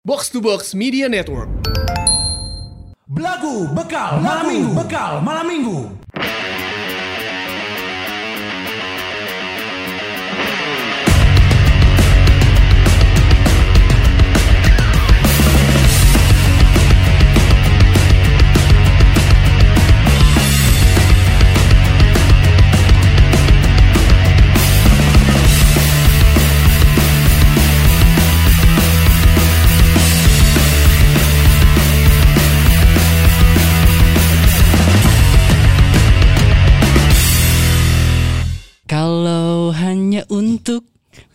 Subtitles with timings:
[0.00, 1.52] Box to Box Media Network.
[3.04, 4.72] Belagu bekal malam minggu.
[4.72, 5.92] Bekal malam minggu.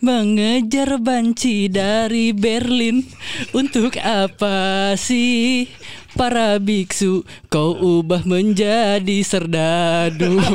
[0.00, 3.04] Mengejar banci dari Berlin.
[3.56, 5.68] Untuk apa sih
[6.16, 7.24] para biksu?
[7.48, 10.40] Kau ubah menjadi serdadu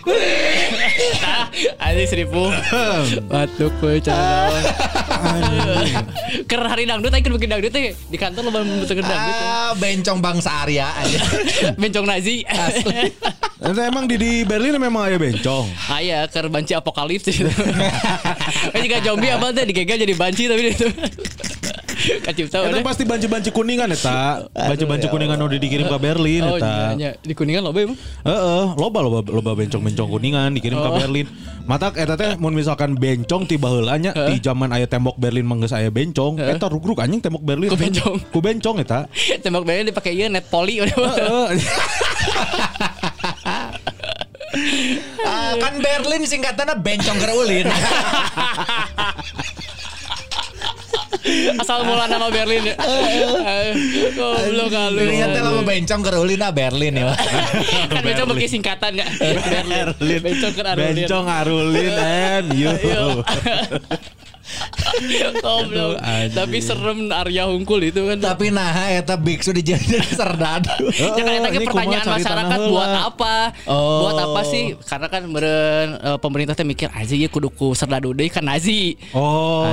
[1.84, 2.48] Ada seribu
[3.30, 4.50] Batuk gue cara
[6.48, 10.64] Ker hari dangdut ayo bikin dangdut teh Di kantor lo bikin dangdut Ah, bencong bangsa
[10.66, 11.20] Arya aja.
[11.80, 12.42] Bencong Nazi
[13.60, 15.68] Nanti emang di, di Berlin memang ada bencong.
[15.92, 17.44] Aya ker banci apokalips gitu.
[18.72, 20.88] Kan juga zombie apa teh digegal jadi banci tapi itu.
[22.00, 24.44] Kacip tahu Itu pasti banci-banci kuningan eta.
[24.50, 26.94] Banci-banci kuningan udah dikirim ke Berlin Oh eta.
[26.94, 27.10] iya, iya.
[27.16, 27.98] di kuningan loba emang.
[28.22, 30.96] Heeh, loba loba loba bencong-bencong kuningan dikirim ke Oh.
[30.96, 31.26] Berlin.
[31.62, 35.70] Matak eta teh mun misalkan bencong tiba heula nya di zaman aya tembok Berlin manggeus
[35.70, 37.68] aya bencong, eta rugruk anjing tembok Berlin.
[37.68, 38.16] Ku bencong.
[38.28, 39.06] Ku bencong eta.
[39.44, 40.98] Tembok bayar dipakai ieu net poli udah.
[45.22, 47.70] Ah, kan Berlin singkatannya bencong gerulin.
[51.60, 52.76] Asal mula nama Berlin ya.
[54.16, 55.00] Goblok kalu.
[55.04, 57.12] Ternyata lama bencong gerulin ah Berlin ya.
[57.92, 59.06] Kan bencong pakai singkatan ya.
[59.72, 60.20] Berlin.
[60.20, 60.94] Bencong kan Arulin.
[61.04, 62.72] Bencong Arulin and you.
[65.40, 65.96] Goblok.
[66.32, 68.18] Tapi serem Arya Hungkul itu kan.
[68.18, 70.90] Tapi nah eta biksu dijadiin serdadu.
[70.94, 73.34] Ya kan eta pertanyaan masyarakat buat apa?
[73.66, 74.06] Oh.
[74.06, 74.74] Buat apa sih?
[74.84, 78.98] Karena kan meren eh, pemerintah teh mikir aja ya kudu ku serdadu deui kan nazi.
[79.14, 79.66] Oh.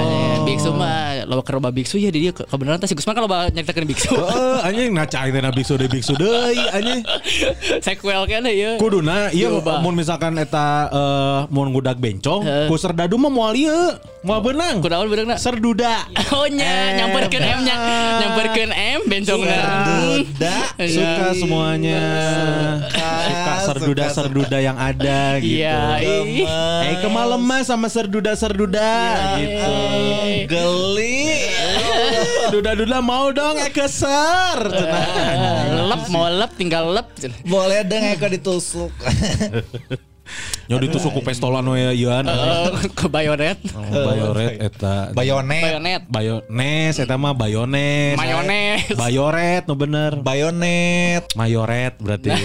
[0.45, 3.29] Biksu mah lo ke loba biksu ya di dia ke- kebenaran teh si Gusman kalau
[3.51, 4.11] nyeritakeun biksu.
[4.13, 7.01] Heeh, anjing naca teh na biksu deui biksu deui anjing.
[7.85, 8.79] Sequel kan ya.
[8.79, 9.81] Kuduna iya Coba.
[9.83, 14.83] mun misalkan eta eh mun gudak bencong, ku serdadu mah moal ieu, moal beunang.
[14.83, 15.35] Kunaon beurangna?
[15.39, 15.95] Serduda.
[16.38, 17.75] Oh nya, nyamperkeun M nya.
[18.22, 19.57] Nyamperkeun M bencongna.
[19.63, 20.55] Serduda.
[20.95, 22.03] Suka semuanya.
[22.91, 25.63] Suka serduda-serduda yang ada gitu.
[25.63, 26.44] Iya, ih.
[26.83, 28.91] Eh kemalaman sama serduda-serduda
[29.39, 29.72] gitu.
[30.51, 31.47] Geli.
[32.51, 34.59] Duda-duda mau dong eh keser.
[35.88, 37.07] lep mau lep tinggal lep.
[37.47, 38.91] Boleh dong Eko ditusuk.
[40.67, 42.28] Nyo ditusuk ku pestolan we ieuan.
[42.28, 43.55] Eh, ke bayonet.
[43.72, 45.16] Bayoret eta.
[45.16, 45.63] Bayonet.
[45.63, 46.01] Bayonet.
[46.07, 48.19] Bayones eta mah bayones.
[48.19, 48.91] Mayones.
[48.94, 50.19] Bayoret no bener.
[50.19, 51.23] Bayonet.
[51.33, 52.35] Mayoret berarti.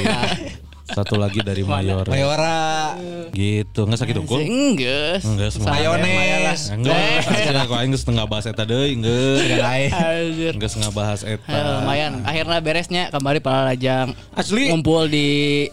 [0.93, 2.06] Satu lagi dari Mayoret.
[2.06, 2.93] Mayora.
[3.33, 3.81] Gitu.
[3.83, 4.39] Enggak sakit dongkul?
[4.39, 5.25] Enggak.
[5.25, 5.72] Enggak semua.
[5.72, 6.60] Mayones.
[6.69, 7.25] Enggak.
[7.25, 9.56] Akhirnya kok aing geus tengah bahas eta deui, enggak.
[9.56, 9.89] Lain.
[9.91, 10.53] Anjir.
[10.53, 11.81] Enggak setengah bahas Eh, eta.
[11.81, 14.69] lumayan akhirnya beresnya kembali para lajang Asli.
[14.69, 15.27] ngumpul di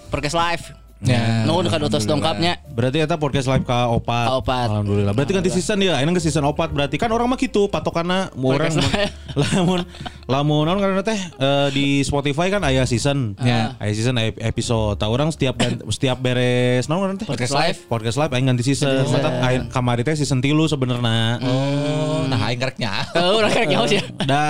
[0.07, 0.65] podcast live
[0.99, 4.27] Ya, Nuhun ka dotos dongkapnya Berarti eta podcast live ka opat.
[4.27, 4.67] Ka opat.
[4.67, 5.11] Alhamdulillah.
[5.11, 5.95] Berarti ganti season dia.
[5.95, 8.71] Ayeuna geus season opat berarti kan orang mah kitu patokanna orang
[9.55, 9.83] lamun
[10.27, 13.35] lamun naon karena teh eh, di Spotify kan aya season.
[13.39, 13.75] Ya.
[13.79, 14.95] Aya season aya episode.
[14.95, 17.27] Tah orang setiap setiap beres naon karena teh?
[17.27, 17.79] Podcast live.
[17.87, 19.07] Podcast live aing ganti season.
[19.07, 21.39] Mata aing kamari teh season 3 sebenarnya.
[21.43, 22.91] Oh, nah aing gereknya.
[23.19, 23.99] Oh, udah kayak nyawa sih.
[24.23, 24.43] Da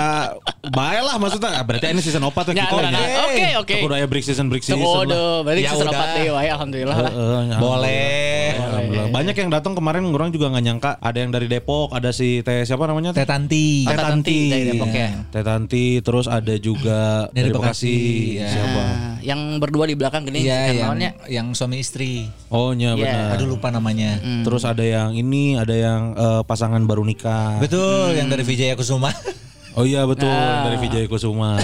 [0.70, 1.50] bae lah maksudnya.
[1.58, 2.74] Ah, Berarti ini season opat Ya, gitu.
[2.78, 3.76] nah, Oke, oke.
[3.82, 4.78] Udah aya break season break season.
[4.78, 5.98] Waduh, berarti Ya season udah.
[5.98, 7.12] 4 deh, wae, alhamdulillah lah.
[7.12, 7.56] Heeh, ya.
[7.60, 8.44] Boleh.
[8.56, 9.08] Alhamdulillah.
[9.12, 12.64] Banyak yang datang kemarin orang juga nggak nyangka ada yang dari Depok, ada si Teh
[12.64, 13.12] siapa namanya?
[13.12, 13.84] Teh Tanti.
[13.84, 15.08] Teh Tanti dari Depok ya.
[15.28, 17.00] Teh Tanti, terus ada juga
[17.36, 17.92] Dari dari, Bekasi.
[17.92, 18.48] Bekasi, ya.
[18.48, 18.82] Siapa?
[19.20, 21.10] Yang berdua di belakang gini Iya, kan yang, namanya.
[21.28, 22.24] yang suami istri.
[22.48, 23.04] Oh iya Iya.
[23.04, 23.28] benar.
[23.36, 24.16] Aduh lupa namanya.
[24.40, 27.60] Terus ada yang ini, ada yang eh, pasangan baru nikah.
[27.60, 29.12] Betul, yang dari Vijaya Kusuma.
[29.72, 30.66] Oh iya betul Ah.
[30.66, 31.56] dari Vijay Kusuma.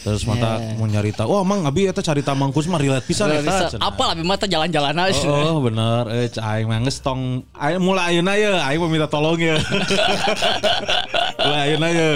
[0.00, 4.16] Terus mata mau nyarita, wah emang abi eta carita mangkus mah relate pisan Bisa, apa
[4.16, 5.28] lebih mata jalan-jalan aja.
[5.28, 9.04] Oh, oh bener, eh cai mah geus tong aing mulai ayeuna ye, aing mau minta
[9.04, 9.60] tolong ya.
[11.44, 12.10] mulai ayeuna ye.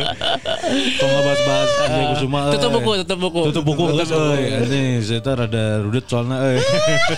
[0.96, 2.40] Tong bahas-bahas Vijay Kusuma.
[2.40, 2.52] eh.
[2.56, 3.40] Tutup buku, tutup buku.
[3.52, 4.44] Tutup buku geus euy.
[4.56, 6.58] Anjing, saya rada rudet soalnya euy.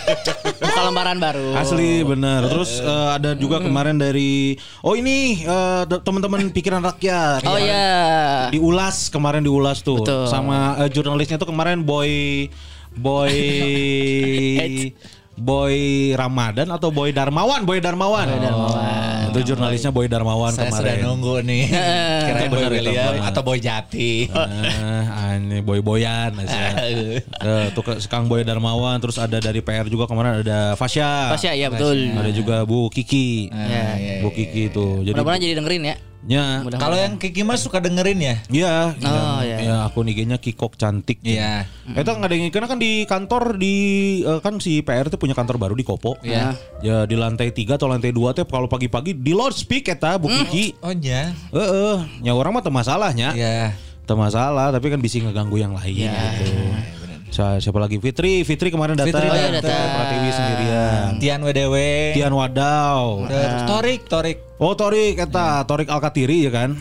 [0.86, 1.48] Lembaran baru.
[1.58, 2.46] Asli bener.
[2.46, 5.42] Terus eh, ada juga kemarin dari oh ini
[5.86, 7.42] d- teman-teman pikiran rakyat.
[7.42, 8.48] Oh iya.
[8.54, 10.30] Diulas kemarin diulas tuh Betul.
[10.30, 12.46] sama eh, jurnalisnya tuh kemarin boy
[12.94, 13.34] boy.
[15.36, 15.76] Boy
[16.16, 17.68] Ramadan atau Boy Darmawan?
[17.68, 18.24] Boy Darmawan.
[18.24, 19.15] Boy Darmawan.
[19.36, 21.04] Itu jurnalisnya Boy Darmawan Saya sudah kemarin.
[21.04, 21.62] nunggu nih.
[22.32, 24.32] Kira Boy itu William atau Boy Jati.
[24.32, 26.32] Nah, ini Boy Boyan.
[27.36, 31.30] Eh, tuh Kang Boy Darmawan, terus ada dari PR juga kemarin ada Fasya.
[31.36, 32.16] Fasya, iya, betul.
[32.16, 33.52] Ada juga Bu Kiki.
[33.52, 34.24] Ya.
[34.24, 35.04] Bu Kiki itu.
[35.04, 35.96] Jadi Mudah-mudahan jadi dengerin ya.
[36.26, 36.61] Ya.
[36.76, 38.34] Kalau yang Kiki Mas suka dengerin ya?
[38.46, 39.56] Iya, Oh, yang- iya.
[39.62, 41.23] ya akun IG-nya Kikok cantik.
[41.23, 41.64] Iya.
[41.87, 43.75] Itu nggak ada yang karena kan di kantor di
[44.20, 46.19] eh, kan si PR itu punya kantor baru di Kopo.
[46.20, 46.52] Iya.
[46.81, 50.76] Ya di lantai 3 atau lantai 2 teh kalau pagi-pagi di loudspeak eta Bu Kiki.
[50.78, 51.31] Oh ya.
[51.50, 53.32] Heeh, nya orang mah teu masalahnya.
[53.32, 53.73] Iya.
[54.02, 56.14] Teu masalah, tapi kan bisa ngeganggu yang lain Iya.
[56.38, 56.55] gitu.
[57.36, 58.00] Siapa lagi?
[58.00, 59.12] Fitri, Fitri kemarin datang.
[59.12, 59.88] Fitri Ke datang.
[59.92, 61.10] Pratiwi sendirian.
[61.20, 61.76] Tian WDW.
[62.16, 63.28] Tian Wadaw.
[63.28, 64.38] Terus Torik, Torik.
[64.56, 66.80] Oh Torik eta, Torik Alkatiri ya kan.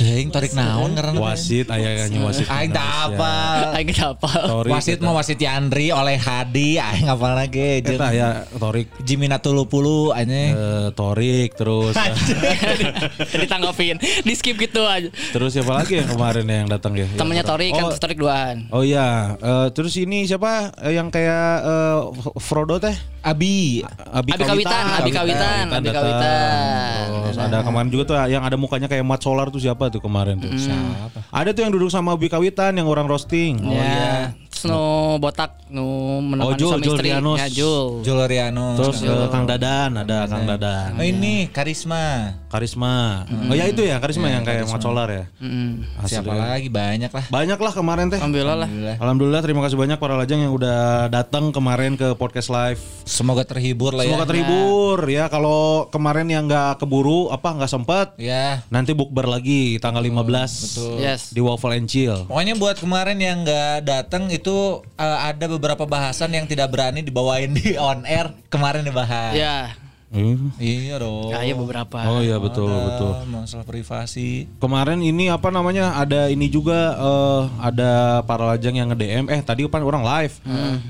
[0.00, 2.48] Deng, Torik naon karena Wasit ayahnya wasit.
[2.48, 3.12] Aing tak Indonesia.
[3.12, 3.32] apa.
[3.70, 4.30] Aing kita apa?
[4.48, 7.84] Torik Wasit mau wasit Yandri oleh Hadi, aing apa lagi?
[7.84, 10.52] Eta ya Torik Jimmy Natulupulu anjing.
[10.52, 13.96] eh, Torik terus Jadi tanggapin.
[14.00, 15.12] Di skip gitu aja.
[15.30, 17.04] terus siapa lagi yang kemarin yang datang ya?
[17.12, 18.56] Temennya Yang- Torik kan Oh, Torik duaan.
[18.70, 21.98] Oh iya, Eh, terus ini siapa Eh, yang kayak eh,
[22.38, 22.96] Frodo teh?
[23.20, 23.84] Abi.
[24.10, 25.88] Abi Kawitan, Abi Kawitan, Abi.
[25.92, 27.04] Kawitan.
[27.28, 30.40] Terus ada kemarin juga tuh yang ada mukanya kayak Mat Solar tuh siapa tuh kemarin
[30.40, 30.50] tuh?
[30.56, 31.28] Siapa?
[31.28, 33.60] Ada tuh yang duduk sama Abi Kawitan yang orang roasting.
[33.60, 34.32] Oh, ya.
[34.60, 34.84] Terus nu
[35.16, 35.86] botak nu
[36.20, 37.08] menemani Oh, Jul, suami Jul istri.
[37.08, 37.38] Rianus.
[37.40, 38.04] Ya, Jul.
[38.04, 38.76] Juloriano.
[38.76, 41.00] Terus eh, Kang Dadan, ada Kang Dadan.
[41.00, 42.36] Oh ini Karisma.
[42.52, 43.24] Karisma.
[43.48, 45.24] Oh ya itu ya, Karisma yang kayak Mat Solar ya.
[45.40, 45.86] Mm.
[46.04, 47.24] Siapa lagi banyak lah.
[47.30, 48.18] Banyak lah kemarin teh.
[48.20, 48.68] Alhamdulillah lah.
[48.98, 52.82] Alhamdulillah terima kasih banyak para lajang yang udah datang kemarin ke podcast live.
[53.06, 54.12] Semoga terhibur lah ya.
[54.12, 55.30] Semoga terhibur ya.
[55.30, 58.66] Kalau kemarin yang nggak keburu apa nggak sempet, Ya.
[58.68, 61.30] nanti bukber lagi tanggal 15 Yes.
[61.30, 62.26] di Waffle and Chill.
[62.26, 64.49] Pokoknya buat kemarin yang nggak datang itu
[64.98, 69.34] eh, ada beberapa bahasan yang tidak berani dibawain di on air kemarin dibahas.
[69.34, 69.74] Ya.
[70.10, 70.50] Hmm.
[70.58, 71.30] Iya dong.
[71.30, 72.02] Ya, iya beberapa.
[72.10, 73.12] Oh iya betul Ada betul.
[73.30, 74.50] Masalah privasi.
[74.58, 79.62] Kemarin ini apa namanya ada ini juga eh, ada para lajang yang nge-DM eh tadi
[79.70, 80.34] kan orang live.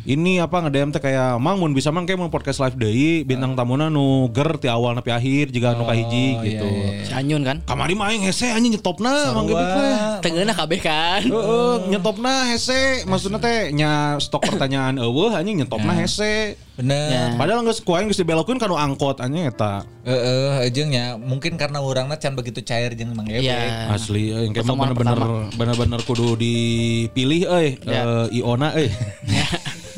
[0.08, 3.52] Ini apa nge-DM teh kayak mang mun bisa mang kayak mau podcast live deui bintang
[3.52, 6.69] tamuna nu ger ti awal nepi akhir juga nu kahiji gitu.
[7.05, 7.61] Si Anyun kan.
[7.69, 9.94] Kamari mah aing hese anjing nyetopna mang gebek teh.
[10.25, 11.20] Tengeuna kabeh kan.
[11.28, 16.56] Heeh, nyetopna hese maksudnya teh nya stok pertanyaan eueuh anjing nyetopna hese.
[16.81, 17.09] Bener.
[17.12, 17.25] Ya.
[17.37, 19.85] Padahal geus ku aing geus dibelokeun kanu angkot anjing eta.
[20.09, 20.17] Eh,
[20.65, 23.29] eh, jeung ya mungkin karena orangnya can begitu cair jeung Mang.
[23.29, 23.93] Iya.
[23.93, 25.31] Asli engke mah Pertemuan bener-bener
[25.61, 28.25] bener-bener kudu dipilih euy Ya.
[28.32, 28.88] eh, Iona euy.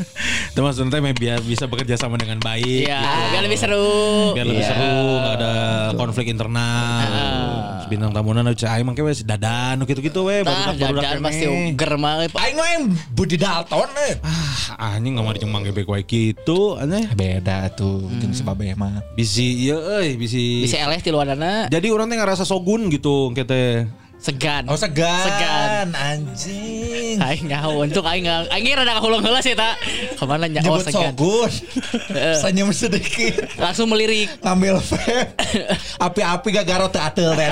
[0.53, 2.85] Itu maksudnya teh mah biar bisa bekerja sama dengan baik.
[2.85, 3.25] Iya, gitu.
[3.33, 3.89] biar lebih seru.
[4.37, 4.69] Biar lebih Iya.
[4.77, 5.53] seru, nggak ada
[5.97, 7.01] konflik internal.
[7.81, 11.93] Terus Bintang tamunan aja aing mah wes dadan gitu-gitu we Tah, barudak-barudak jajan pasti uger
[11.97, 12.29] mah.
[12.37, 12.69] Aing mah
[13.17, 14.21] Budi Dalton eh.
[14.77, 17.09] Ah, anjing nggak mau dicemang gebek wae gitu aneh.
[17.17, 19.01] Beda tuh jeung si Babeh mah.
[19.17, 20.69] Bisi ieu euy, bisi.
[20.69, 23.89] Bisa eleh ti luarana Jadi orang teh ngerasa sogun gitu kita.
[24.23, 24.63] Segan.
[24.71, 25.27] Oh segan.
[25.27, 25.87] Segan.
[25.91, 27.19] Anjing.
[27.19, 29.75] Aing ngaho untuk aing nggak aing rada kahulung heula sih ta.
[30.15, 31.11] Ke mana nya oh segan.
[31.11, 31.51] sogun.
[32.39, 33.51] Senyum sedikit.
[33.59, 34.31] Langsung melirik.
[34.39, 35.35] Ngambil vape.
[36.07, 37.51] Api-api gak garot teh ateul teh.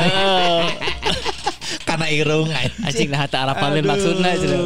[1.82, 2.47] Karena irung
[2.82, 3.09] anjing.
[3.09, 4.61] Nah teu arapalin maksudna cenah.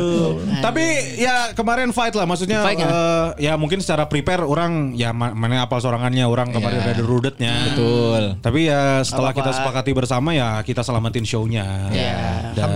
[0.61, 0.85] Tapi
[1.17, 2.89] ya kemarin fight lah maksudnya Fight ya?
[2.89, 6.91] eh, ya mungkin secara prepare orang ya ma- mana apal sorangannya orang kemarin Iya.
[6.91, 7.55] ada rudetnya.
[7.71, 8.23] Betul.
[8.41, 9.47] Tapi ya setelah Apa-apa.
[9.47, 11.65] kita sepakati bersama ya kita selamatin show-nya.
[11.93, 12.17] Ya.
[12.57, 12.71] Dan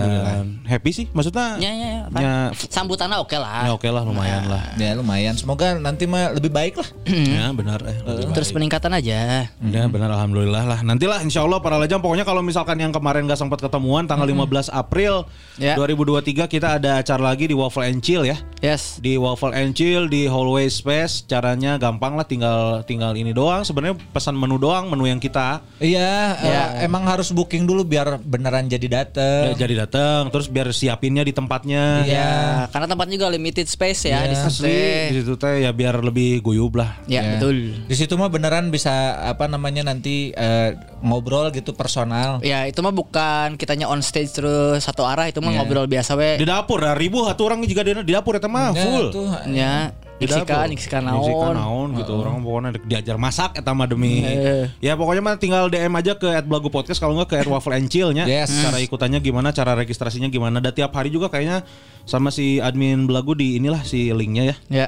[0.65, 1.57] happy sih maksudnya.
[1.57, 2.01] Ya ya ya.
[2.19, 3.73] Ya, Sambutannya oke ya lah.
[3.73, 4.63] oke lah lumayan lah.
[4.77, 5.33] Ya lumayan.
[5.33, 6.87] Semoga nanti mah lebih baik lah.
[7.09, 7.97] ya benar eh.
[8.31, 8.55] Terus baik.
[8.61, 9.49] peningkatan aja.
[9.49, 10.79] Ya benar alhamdulillah lah.
[10.81, 14.69] Nantilah insya Allah para lajang pokoknya kalau misalkan yang kemarin gak sempat ketemuan tanggal 15
[14.69, 15.25] April
[15.59, 15.75] Ya.
[15.75, 18.39] 2023 kita ada acara lagi di Waffle and Chill ya.
[18.59, 18.95] Yes.
[18.97, 23.99] Di Waffle and Chill di Hallway Space caranya gampang lah tinggal tinggal ini doang sebenarnya
[24.09, 26.63] pesan menu doang menu yang kita Iya, Ya.
[26.73, 29.51] eh, emang harus booking dulu biar beneran jadi dateng.
[29.51, 32.03] ya, jadi datang terus biar siapinnya di tempatnya.
[32.03, 32.15] Iya.
[32.15, 32.31] Ya,
[32.71, 34.63] karena tempatnya juga limited space ya di situ.
[34.63, 36.99] Asli di situ teh ya biar lebih guyub lah.
[37.03, 37.35] Ya, Ya.
[37.35, 37.83] betul.
[37.83, 42.39] Di situ mah beneran bisa apa namanya nanti eh, ngobrol gitu personal.
[42.41, 45.59] Ya, itu mah bukan kitanya on stage terus satu arah, itu mah Iya.
[45.59, 46.35] ngobrol biasa we.
[46.35, 49.05] Di dapur dah ribu satu orang juga di di dapur eta mah Ya, full.
[49.09, 50.67] tuh, Ya, Di Niksikan, dapur.
[50.67, 51.55] niksikan Niksikan naon.
[51.55, 54.67] naon gitu orang pokoknya diajar masak eta mah demi Eh.
[54.77, 58.11] ya pokoknya mah tinggal DM aja ke @blagu podcast kalau nggak ke @waffle and chill
[58.11, 58.51] nya Yes.
[58.51, 61.63] cara ikutannya gimana cara registrasinya gimana dan tiap hari juga kayaknya
[62.03, 64.87] sama si admin belagu di inilah si linknya ya Ya.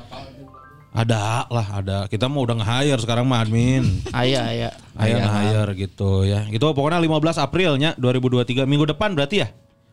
[0.92, 4.70] Ada lah ada kita mau udah nge-hire sekarang mah admin Aya, aya.
[5.00, 9.50] Ayo Iya, nge-hire gitu ya itu pokoknya 15 Aprilnya 2023 minggu depan berarti ya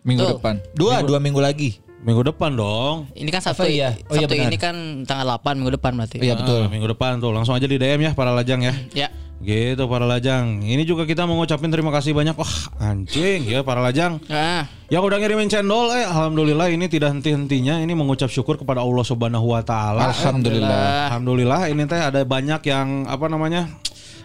[0.06, 0.38] Minggu Tuh.
[0.38, 0.54] depan.
[0.72, 1.82] Dua, dua minggu lagi.
[2.06, 3.10] Minggu depan dong.
[3.18, 3.90] Ini kan Sabtu Apa iya?
[4.06, 4.46] Oh iya, benar.
[4.48, 6.16] ini kan tanggal 8 minggu depan berarti.
[6.22, 6.62] Iya, betul.
[6.64, 8.74] Ah, minggu depan tuh langsung aja di DM ya para lajang ya.
[8.94, 9.08] Ya.
[9.38, 10.66] Gitu para lajang.
[10.66, 12.34] Ini juga kita mau ngucapin terima kasih banyak.
[12.34, 14.18] Wah anjing ya para lajang.
[14.26, 19.04] Nah, Yang udah ngirimin cendol eh alhamdulillah ini tidak henti-hentinya ini mengucap syukur kepada Allah
[19.06, 20.10] Subhanahu wa taala.
[20.10, 21.12] Alhamdulillah.
[21.12, 23.68] Alhamdulillah ini teh ada banyak yang apa namanya?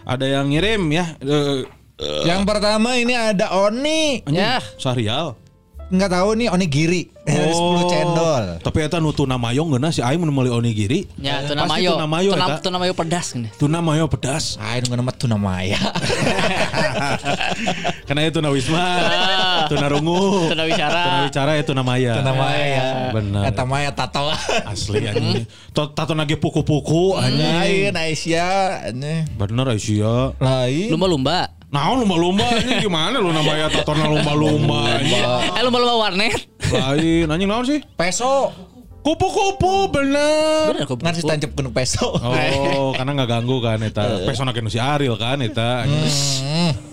[0.02, 1.14] Ada yang ngirim ya.
[1.22, 1.62] Eh,
[2.26, 4.18] Yang pertama ini ada Oni.
[4.26, 4.58] ya.
[4.82, 5.38] Sahrial.
[5.94, 7.02] Nggak tahu nih onigiri.
[7.24, 7.80] Oh.
[7.80, 8.44] 10 cendol.
[8.60, 11.08] Tapi eta nu tuna mayo geuna si aing mun meuli onigiri.
[11.16, 11.96] Ya, tuna Pasti mayo.
[11.96, 12.56] tuna mayo Tuna, eta.
[12.60, 13.48] tuna mayo pedas gini.
[13.56, 14.60] Tuna mayo pedas.
[14.60, 15.80] Ah, ini nama tuna maya.
[18.06, 18.84] Karena itu tuna wisma.
[19.72, 20.52] tuna rungu.
[20.52, 21.00] Tuna wicara.
[21.00, 22.12] Tuna wicara itu tuna maya.
[22.20, 22.84] tuna maya.
[23.16, 23.42] Benar.
[23.48, 24.28] Eta maya tato.
[24.68, 25.48] Asli anjing.
[25.72, 27.88] Tato nage puku-puku anjing.
[27.88, 28.92] Lain Aisyah.
[28.92, 29.32] Ini.
[29.32, 30.36] Bener Aisyah.
[30.36, 30.92] Lain.
[30.92, 31.56] Lumba-lumba.
[31.74, 35.26] Nah, lumba-lumba ini gimana lu namanya tatona lumba-lumba anjing.
[35.58, 36.46] Eh lumba-lumba warnet.
[36.70, 37.82] Lain anjing naon sih?
[37.98, 38.54] Peso.
[39.02, 40.70] Kupu-kupu bener.
[40.70, 41.02] Bener kok.
[41.02, 42.14] Ngan tancap gunung peso.
[42.14, 44.22] Oh, karena nggak ganggu kan eta.
[44.22, 45.82] Pesona nu si Ariel kan eta.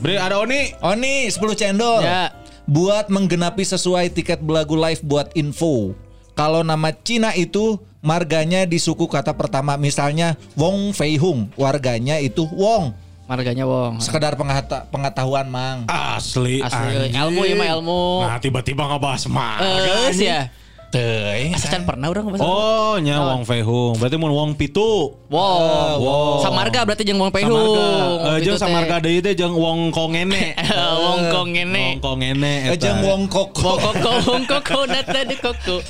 [0.02, 0.74] Bre ada Oni.
[0.82, 2.02] Oni 10 cendol.
[2.02, 2.34] Ya.
[2.66, 5.94] Buat menggenapi sesuai tiket belagu live buat info.
[6.34, 12.50] Kalau nama Cina itu marganya di suku kata pertama misalnya Wong Fei Hung, warganya itu
[12.50, 13.11] Wong.
[13.32, 14.04] Marganya wong.
[14.04, 15.88] Sekedar pengata- pengetahuan, Mang.
[15.88, 16.76] Asli, Asli,
[17.08, 17.16] anjing.
[17.16, 18.04] ilmu ya mah ilmu.
[18.28, 20.12] Nah, tiba-tiba ngebahas marga.
[20.12, 20.28] Anjing.
[20.28, 20.52] ya.
[20.92, 21.56] Teuing.
[21.56, 22.44] Asacan pernah orang ngebahas.
[22.44, 23.96] Oh, nya Wong Fei Hung.
[23.96, 25.16] Berarti mun Wong Pitu.
[25.32, 25.96] Wow.
[26.04, 26.44] wow.
[26.44, 27.56] Samarga berarti jeung Wong Pehung.
[27.56, 28.28] Samarga.
[28.36, 28.64] Eh, jeung teh.
[28.68, 30.52] samarga deui teh jeung Wong Kongene.
[31.08, 31.96] Wong kong ini.
[31.96, 32.76] Wong Kongene eta.
[32.76, 33.64] Ejeng Wong Koko.
[33.64, 35.80] Wong koko, wong koko, nata di koko.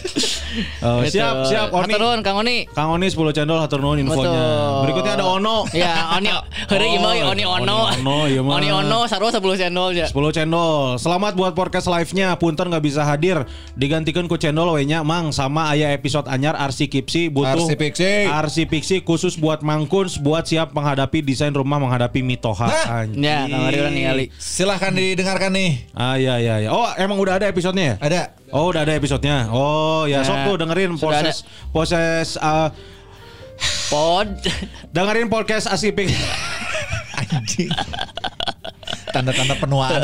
[0.84, 1.16] Oh, Gitu.
[1.16, 1.96] siap, siap Oni.
[1.96, 2.68] Hatur Kang Oni.
[2.76, 4.84] Kang Oni 10 cendol hatur nuhun infonya.
[4.84, 5.64] Berikutnya ada Ono.
[5.72, 6.28] Ya, Oni,
[6.72, 7.78] hari Oh, ieu mah Oni Ono.
[7.88, 8.60] Oni Ono, ieu mah.
[8.60, 10.12] Oni Ono sarua 10 channel ya.
[10.12, 11.00] 10 cendol.
[11.00, 12.36] Selamat buat podcast live-nya.
[12.36, 13.48] Punten nggak bisa hadir.
[13.80, 18.28] Digantikan ku cendol we nya Mang sama aya episode anyar Arsi Kipsi butuh Arsi Piksi.
[18.28, 22.68] Arsi Piksi khusus buat Mangkuns buat siap menghadapi desain rumah menghadapi Mitoha.
[23.08, 23.24] Anjing.
[23.24, 24.36] Ya, ningali.
[24.36, 25.88] Silahkan didengarkan nih.
[25.96, 26.70] Ah iya iya iya.
[26.76, 28.04] Oh, emang udah ada episodenya ya?
[28.04, 28.22] Ada.
[28.52, 29.48] Oh, udah ada episodenya.
[29.48, 31.36] Oh, ya sok Nah, tuh dengerin sudah proses
[31.72, 32.68] proses uh,
[33.88, 34.28] Pod.
[34.92, 36.20] dengerin podcast Arsi Piksi.
[37.32, 37.72] Anjing.
[39.16, 40.04] Tanda-tanda penuaan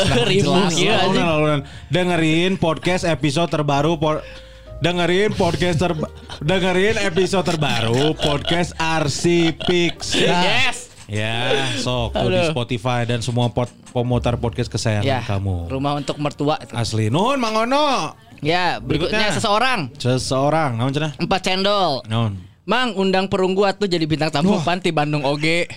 [0.71, 1.03] iya.
[1.03, 1.61] Lalunan, lalunan.
[1.91, 4.23] Dengerin podcast episode terbaru por-
[4.77, 5.91] dengerin podcast ter
[6.39, 9.23] dengerin episode terbaru podcast RC
[9.59, 10.13] Pix.
[10.13, 10.93] Yes.
[11.07, 11.47] Ya,
[11.79, 12.51] sok tuh di.
[12.51, 15.71] Spotify dan semua pot pemutar podcast kesayangan Ya, kamu.
[15.71, 16.59] rumah untuk mertua.
[16.59, 16.75] itu.
[16.75, 17.07] Asli.
[17.07, 18.11] Nuhun Mang Ono.
[18.37, 19.33] Ya, berikutnya Berikutnya.
[19.33, 19.79] seseorang.
[19.95, 21.15] Seseorang, naon cenah?
[21.15, 22.03] Empat cendol.
[22.05, 22.35] Naon?
[22.67, 25.71] Mang undang perunggu atuh jadi bintang tamu panti Bandung oge.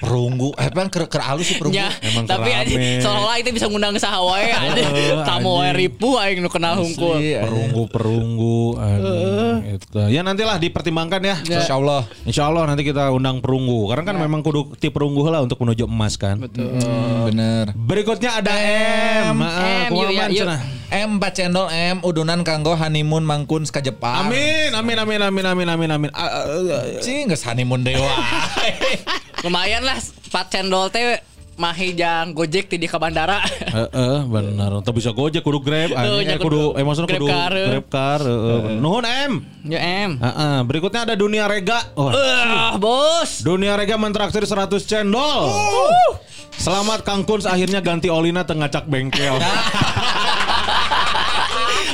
[0.00, 0.54] Perunggu.
[0.56, 1.76] Eh, kan ker, ker halus sih perunggu.
[1.76, 2.50] Ya, Emang tapi
[3.02, 4.86] seolah-olah itu bisa ngundang ke saha wae anjing.
[4.86, 7.18] Heeh, Tamu wae ribu aing nu kenal hungkul.
[7.18, 8.60] Perunggu perunggu.
[8.76, 10.00] aduh, Itu.
[10.08, 11.36] Ya nantilah dipertimbangkan ya.
[11.40, 12.02] Insya Allah.
[12.24, 15.84] Insya Allah nanti kita undang perunggu Karena kan memang kudu ti perunggu lah untuk menuju
[15.84, 17.72] emas kan Hmm, bener.
[17.74, 19.36] Berikutnya ada M.
[19.36, 20.46] M, Ah, yuk, kumaha ya, yuk.
[20.90, 24.26] M 4 cendol M udunan kanggo honeymoon mangkun ka Jepang.
[24.26, 26.10] Amin, amin, amin, amin, amin, amin, amin.
[26.10, 28.10] Ah, ah, ah, Cing geus honeymoon dewa.
[29.40, 31.16] Lumayan lah 4 cendol teh
[31.56, 33.40] mahi jang Gojek ti di ka bandara.
[33.70, 34.82] Eh, eh, benar.
[34.82, 37.66] Tapi bisa gojek kudu grab, nya eh, kudu, kudu eh maksudnya kudu car, eh.
[37.70, 38.18] grab car.
[38.18, 38.74] eh.
[38.76, 39.32] Nuhun M.
[39.62, 40.10] ya em.
[40.18, 40.56] Ah, ah.
[40.66, 41.86] Berikutnya ada dunia rega.
[41.94, 43.40] Oh, Ah, bos.
[43.40, 45.54] dunia rega mentraktir 100 cendol.
[46.58, 49.38] Selamat Kang Kuns akhirnya ganti Olina tengah cak bengkel.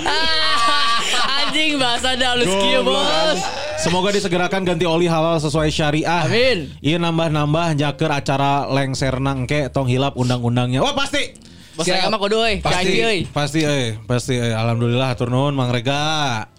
[0.06, 0.96] Ah,
[1.42, 3.40] anjing bahasa dah halus kieu, bos.
[3.86, 6.26] Semoga disegerakan ganti oli halal sesuai syariah.
[6.26, 6.74] Amin.
[6.82, 10.82] Iya nambah-nambah jaker acara lengser nangke tong hilap undang-undangnya.
[10.82, 11.38] Wah pasti.
[11.78, 12.02] Bos Siap.
[12.02, 12.98] saya mah kudu euy, Pasti.
[12.98, 13.18] euy.
[13.30, 14.50] Pasti eh, pasti eh.
[14.50, 16.50] Alhamdulillah hatur nuhun Mang Rega.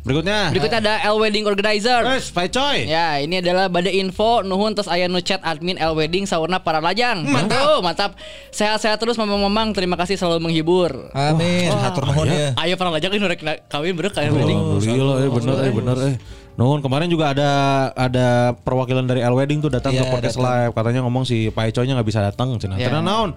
[0.00, 0.48] Berikutnya.
[0.48, 2.00] Berikutnya ada L Wedding Organizer.
[2.08, 2.88] Wes, Pak Coy.
[2.88, 6.80] Ya, ini adalah bade info nuhun terus aya nu chat admin L Wedding saurna para
[6.80, 7.28] lajang.
[7.28, 7.60] Mantap.
[7.60, 8.16] Oh, mantap.
[8.48, 9.76] Sehat-sehat terus Mamang-mamang.
[9.76, 11.12] Terima kasih selalu menghibur.
[11.12, 11.68] Amin.
[11.68, 12.56] Hatur nuhun ya.
[12.56, 14.56] Ayo para lajang ini rek kawin bener L Wedding.
[14.56, 16.16] Alhamdulillah eh bener eh bener eh.
[16.60, 17.50] Nuhun kemarin juga ada
[17.96, 20.68] ada perwakilan dari L Wedding tuh datang Iya, ke podcast datang.
[20.68, 20.72] live.
[20.76, 22.76] Katanya ngomong si Pak Coy-nya nggak bisa datang cenah.
[22.76, 22.92] Iya.
[22.92, 23.30] Cenah naon?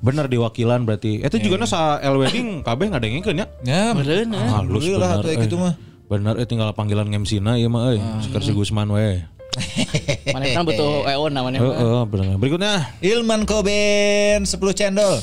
[0.00, 1.20] Bener diwakilan berarti.
[1.20, 3.46] Itu juga na sa L Wedding kabeh ngadengkeun ya.
[3.60, 4.24] Ya, Bener.
[4.24, 5.28] Halus Alhamdulillah, bener.
[5.28, 5.44] eh.
[5.44, 5.74] gitu mah.
[6.08, 8.00] Bener eh tinggal panggilan ngemsina ieu mah euy.
[8.24, 9.20] Seker si Gusman we.
[10.32, 11.60] Mana kan butuh EO namanya.
[11.60, 12.40] Heeh, bener.
[12.40, 12.96] Berikutnya.
[13.04, 15.20] Ilman Koben 10 cendol.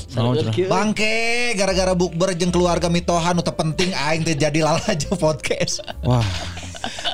[0.69, 1.15] Bangke
[1.57, 5.81] gara-gara bukber jeung keluarga mitohan teu penting aing teh jadi lalajo podcast.
[6.05, 6.21] Wah.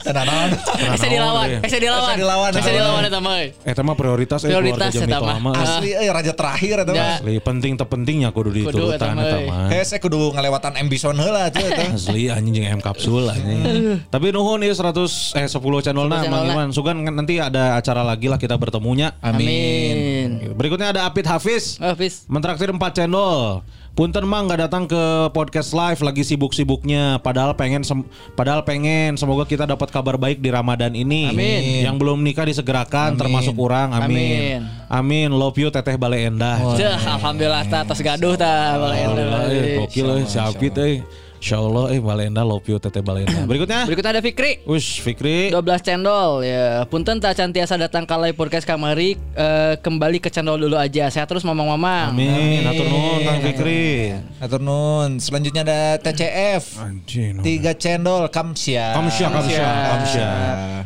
[0.03, 0.49] Tenanan.
[0.93, 2.51] Ese dilawan, ese dilawan.
[2.51, 3.01] Ese dilawan.
[3.07, 3.39] Eta mah.
[3.39, 5.55] Eh tema prioritas eh Prioritas Jami mah.
[5.55, 7.17] Asli eh raja terakhir eta Ya.
[7.17, 9.71] Asli penting terpentingnya kudu eta diturutan mah.
[9.71, 11.63] Kayak saya kudu ngelewatan ambison heula tuh.
[11.95, 14.03] Asli anjing jeung M kapsul anjing.
[14.11, 16.45] Tapi nuhun ya 100 eh 10 channelna 10 Mang.
[16.51, 16.67] Iman.
[16.75, 19.15] Sugan nanti ada acara lagi lah kita bertemunya.
[19.23, 20.53] Amin.
[20.53, 21.79] Berikutnya ada Apit Hafiz.
[21.95, 22.27] Fis.
[22.27, 23.63] Mentraktir 4 channel.
[23.93, 27.21] Punten mang nggak datang ke podcast live lagi sibuk-sibuknya.
[27.21, 27.85] Padahal pengen
[28.33, 31.29] padahal pengen semoga kita dapat kabar baik di Ramadan ini.
[31.29, 31.85] Amin.
[31.85, 33.93] Yang belum nikah disegerakan termasuk orang.
[33.93, 34.65] Amin.
[34.89, 35.29] Amin.
[35.29, 36.57] Love you Teteh Bale Endah.
[36.73, 38.97] Ceh, alhamdulillah ta tos gaduh ta balen.
[38.97, 40.95] Alhamdulillah, eh, gokil eh, si Apit eh.
[41.43, 43.43] Insya Allah eh Balenda love you Teteh Balenda.
[43.51, 43.83] Berikutnya.
[43.83, 44.63] Berikutnya ada Fikri.
[44.63, 45.51] Ush Fikri.
[45.51, 46.87] 12 cendol ya.
[46.87, 51.11] Punten tak cantiasa datang ke live podcast kamari eh, kembali ke cendol dulu aja.
[51.11, 52.15] Saya terus mamang-mamang.
[52.15, 52.63] Amin.
[52.63, 54.15] Atur nuhun Kang Fikri.
[54.39, 55.19] Atur nun.
[55.19, 56.79] Selanjutnya ada TCF.
[56.79, 57.43] Anjing.
[57.43, 58.95] Tiga cendol Kamsia.
[58.95, 60.27] Kamsya, Kamsya, Kamsya.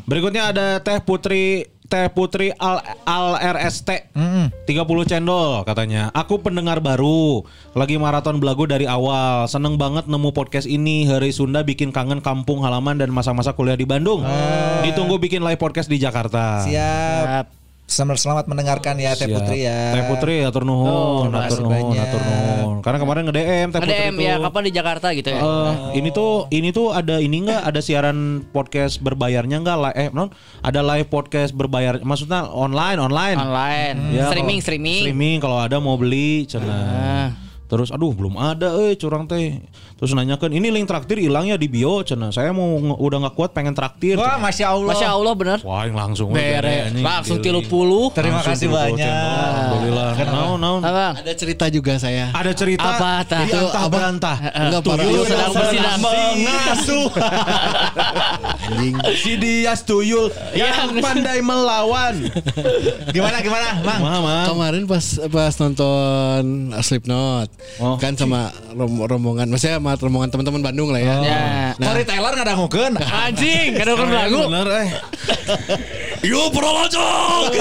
[0.10, 4.68] Berikutnya ada Teh Putri Teh Putri Al, Al RST 30
[5.08, 6.12] cendol katanya.
[6.12, 7.48] Aku pendengar baru.
[7.72, 9.48] Lagi maraton belagu dari awal.
[9.48, 11.08] Seneng banget nemu podcast ini.
[11.08, 14.28] Hari Sunda bikin kangen kampung halaman Dan masa-masa kuliah di Bandung.
[14.84, 16.68] Ditunggu bikin live podcast di Jakarta.
[16.68, 17.24] Siap.
[17.24, 19.32] Selamat selamat mendengarkan ya Teh.
[19.32, 19.96] Putri ya.
[19.96, 22.04] Teh Putri atur nuhun, atur nuhun, banyak.
[22.04, 22.76] atur nuhun.
[22.84, 24.22] Karena kemarin nge-DM Teh Putri Ada tuh.
[24.22, 25.40] ya kapan di Jakarta gitu ya.
[25.40, 30.12] Eh, ini tuh ini tuh ada ini enggak ada siaran podcast berbayarnya enggak lah eh
[30.12, 30.28] non
[30.60, 33.98] ada live podcast berbayar maksudnya online online Online.
[34.12, 35.02] Ya, streaming, kalau- streaming.
[35.02, 36.48] streaming kalau ada mau beli Ah.
[36.50, 37.28] cenah
[37.68, 39.60] terus aduh belum ada eh curang teh
[39.98, 43.50] terus nanyakan ini link traktir hilangnya di bio cenah saya mau nge- udah nggak kuat
[43.50, 44.88] pengen traktir Wah, masya Allah.
[44.88, 45.58] Masya Allah bener.
[45.60, 46.92] wah yang langsung Bere.
[46.94, 48.10] Langsung tilu puluh.
[48.10, 49.00] Terima Langsung kasih 30 banyak.
[49.00, 49.34] channel.
[49.34, 51.14] Alhamdulillah naon Abang.
[51.18, 52.30] Ada cerita juga saya.
[52.32, 53.40] ada cerita Apa, tah?
[53.42, 53.88] Itu apa?
[53.90, 55.96] berantah Enggak para Tuyul sedang bersinar.
[55.98, 57.06] mengasuh
[59.16, 62.28] si Dias Tuyul yang pandai melawan
[63.10, 64.00] Gimana gimana, Mang?
[64.00, 66.42] Mama Kemarin pas pas nonton
[66.80, 67.96] Slipknot Oh.
[67.96, 71.16] kan sama rom- rombongan, maksudnya sama rombongan teman-teman Bandung lah ya.
[71.24, 71.40] Ya.
[71.80, 72.94] Nah, Cory Taylor nggak dangukeun.
[73.00, 74.40] Anjing, kada kan lagu.
[74.52, 74.90] bener eh
[76.28, 77.52] Yo prolojok.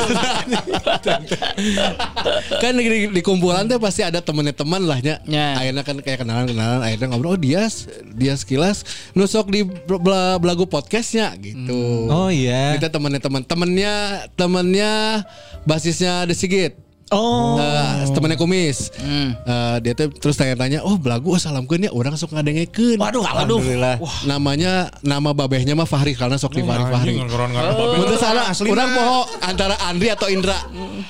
[2.58, 4.98] kan di, di- di kumpulan tuh pasti ada temennya teman lah.
[4.98, 5.20] Ya.
[5.54, 7.68] Akhirnya kan kayak kenalan-kenalan, akhirnya ngobrol oh dia
[8.16, 12.08] dia sekilas nusuk di bela- belagu podcastnya gitu.
[12.10, 12.74] Oh iya.
[12.74, 13.94] Kita temennya teman temennya
[14.34, 15.22] temennya
[15.62, 16.85] basisnya The Sigit.
[17.14, 17.54] Oh.
[17.62, 18.90] Eh, temennya kumis.
[18.98, 24.02] Eh, dia tuh terus tanya-tanya, "Oh, belagu oh, salamkeun ya, orang sok ngadengekeun." Waduh, alhamdulillah.
[24.26, 27.14] Namanya nama babehnya mah Fahri karena sok di Fahri Fahri.
[27.14, 30.58] Menurut sana orang poho antara Andri atau Indra.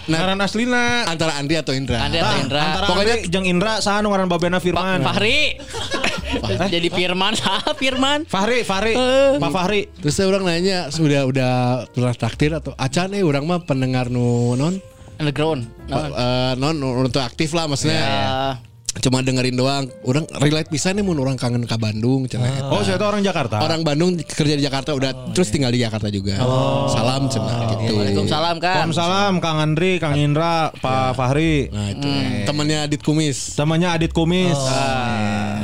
[0.06, 2.04] Nah, Ngaran aslina antara Andri atau Indra.
[2.04, 2.60] Andri atau Indra.
[2.60, 5.56] Antara Pokoknya Andri jeung Indra saha nu ngaran babena Pak Firman Fahri.
[6.74, 8.28] Jadi Firman, ah Firman.
[8.28, 8.92] Fahri Fahri
[9.40, 13.64] Pak Fahri terus saya orang nanya, sudah udah pernah traktir atau acan eh orang mah
[13.64, 14.76] pendengar nu non
[15.16, 15.62] Underground.
[15.88, 18.00] eh, non untuk aktif lah maksudnya.
[18.00, 18.50] Ya.
[18.96, 19.84] Cuma dengerin doang.
[20.02, 22.72] Orang relate bisa nih mun orang kangen ke Bandung cenah.
[22.72, 26.08] Oh saya tuh orang Jakarta Orang Bandung kerja di Jakarta udah terus tinggal di Jakarta
[26.08, 26.40] juga.
[26.88, 27.92] Salam cenah gitu.
[27.92, 28.88] Waalaikumsalam kan.
[28.88, 32.08] Waalaikumsalam Kang Andri Kang Indra Pak Fahri Nah, itu.
[32.48, 33.52] Temannya Adit Kumis.
[33.52, 34.56] Temannya Adit Kumis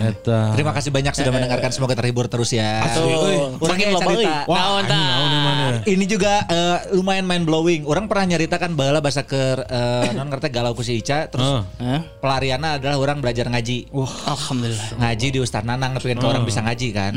[0.03, 1.71] Eta Terima kasih banyak sudah mendengarkan.
[1.71, 2.83] Semoga terhibur terus ya.
[2.95, 4.27] Tuh, Orang makin loba euy.
[4.27, 5.07] Wah, Naon tah?
[5.87, 7.83] Ini juga eh, lumayan mind blowing.
[7.87, 11.67] Orang pernah nyeritakan bahwa bahasa ke eh, non ngerti galau ku si Ica terus.
[11.79, 12.01] Hah?
[12.19, 13.91] pelariannya adalah orang belajar ngaji.
[14.27, 14.99] Alhamdulillah.
[14.99, 17.13] Ngaji di Ustaz Nanang pengen ke orang bisa ngaji kan.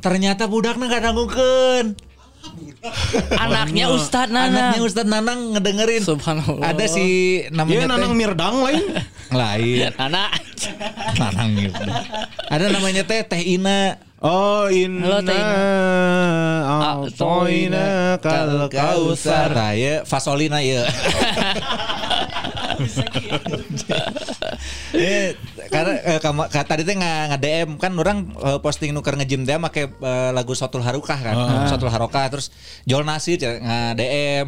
[0.00, 2.11] Ternyata budaknya gak nanggukeun.
[3.38, 4.50] Anaknya Ustadz Nana.
[4.74, 6.02] Anaknya Ustaz Nanang ngedengerin.
[6.02, 6.74] Subhanallah.
[6.74, 7.04] Ada si
[7.46, 8.84] Iya namanya nanang teh mirdang lain
[9.40, 9.90] lain.
[9.94, 10.24] Nana.
[11.16, 11.82] Nanang gitu.
[12.50, 13.96] Ada namanya teh Teh Ina.
[14.22, 20.86] Oh inna Teh Ah, A'toina kal kausar Raya fasolina ya.
[24.92, 25.34] Eh,
[25.72, 29.56] karena eh, kamu ka- tadi teh nggak DM kan orang eh, posting nuker ngejim dia
[29.56, 31.34] make eh, lagu Sotul Harukah kan.
[31.66, 32.50] Sotul Harokah terus
[32.84, 34.46] Jol Nasir nggak DM.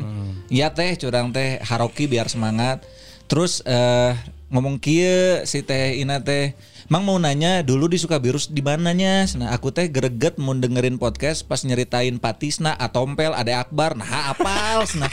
[0.49, 2.85] Iya teh curang teh Haroki biar semangat.
[3.25, 4.13] Terus eh,
[4.49, 6.53] ngomong kia si teh Ina teh
[6.95, 9.27] Mang mau nanya dulu di Sukabirus di mananya?
[9.35, 13.99] Nah aku teh greget mau dengerin podcast pas nyeritain Patisna, Atompel, Ade Akbar.
[13.99, 15.11] Nah apal nah.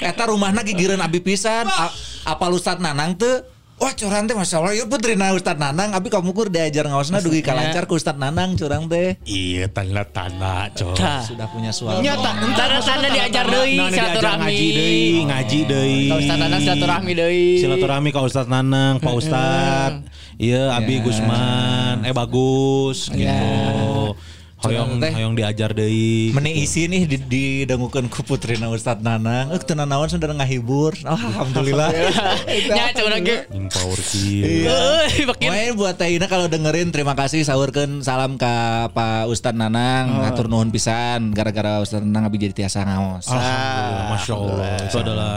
[0.00, 1.68] Eta rumahna gigireun abi pisan.
[2.24, 3.44] Apal Nanang teu?
[3.80, 7.40] Wah curang teh Masya Allah Yuk putrina Ustad Nanang Abi kamu kur diajar ngaosna Dugi
[7.40, 11.24] kalancar ku Ustad Nanang curang teh Iya tanda-tanda coy Tah.
[11.24, 14.44] Sudah punya suara Tanda-tanda diajar deui Nah, diajar silaturahmi.
[14.44, 16.00] ngaji deui, ngaji deui.
[16.04, 17.44] Ka Ustadz Nana silaturahmi deui.
[17.56, 19.92] Silaturahmi ka Ustaz Nanang, Pak Ustad.
[20.36, 21.04] Iya, Abi Ya.
[21.04, 23.99] Gusman, eh bagus gitu.
[24.60, 25.12] Hoyong teh.
[25.16, 26.36] hoyong diajar deui.
[26.36, 29.56] Meni isi nih di, didangukeun ku putrina Ustad Nanang.
[29.56, 30.92] Eh teu nanaon sudah ngahibur.
[31.08, 31.88] Oh, alhamdulillah.
[32.76, 33.48] Nya cenah ge.
[33.48, 34.44] Yang power kill.
[34.68, 38.54] Euy, makin Main buat Tehina kalau dengerin terima kasih sahurkeun salam ke
[38.92, 43.32] Pak Ustad Nanang ngatur nuhun pisan gara-gara Ustad Nanang abi jadi tiasa ngaos.
[43.32, 44.76] Alhamdulillah, masya Allah.
[44.84, 45.34] Itu adalah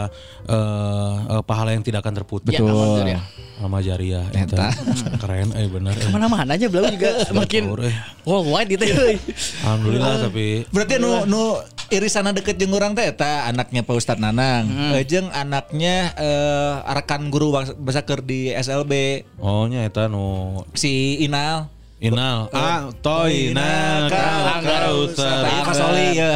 [0.51, 2.51] eh, eh, pahala yang tidak akan terputus.
[2.51, 3.23] Ya, alhamdulillah.
[3.53, 4.25] Sama jariah.
[4.33, 4.73] Eta.
[5.21, 5.93] Keren, eh bener.
[5.93, 6.09] eh.
[6.09, 7.95] Mana-mana aja belum juga makin eh.
[8.25, 8.83] worldwide gitu.
[8.89, 9.15] euy.
[9.63, 14.67] Alhamdulillah tapi Berarti nu nu irisana deket jeung urang teh eta anaknya Pak Ustad Nanang.
[14.97, 21.21] Eh, jeung anaknya eh, rekan guru bahasa keur di SLB oh nya eta nu si
[21.21, 21.69] Inal.
[22.03, 26.35] Inal ah toy na kau Nah, Pak Soli ya.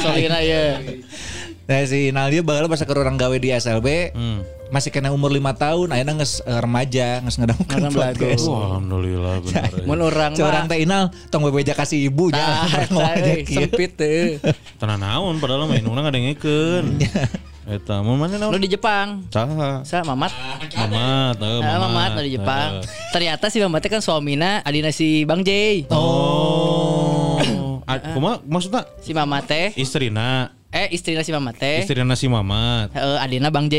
[0.00, 0.80] Solina ya.
[1.64, 4.12] Nah si Inal dia bakal bahasa keur urang gawe di SLB.
[4.12, 4.40] Hmm.
[4.68, 7.56] Masih kena umur 5 tahun, ayeuna geus eh, remaja, Ngadang
[7.88, 7.94] belagu.
[7.94, 8.44] podcast.
[8.44, 9.62] Wah, alhamdulillah bener.
[9.70, 9.86] eh.
[9.86, 12.42] Mun urang mah teh Inal tong bebeja kasih ibunya.
[12.42, 13.14] tah tah,
[13.54, 14.42] sempit teh.
[14.76, 17.00] Tenan naon padahal main urang ngadengkeun.
[17.64, 18.60] Eta mun mana Lu naon?
[18.60, 19.24] di Jepang.
[19.30, 19.80] Saha?
[19.84, 20.32] Sa Mamat.
[20.74, 21.80] Mamat, eh, Ah, Mamat.
[21.86, 22.70] Mamat lu di Jepang.
[22.76, 22.88] Eh.
[23.08, 25.84] Ternyata si Mamat teh kan suamina adina si Bang J.
[25.88, 27.38] Oh.
[27.84, 31.86] Ah, Kumaha maksudnya Si Mamat teh istrina, eh istrina si Mamat teh.
[31.86, 33.76] istrina si Mamat, Heeh, adina Bang J.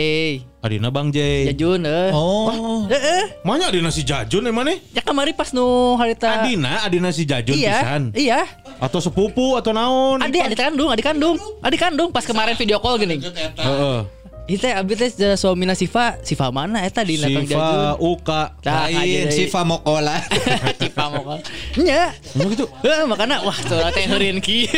[0.63, 1.51] adina Bang J.
[1.51, 2.09] Jajun eh.
[2.15, 2.87] Oh.
[2.87, 3.43] Heeh.
[3.43, 4.79] Mana adina si Jajun emang nih?
[4.95, 7.83] Ya kemari pas nu harita Adina, adina si Jajun Iya.
[7.83, 8.03] pisan.
[8.15, 8.47] Iya.
[8.79, 10.23] Atau sepupu atau naon?
[10.23, 12.09] Adik, adik kandung, adik kandung, adik kandung.
[12.09, 13.19] Pas kemarin video call gini.
[13.19, 13.97] Heeh.
[14.45, 17.49] Itu abis teh jadi suamina Siva, Siva mana eta di Kang Jajun.
[17.49, 18.41] Siva Uka.
[18.61, 19.49] Lain ngaji si deui.
[19.49, 20.21] Famokola.
[20.77, 21.39] Siva mau call.
[21.81, 22.13] Nya.
[22.37, 22.65] Emang gitu.
[22.85, 24.69] Heh, makanya wah tuh teh heureun kieu.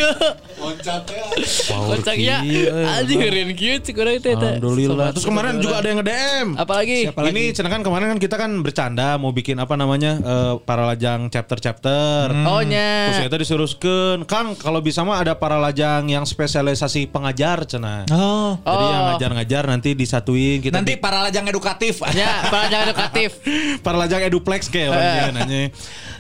[1.68, 2.40] Power Kocak ya.
[2.42, 4.56] kieu, eh, Anjing heureun kieu cik urang teh eta.
[4.56, 5.12] Alhamdulillah.
[5.12, 6.48] Terus kemarin juga ada yang nge-DM.
[6.56, 6.98] Apalagi?
[7.12, 11.28] Ini cenah kan kemarin kan kita kan bercanda mau bikin apa namanya eh, para lajang
[11.28, 12.32] chapter-chapter.
[12.48, 13.28] Oh Terus nya.
[13.28, 18.08] kita disuruhkan kan kalau bisa mah ada para lajang yang spesialisasi pengajar cenah.
[18.16, 18.56] Oh.
[18.64, 19.12] Jadi yang Oh.
[19.58, 22.06] Ngajar-ngajar nanti disatuin kita Nanti para lajang edukatif.
[22.18, 23.30] Ya, para jangan edukatif.
[23.86, 25.62] para lajang eduplex kayak orangnya nanya.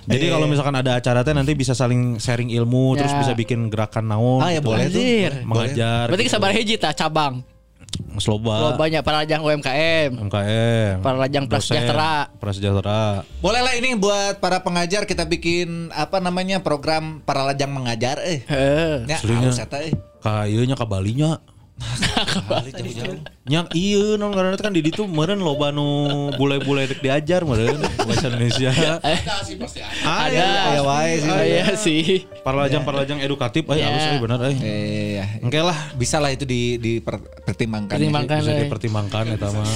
[0.07, 3.19] Jadi kalau misalkan ada acara teh nanti bisa saling sharing ilmu terus Ya.
[3.23, 4.39] bisa bikin gerakan naon.
[4.45, 4.69] Ah ya gitu.
[4.69, 5.01] boleh tuh.
[5.01, 5.31] Anjir.
[5.41, 6.05] Mengajar.
[6.11, 7.41] Berarti sabar hiji tah cabang.
[8.21, 8.55] Sloba.
[8.61, 10.21] Lo banyak para lajang UMKM.
[10.29, 10.95] MKM.
[11.01, 12.29] Para lajang prasejahtera.
[12.37, 13.25] Prasejahtera.
[13.41, 18.45] Boleh lah ini buat para pengajar kita bikin apa namanya program para lajang mengajar eh.
[18.45, 19.07] Heeh.
[19.07, 19.95] Ya, haus eta eh.
[20.21, 21.41] Ka ieu nya ka Balinya.
[23.47, 28.27] Yang iya non karena kan di ditu meureun loba nu bule-bule dek diajar meureun bahasa
[28.27, 28.71] Indonesia.
[30.03, 30.47] Ada.
[30.77, 31.31] Ya wae sih.
[31.31, 32.03] Oh, iya sih.
[32.43, 33.87] Para lajang para lajang edukatif eh Ya.
[33.93, 34.55] halus eh bener eh.
[34.57, 35.25] Eh, ya.
[35.39, 37.95] Engke lah Bisa lah itu di dipertimbangkan.
[37.95, 38.37] Pertimbangkan.
[38.41, 38.59] bisa eh.
[38.67, 39.69] dipertimbangkan eta mah.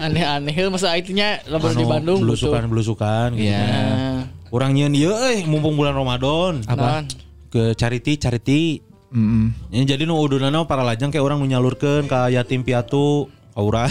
[0.00, 3.52] Aneh-aneh heuh masa itunya di Anu, Bandung belusukan-belusukan gitu.
[3.52, 4.26] Iya.
[4.50, 6.64] Urang nyieun ieu euy mumpung bulan Ramadan.
[6.66, 7.06] Apa?
[7.52, 8.89] Ke charity charity.
[9.10, 9.50] Mm-mm.
[9.74, 13.90] Ya, jadi nu udunana para lajang kayak orang nu nyalurkeun ka yatim piatu ka urang.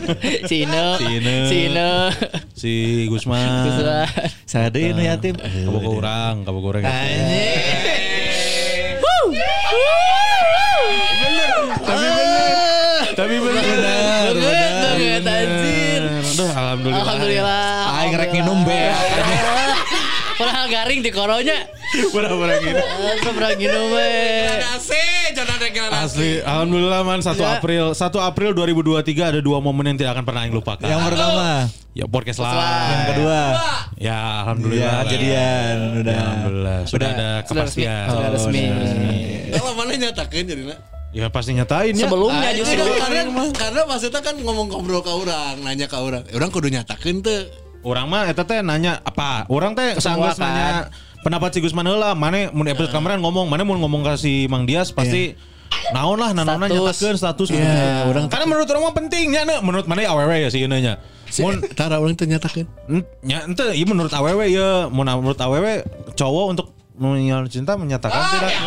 [0.48, 1.36] si Ine, Si Ine.
[1.44, 1.88] si Ine,
[2.56, 2.72] si
[3.12, 3.44] Gusman.
[3.68, 4.08] Terus, ah,
[4.48, 5.36] Sada nu yatim.
[5.36, 6.84] Kabogo urang, kabogo urang.
[13.14, 13.62] Tapi bener.
[13.62, 16.02] banget, banget, anjir.
[16.34, 17.02] Aduh, alhamdulillah.
[17.06, 17.66] Alhamdulillah.
[18.02, 18.80] Aing rek nginum be.
[20.34, 21.58] Padahal garing di koronya.
[21.94, 22.82] Bener-bener gitu.
[22.82, 24.10] Aku pernah minum we.
[25.94, 27.58] Asli, alhamdulillah man 1 Ya.
[27.58, 30.84] April 1 April 2023 ada dua momen yang tidak akan pernah Aing lupakan.
[30.84, 31.48] Yang pertama,
[31.92, 32.52] ya podcast lah.
[32.86, 33.38] yang kedua,
[33.96, 35.00] Ya ya alhamdulillah.
[35.08, 36.12] jadian udah.
[36.12, 37.84] Ya, alhamdulillah sudah ada Sudah resmi.
[37.84, 38.04] kepastian.
[38.10, 38.64] Sudah resmi.
[39.50, 40.62] Kalau mana nyatakeun jadi
[41.14, 42.10] Ya pasti nyatain ya.
[42.10, 42.74] Sebelumnya Ah, justru.
[42.74, 43.22] itu karena
[43.54, 46.26] karena maksudnya kan ngomong ngobrol ke orang, nanya ke orang.
[46.26, 47.46] Eh, Orang kudu nyatakeun teu.
[47.86, 49.46] Orang mah eta teh nanya apa?
[49.46, 50.42] Orang teh sanggeus kan.
[50.42, 50.68] nanya
[51.24, 54.68] pendapat si Gusman heula, mana mun episode kemarin ngomong, mana mun ngomong ke si Mang
[54.68, 55.32] Dias pasti
[55.90, 56.76] naon lah nanona Status.
[56.76, 57.60] nyatakeun status gitu.
[57.60, 61.00] Iya, orang- Karena menurut orang mah pentingnya nya menurut mana awewe ya si ieu nya.
[61.40, 62.68] Mun Tara orang teu nyatakeun.
[63.24, 65.82] nya ente ieu menurut awewe ya, mun menurut awewe
[66.14, 68.52] cowok untuk menyatakan cinta menyatakan tidak.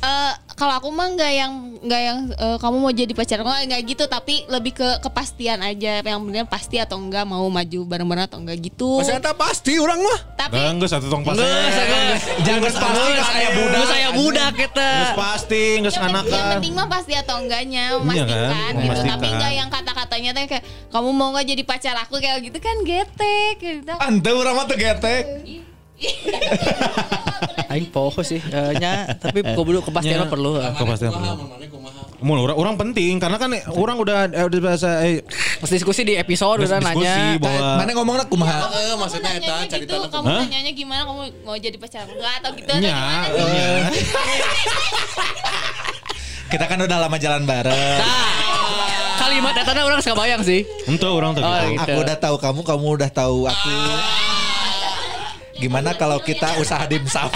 [0.00, 3.82] Eh, kalau aku mah nggak yang nggak yang eh, kamu mau jadi pacar nggak nggak
[3.84, 8.38] gitu tapi lebih ke kepastian aja yang benar pasti atau enggak mau maju bareng-bareng atau
[8.38, 10.18] enggak gitu Masih pasti orang mah.
[10.36, 11.34] tapi Enggak, satu tong pas.
[11.34, 12.22] Geus, geus.
[12.46, 13.84] Jangan pasti saya budak.
[13.84, 14.88] saya budak kita.
[14.94, 16.52] Geus pasti, geus yang, penting, yang anakan.
[16.54, 17.98] penting mah pasti atau enggaknya kan?
[18.00, 19.10] memastikan gitu Memastikan.
[19.10, 22.76] tapi enggak yang kata-katanya tuh kayak kamu mau nggak jadi pacar aku kayak gitu kan
[22.82, 25.24] getek gitu Ante urang mah getek.
[27.70, 30.22] Aing poho sih eh, nya, tapi kudu kepastian Nya.
[30.22, 30.58] mah perlu.
[30.58, 30.72] eh.
[30.74, 31.12] Kepastian.
[31.12, 32.02] Kumaha.
[32.20, 35.24] Mun orang, orang penting karena kan orang udah eh, udah bahasa eh,
[35.56, 37.38] Pas diskusi di episode udah diskusi nanya.
[37.38, 38.58] bahwa Mana ngomongnya kumaha?
[38.70, 42.68] Eh, maksudnya eta cerita gitu, kamu nanyanya gimana kamu mau jadi pacar enggak atau gitu
[42.68, 43.68] atau gimana iya.
[46.50, 48.02] Kita kan udah lama jalan bareng.
[49.16, 50.66] Kalimat datanya orang suka bayang sih.
[50.84, 51.78] Untuk orang tuh Oh, gitu.
[51.78, 51.82] gitu.
[51.86, 53.70] Aku udah tahu kamu, kamu udah tahu aku.
[55.60, 57.28] Gimana kalau kita usaha dimsum?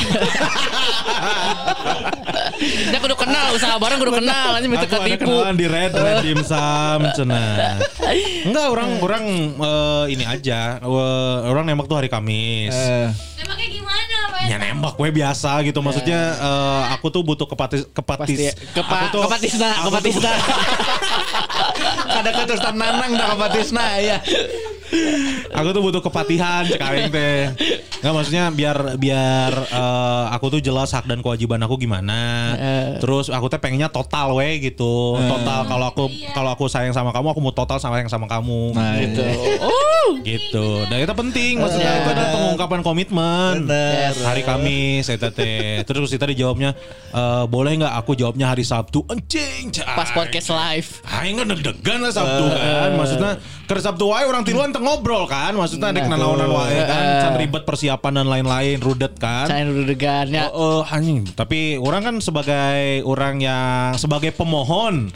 [2.64, 5.28] Dia kudu kenal usaha bareng kudu kenal anjing minta Aku ketipu.
[5.28, 7.76] kenalan di Red Red Dimsum cenah.
[8.44, 10.80] Enggak orang orang eh, ini aja.
[10.80, 12.72] Eh, orang nembak tuh hari Kamis.
[12.72, 14.18] Eh, Nembaknya gimana?
[14.44, 19.06] Ya nembak gue biasa gitu maksudnya eh, aku tuh butuh kepatis kepatis Pasti kepa aku
[19.10, 20.32] tuh kepatisna, aku tuh- kepatisna.
[22.04, 24.18] Ada keturunan nanang dah kepatisna ya.
[25.50, 27.50] aku tuh butuh kepatihan cek aing teh.
[27.98, 32.54] Nggak maksudnya biar biar eh, aku tuh jelas hak dan kewajiban aku gimana.
[33.00, 35.18] Terus aku teh pengennya total we gitu.
[35.18, 38.76] Total kalau aku kalau aku sayang sama kamu aku mau total sama yang sama kamu.
[38.76, 39.24] Nah, gitu.
[39.64, 40.08] Oh.
[40.20, 40.84] gitu.
[40.86, 43.64] Dan itu penting maksudnya itu ada pengungkapan komitmen.
[43.64, 44.12] Bener.
[44.34, 45.86] Hari Kamis eta teh.
[45.86, 46.74] Terus kita dijawabnya
[47.14, 49.06] eh, boleh nggak aku jawabnya hari Sabtu.
[49.06, 49.70] Anjing.
[49.86, 50.88] Pas podcast live.
[51.06, 52.90] Aing kan deg-degan lah Sabtu kan.
[52.98, 53.32] Maksudnya
[53.64, 55.54] ke Sabtu wae orang tiluan teu ngobrol kan.
[55.54, 57.04] Maksudnya ada kenanaonan wae kan.
[57.22, 59.46] Can ribet persiapan dan lain-lain, rudet kan.
[59.46, 60.50] Saya dulu degannya.
[60.50, 61.22] Oh, anjing.
[61.30, 65.14] Tapi orang kan sebagai orang yang sebagai pemohon,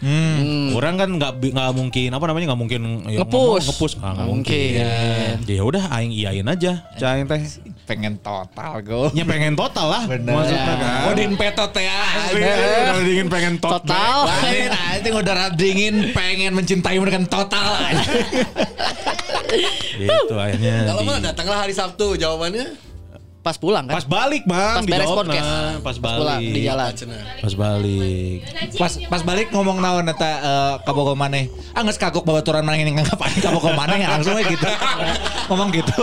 [0.79, 3.35] orang kan nggak nggak mungkin apa namanya nggak mungkin ya, Nge-push.
[3.35, 3.95] ngomong nge-push.
[3.99, 5.35] Ah, nggak Nggak mungkin.
[5.51, 6.87] Ya udah, aing iyain aja.
[6.95, 7.43] Cain teh.
[7.88, 9.09] Pengen total go.
[9.16, 10.03] Ya pengen total lah.
[10.05, 10.29] Bener.
[10.29, 11.09] Maksudnya kan.
[11.09, 11.98] Oh din petot ya.
[12.37, 14.29] Udah dingin pengen tot- Total.
[14.29, 17.64] Lain anjing udara dingin pengen mencintaimu dengan total.
[19.98, 20.85] Gitu akhirnya.
[20.85, 22.88] Kalau mah datanglah hari Sabtu jawabannya.
[23.49, 23.97] Pas pulang kan.
[23.97, 25.49] Pas balik bang, Pas beres podcast.
[25.49, 25.73] nah.
[25.81, 26.53] Pas pulang balik.
[26.53, 26.93] di jalan.
[27.41, 28.39] Pas balik.
[28.77, 31.49] Pas pas balik ngomong naon eta uh, kabogo maneh.
[31.73, 34.69] Ah geus kagok babaturan maneh ini nganggap aing kabogo maneh langsung we gitu.
[35.49, 35.97] ngomong gitu.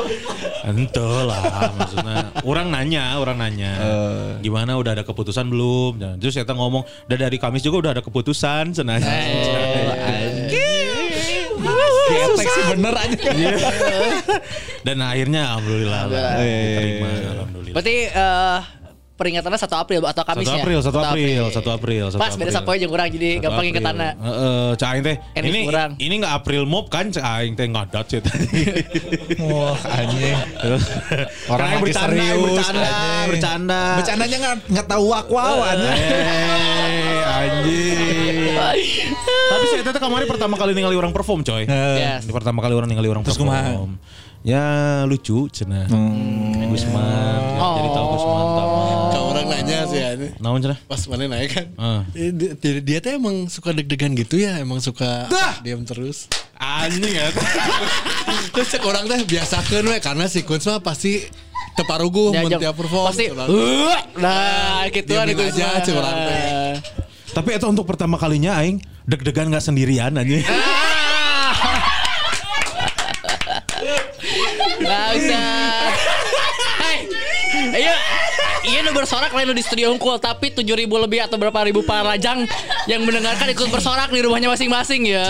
[0.66, 3.78] Ente lah maksudnya Orang nanya Orang nanya
[4.42, 8.02] Gimana udah ada keputusan belum Nah, Terus saya ngomong Udah dari Kamis juga udah ada
[8.02, 8.98] keputusan Cenah
[12.06, 13.30] Ketek sih bener aja.
[14.86, 17.10] Dan akhirnya Alhamdulillah lah Diterima
[17.42, 17.76] Alhamdulillah.
[17.76, 18.60] Berarti eh
[19.16, 20.60] peringatannya 1 April atau 1 Kamis ya?
[20.60, 22.52] April, 1 April, 1 April, 1 Pas beda April.
[22.54, 23.72] sapoe jeung urang jadi 1 gampang April.
[23.72, 24.10] ingetanna.
[24.14, 25.16] Heeh, Cak Aing teh.
[25.34, 25.92] Enis Ini kurang.
[25.98, 28.48] ini enggak April Mop kan Aing teh ngadat sih tadi.
[29.42, 30.36] Wah anjing.
[31.48, 33.28] Orang lagi bercanda, serius, bercanda, anjing.
[33.32, 33.82] bercanda.
[33.96, 35.78] Bercandanya nggak nggak tahu aku awan.
[35.80, 38.36] Eh, anjing.
[39.26, 41.64] Tapi saya teh kemarin pertama kali ningali orang perform coy.
[41.66, 42.28] Yes.
[42.28, 43.72] Ini pertama kali orang ningali orang Terus kumaha?
[43.72, 43.96] perform.
[44.46, 44.62] Ya
[45.04, 45.90] lucu cenah.
[46.70, 47.40] Gusman.
[47.58, 48.75] Jadi tahu Gusman tahu.
[49.56, 50.28] Nanya sih ya ini.
[50.44, 50.80] Naon cenah?
[50.84, 51.68] Pas mana naik kan.
[51.80, 52.02] Ah.
[52.12, 52.32] Eh,
[52.84, 55.32] Dia, tuh emang suka deg-degan gitu ya, emang suka
[55.64, 56.28] diam terus.
[56.56, 57.32] Anjing ya.
[58.56, 61.20] Terus cek orang teh biasakeun we karena si Kunz mah pasti
[61.76, 63.12] teparugu mun tiap perform.
[63.12, 63.28] Pasti.
[63.28, 66.44] "Uh," Nah, gitu Diamin ada aja, cek orang teh.
[67.36, 70.40] Tapi itu untuk pertama kalinya aing deg-degan nggak sendirian anjing.
[74.80, 75.42] Nggak bisa.
[76.80, 76.98] Hei,
[77.76, 77.96] iya,
[78.66, 81.86] iya nu bersorak lain nu di studio unggul tapi 7 ribu lebih atau berapa ribu
[81.86, 82.50] para lajang
[82.90, 85.26] yang mendengarkan ikut bersorak di rumahnya masing-masing ya.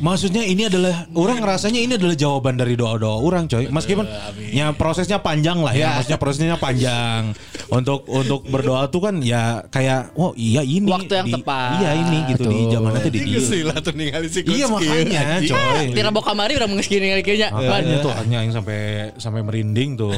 [0.00, 3.68] Maksudnya ini adalah orang rasanya ini adalah jawaban dari doa-doa orang coy.
[3.68, 4.04] Meskipun
[4.52, 6.00] ya prosesnya panjang lah ya.
[6.00, 7.32] Maksudnya prosesnya panjang.
[7.68, 11.84] Untuk untuk berdoa tuh kan ya kayak oh iya ini Waktu yang tepat.
[11.84, 12.70] Iya ini gitu di Tuh.
[12.72, 13.40] zaman itu di dia.
[13.40, 14.56] Gila tuh ningali si Kunz.
[14.56, 15.84] Iya makanya coy.
[15.92, 17.48] Tira bawa kamari udah mengesini kali kayaknya.
[17.52, 18.80] Makanya tuh hanya yang sampai
[19.20, 20.12] sampai merinding tuh.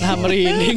[0.00, 0.76] Nah merinding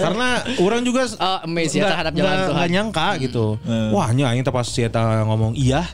[0.00, 2.54] Karena orang juga Oh, amazed ya terhadap jalan Tuhan.
[2.56, 3.44] nggak nyangka gitu.
[3.92, 5.84] Wah, nya aing teh pas si eta ngomong iya,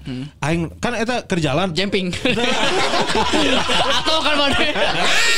[0.40, 2.11] aing kan eta kerjalan Jumping.
[4.01, 4.59] Atau kan mana?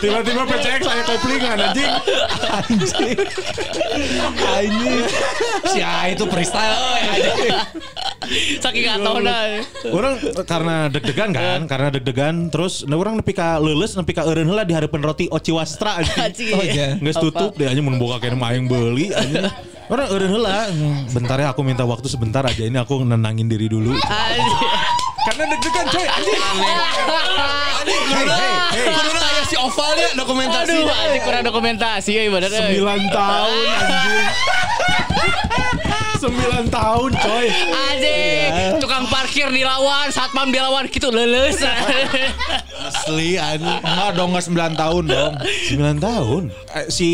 [0.00, 1.92] tiba-tiba PCX saya koplingan anjing.
[2.46, 3.18] Anjing.
[4.44, 5.00] Anjing.
[5.70, 6.76] Si A itu freestyle.
[7.10, 7.54] anjing.
[8.58, 9.40] Saking gak tau dah.
[9.94, 14.50] Orang karena deg-degan kan, karena deg-degan terus nah orang nepi ka leuleus nepi ka eureun
[14.50, 16.18] heula di harapan roti Oci Wastra anjing.
[16.18, 16.52] Anjing.
[16.54, 16.88] Oh, iya.
[16.98, 19.46] Geus tutup deh anjing mun boga kene mah aing beuli anjing.
[19.86, 20.66] Orang eureun heula,
[21.14, 23.94] bentar ya aku minta waktu sebentar aja ini aku nenangin diri dulu.
[23.94, 25.05] Anjing.
[25.26, 26.38] Karena deg-degan coy anjing.
[28.86, 30.70] Kudu aya si ovalnya dokumentasi.
[30.70, 32.62] Aduh, anjing kurang dokumentasi ya ibaratnya.
[32.70, 34.26] 9 tahun anjing.
[36.66, 37.46] 9 tahun coy.
[37.90, 41.56] Anjing, tukang parkir dilawan, satpam dilawan gitu leles.
[42.76, 43.80] Asli anjing.
[43.80, 44.44] Enggak dong, enggak
[44.76, 45.32] 9 tahun dong.
[45.72, 46.42] 9 tahun.
[46.76, 47.10] Eh, si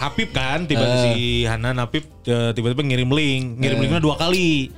[0.00, 4.72] Habib kan tiba si Hanan Habib eh, tiba-tiba ngirim link, ngirim linknya dua kali.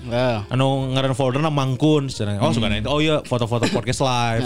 [0.51, 2.11] Anu ngaran foldernya mangkun.
[2.11, 2.43] Cenah.
[2.43, 2.91] Oh suka itu.
[2.91, 4.45] Oh iya foto-foto podcast live.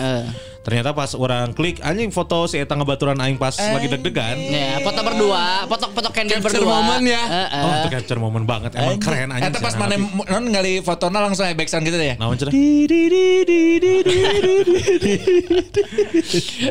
[0.64, 4.32] Ternyata pas orang klik anjing foto si eta ngebaturan aing pas lagi deg-degan.
[4.40, 6.80] Ya, foto berdua, foto-foto candle Capture berdua.
[6.80, 7.20] momen ya.
[7.20, 7.60] Heeh.
[7.68, 8.72] Oh, itu capture momen banget.
[8.72, 9.52] Emang keren anjing.
[9.52, 12.14] Eta pas mana non ngali fotona langsung aya backsound gitu ya.
[12.18, 12.52] Naon cenah?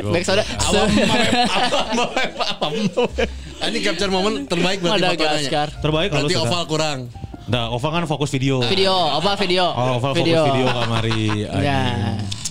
[0.03, 0.43] Baik saudara.
[3.63, 5.15] Anjing capture momen terbaik berarti fotonya.
[5.15, 5.67] Madagaskar.
[5.79, 6.99] Terbaik kalau Berarti oval kurang.
[7.43, 8.63] Nah, Ova kan fokus video.
[8.63, 9.67] Video, apa video?
[9.67, 11.43] Oh, Oval fokus video kamari.
[11.59, 11.81] Ya.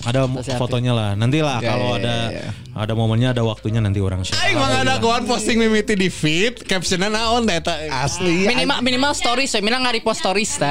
[0.03, 1.09] Ada Terus fotonya lah.
[1.15, 2.47] Nanti lah Ya, kalau ya, ada ya.
[2.75, 4.35] ada momennya ada waktunya nanti orang share.
[4.35, 7.87] Aing mah ada kawan posting mimiti di feed, captionnya naon eta.
[7.87, 8.43] Asli.
[8.43, 10.67] Minimal minimal stories, saya bilang nggak repost stories ta.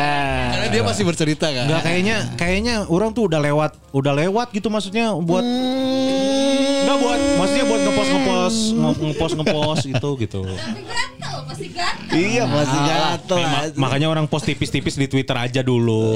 [0.52, 1.64] Karena dia masih bercerita kan.
[1.64, 7.64] Enggak kayaknya kayaknya orang tuh udah lewat udah lewat gitu maksudnya buat Enggak buat maksudnya
[7.64, 10.40] buat ngepost ngepost nge- ngepost ngepost itu gitu.
[11.72, 12.20] Gatel, pasti.
[12.20, 13.36] Iya, masih gatel.
[13.36, 16.14] Eh, ma- makanya orang post tipis-tipis di Twitter aja dulu.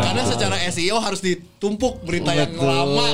[0.00, 3.06] Karena secara SEO harus ditumpuk berita yang lama.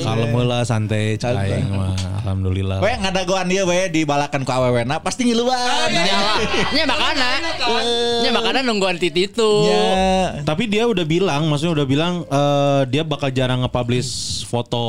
[0.00, 1.94] Kalem lah santai cai mah.
[2.20, 2.78] Alhamdulillah.
[2.78, 5.88] We ngadagoan dia we dibalakan ku awewena pasti ngiluan.
[5.90, 6.20] Ya,
[6.70, 7.28] nya makana.
[8.20, 9.50] Nya makana nungguan titit itu.
[9.66, 10.40] Ya.
[10.42, 14.10] Tapi dia udah bilang, maksudnya udah bilang eh, dia bakal jarang nge-publish
[14.44, 14.84] foto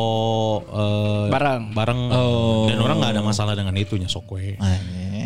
[0.63, 1.71] eh, Bareng.
[1.71, 1.99] bareng.
[2.67, 4.55] Dan orang nggak ada masalah dengan itunya sok we.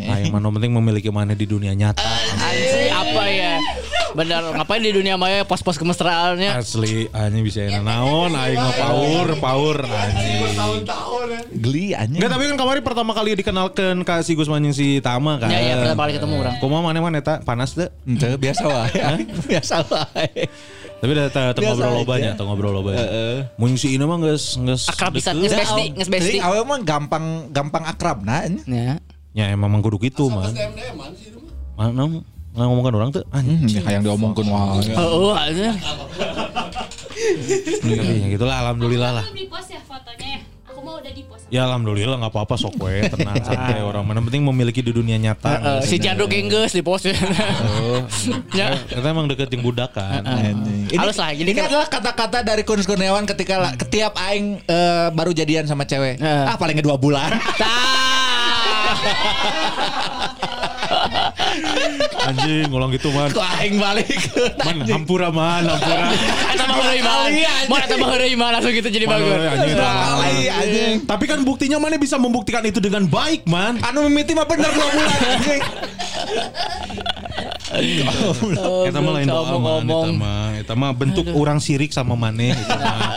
[0.06, 2.02] Nah, yang mana penting memiliki mana di dunia nyata.
[2.38, 3.54] Anjing apa ya?
[4.16, 6.56] Bener, ngapain di dunia maya pos-pos kemesraannya?
[6.56, 10.56] Asli, hanya bisa enak naon, aing mah power, power anjing.
[11.52, 12.24] Geli anjing.
[12.24, 15.52] Enggak, tapi kan kemarin pertama kali dikenalkan ke si Gusman yang si Tama kan.
[15.52, 16.54] Ya, ya, pertama kali ketemu orang.
[16.64, 17.92] Kumaha mana mana eta panas deh.
[18.08, 18.96] Ente biasa wae.
[19.52, 20.48] biasa wae.
[20.96, 22.00] Tapi udah Biasa ngobrol aja.
[22.00, 23.04] lobanya, teu ngobrol lobanya.
[23.60, 25.44] Mun si Ina mah geus geus Akrab bisa, deket.
[25.44, 26.36] geus besti, geus besti.
[26.36, 28.48] Jadi awe mah gampang gampang akrab nah.
[28.48, 28.64] ini.
[28.64, 28.96] Ya.
[29.36, 30.48] Ya emang mang kudu gitu man.
[31.76, 32.08] Mana
[32.56, 33.68] ngomongkan orang tuh anjing.
[33.84, 34.96] yang diomongkeun wae.
[34.96, 35.76] Oh, aja.
[37.86, 39.24] Ya gitulah alhamdulillah lah.
[39.28, 40.40] Belum di post ya fotonya ya.
[40.68, 41.44] Aku mau udah di post.
[41.48, 45.80] Ya alhamdulillah nggak apa-apa sok we tenang santai orang mana penting memiliki di dunia nyata.
[45.82, 47.08] Si Cianduk geus di post.
[48.52, 48.72] Ya.
[48.78, 50.22] Kita emang deket yang budak kan.
[50.24, 55.08] Ini, Halus lah, jadi ini kan- adalah kata-kata dari Kun Kurniawan ketika ketiap aing eh,
[55.12, 56.20] baru jadian sama cewek.
[56.20, 56.44] Eh.
[56.46, 57.32] Ah paling dua bulan.
[62.26, 63.30] Anjing ngulang gitu man.
[63.30, 64.18] Kok aing balik.
[64.66, 66.10] Man hampura man hampura.
[66.52, 67.00] Eta mah heureuy.
[67.70, 69.30] Mau eta mah heureuy mah langsung gitu jadi Man, bagus.
[69.46, 69.76] anjing,
[70.50, 70.94] anjing.
[71.06, 73.78] Tapi kan buktinya mana bisa membuktikan itu dengan baik man.
[73.80, 75.62] Anu mimiti mah bener dua bulan anjing.
[78.86, 79.54] Kita mah lain doa man.
[79.86, 80.08] ngomong.
[80.10, 82.52] Eta mah, eta mah bentuk orang sirik sama maneh.
[82.52, 83.15] Eta mah.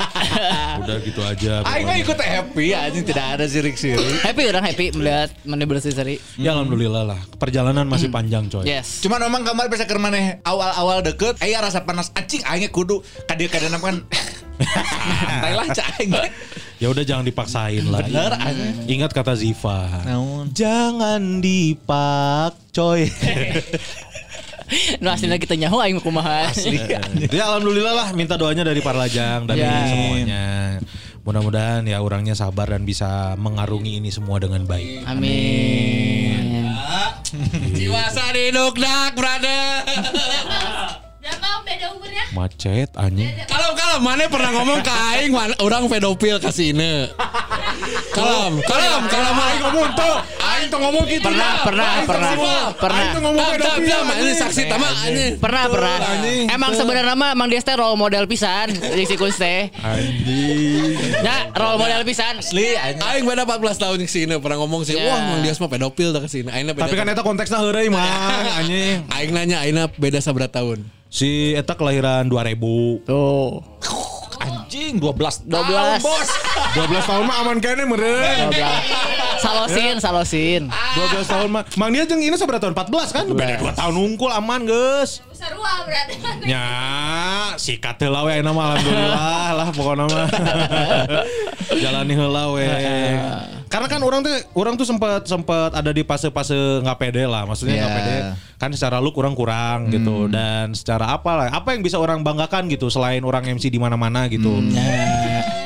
[0.90, 1.62] Udah gitu aja.
[1.70, 4.26] Aing mah ikut happy anjing tidak ada sirik-sirik.
[4.26, 6.18] Happy orang happy melihat mana bersih seri.
[6.34, 7.22] Ya alhamdulillah lah.
[7.38, 8.66] Perjalanan masih panjang coy.
[8.66, 9.06] Yes.
[9.06, 13.54] Cuman memang kamar bisa ke maneh awal-awal deket aya rasa panas anjing aingnya kudu kadir
[13.54, 14.02] kadang kan
[15.30, 16.10] santai lah cah aing.
[16.82, 18.02] Ya udah jangan dipaksain lah.
[18.02, 18.90] Bener anjing.
[18.90, 20.02] Ingat kata Ziva.
[20.58, 23.06] Jangan dipak coy.
[25.02, 26.50] Nu aslinya kita nyaho aing kumaha.
[27.36, 29.74] ya alhamdulillah lah minta doanya dari Parlajang dari Ya.
[29.88, 30.46] semuanya.
[31.26, 35.06] Mudah-mudahan ya orangnya sabar dan bisa mengarungi ini semua dengan baik.
[35.06, 36.74] Amin.
[37.76, 41.06] Jiwa sadinuk dak, brother.
[41.30, 42.24] Berapa beda umurnya?
[42.34, 43.30] Macet anjing.
[43.46, 47.06] Kalau kalau mana pernah ngomong ke aing mana orang pedofil kasih ini.
[48.10, 50.16] Kalam, kalam, kalam aing ngomong tuh.
[50.40, 51.24] Aing tuh ngomong gitu.
[51.24, 52.32] Pernah, pernah, pernah.
[52.76, 52.98] Pernah.
[52.98, 54.00] Aing tuh ngomong pedofil.
[54.20, 55.34] Ini saksi tama anjing.
[55.38, 55.96] Pernah, pernah.
[56.50, 59.70] Emang sebenarnya mah Mang Dia teh role model pisan di si Kun teh.
[59.80, 60.98] Anjing.
[61.22, 62.42] Ya, role model pisan.
[62.42, 63.06] Asli anjing.
[63.06, 65.08] Aing beda 14 tahun ke sini pernah ngomong sih, Ya.
[65.08, 66.50] wah Mang Dias mah pedofil dah ke sini.
[66.52, 66.68] Aing.
[66.70, 68.06] Tapi kan eta konteksnya heureuy mang
[68.60, 69.06] anjing.
[69.10, 70.99] Aing nanya Aina beda saberat tahun.
[71.10, 73.02] Si eta kelahiran 2000.
[73.10, 73.66] Tuh.
[74.40, 75.50] Anjing 12 12.
[75.50, 76.30] tahun, bos.
[76.78, 78.54] 12 tahun mah aman kene meureun.
[79.40, 80.64] Salosin, salosin.
[80.68, 81.64] 12 tahun mah.
[81.76, 82.76] Mang dia jeung ini seberapa tahun?
[82.76, 83.26] 14 kan?
[83.30, 85.24] Beda 2 tahun unggul aman, geus.
[85.32, 86.20] Sarua berarti.
[86.44, 86.68] Ya,
[87.56, 90.28] sikat heula we ayeuna mah alhamdulillah lah pokoknya mah.
[91.84, 92.68] Jalani heula we.
[93.70, 97.78] Karena kan orang tuh orang tuh sempat sempat ada di fase-fase nggak pede lah, maksudnya
[97.78, 97.98] nggak Iya.
[98.02, 98.18] pede.
[98.60, 102.68] Kan secara look orang kurang gitu dan secara apa lah, apa yang bisa orang banggakan
[102.68, 104.60] gitu selain orang MC di mana-mana gitu.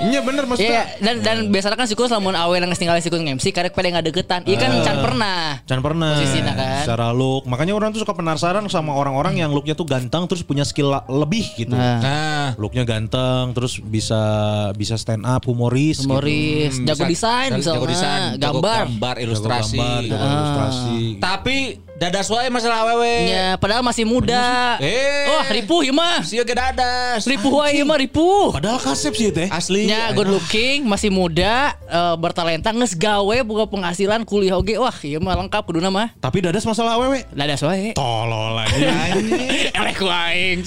[0.04, 0.70] Iya bener maksudnya.
[0.70, 4.44] Iya, dan dan biasanya kan sikus lamun awe nang tinggal sikus MC karek pada deketan.
[4.44, 5.40] Iya kan can pernah.
[5.64, 6.84] Can pernah Posisinya kan.
[6.84, 10.64] Secara look Makanya orang tuh suka penasaran sama orang-orang yang looknya tuh ganteng Terus punya
[10.64, 14.22] skill lebih gitu Nah, Nah, Looknya ganteng Terus bisa
[14.74, 16.10] bisa stand up humoris gitu.
[16.10, 18.80] humoris, Hmm, jago desain, bisa jago desain, jago gambar.
[18.88, 19.78] gambar, Jago ilustrasi.
[19.78, 21.58] gambar, jago ilustrasi Tapi
[22.04, 23.16] dadas wae masalah awewe.
[23.32, 24.76] Ya, padahal masih muda.
[24.84, 25.24] Eh.
[25.32, 26.20] Wah, ripuh ieu mah.
[26.28, 27.24] Sia ge dadas.
[27.24, 28.52] Ripuh wae ieu mah ripuh.
[28.52, 29.88] Padahal kasep sih teh Asli.
[29.88, 34.76] Nya good looking, masih muda, eh, bertalenta, nges gawe, buka penghasilan, kuliah oge.
[34.76, 36.12] Wah, ieu mah lengkap kuduna mah.
[36.20, 37.96] Tapi dadas masalah awewe Dadas wae.
[37.96, 38.92] Tolol aja
[39.80, 40.60] Elek wae.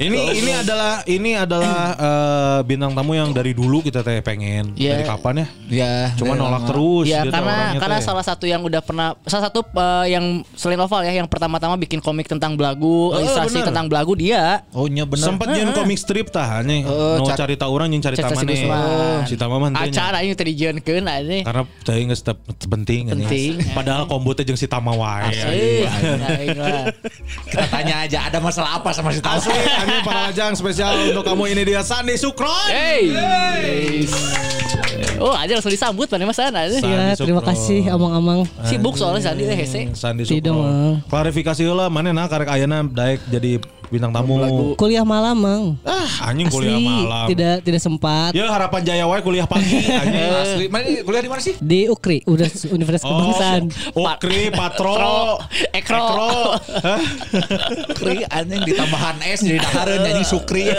[0.00, 4.96] Ini ini adalah ini adalah eh, bintang tamu yang dari dulu kita teh pengen Iya.
[4.96, 5.46] dari kapan ya?
[5.68, 5.94] Ya.
[6.16, 7.04] Cuma nolak terus.
[7.04, 8.06] Ya teh karena karena teh.
[8.08, 10.24] salah satu yang udah pernah salah satu eh, yang
[10.56, 13.68] selain novel ya yang pertama-tama bikin komik tentang belagu, ilustrasi bener.
[13.74, 14.62] tentang belagu dia.
[14.70, 15.26] Oh nya bener.
[15.26, 16.86] sempat jeung komik strip tah nih.
[16.86, 19.26] Eh, no car- cari tahu orang jeung cari Cerita taman si Gusman.
[19.26, 19.90] Si Tama mah henteu nya.
[19.90, 21.36] Acara ini tadi dijieunkeun aja.
[21.42, 22.38] Karena tadi nggak step
[22.70, 23.10] penting.
[23.10, 23.26] ini.
[23.26, 23.50] Penting.
[23.74, 25.34] Padahal kombo teh jeung si Tama wae.
[27.50, 29.42] Kita tanya aja ada masalah apa sama si Tama?
[29.42, 32.68] Asli, ini para lajang spesial untuk kamu ini dia Sandi Sukron.
[32.70, 33.10] Hey.
[35.18, 36.70] Oh, aja langsung disambut pada Mas Ana.
[36.70, 38.46] Sandi Ya, terima kasih amang-amang.
[38.66, 39.90] Sibuk soalnya Sandi teh hese.
[39.94, 40.38] Sandi Sukron.
[41.08, 44.38] Klarifikasi lah mana nah karek ayana daek jadi bintang tamu.
[44.74, 45.64] Kuliah malam, Mang.
[45.82, 47.26] Ah, anjing Asli, kuliah malam.
[47.28, 48.30] tidak tidak sempat.
[48.32, 50.30] Ya harapan Jaya wae kuliah pagi anjing.
[50.32, 50.64] Asli.
[50.68, 51.54] Mana kuliah di mana sih?
[51.58, 53.62] Di UKRI, udah Universitas Kebangsaan.
[53.92, 55.40] Oh, Okri, Patro,
[55.72, 56.56] Ekro.
[56.58, 57.00] Hah?
[57.94, 60.68] Kri anjing ditambahan S jadi dahareun nyanyi Sukri.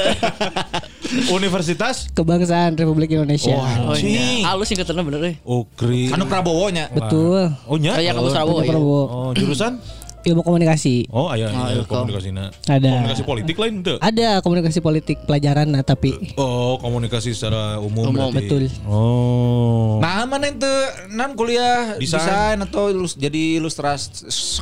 [1.29, 3.55] Universitas Kebangsaan Republik Indonesia.
[3.55, 4.45] Oh, anjing.
[4.45, 5.35] Halus sing ketemu bener euy.
[5.41, 6.13] Okri.
[6.13, 6.85] Anu Prabowo nya.
[6.89, 7.49] Betul.
[7.65, 7.97] Oh nya?
[7.97, 8.69] Kayak kamu Prabowo ya.
[8.69, 9.01] Prabowo.
[9.09, 9.81] Oh, jurusan?
[10.21, 11.07] Ilmu komunikasi.
[11.09, 12.03] Oh, aya Oh, iya, ilkom.
[12.03, 12.51] komunikasinya.
[12.65, 12.91] Ada.
[12.93, 13.97] Komunikasi politik lain tuh.
[13.99, 18.35] Ada komunikasi politik pelajaran nah tapi Oh, komunikasi secara umum, Umum, berarti.
[18.37, 18.63] betul.
[18.85, 19.97] Oh.
[19.99, 20.67] Nah, mana itu
[21.09, 22.19] nan kuliah Desain.
[22.19, 24.11] desain, atau ilus, jadi ilustras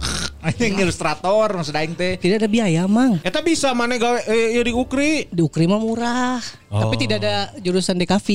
[0.48, 2.16] anjing ilustrator maksud aing teh.
[2.16, 3.18] tidak ada biaya, Mang.
[3.20, 5.26] Eta bisa mana gawe eh, ya di Ukri.
[5.28, 6.38] Di UKRI mah murah.
[6.68, 6.82] Oh.
[6.82, 8.28] Tapi tidak ada jurusan DKV.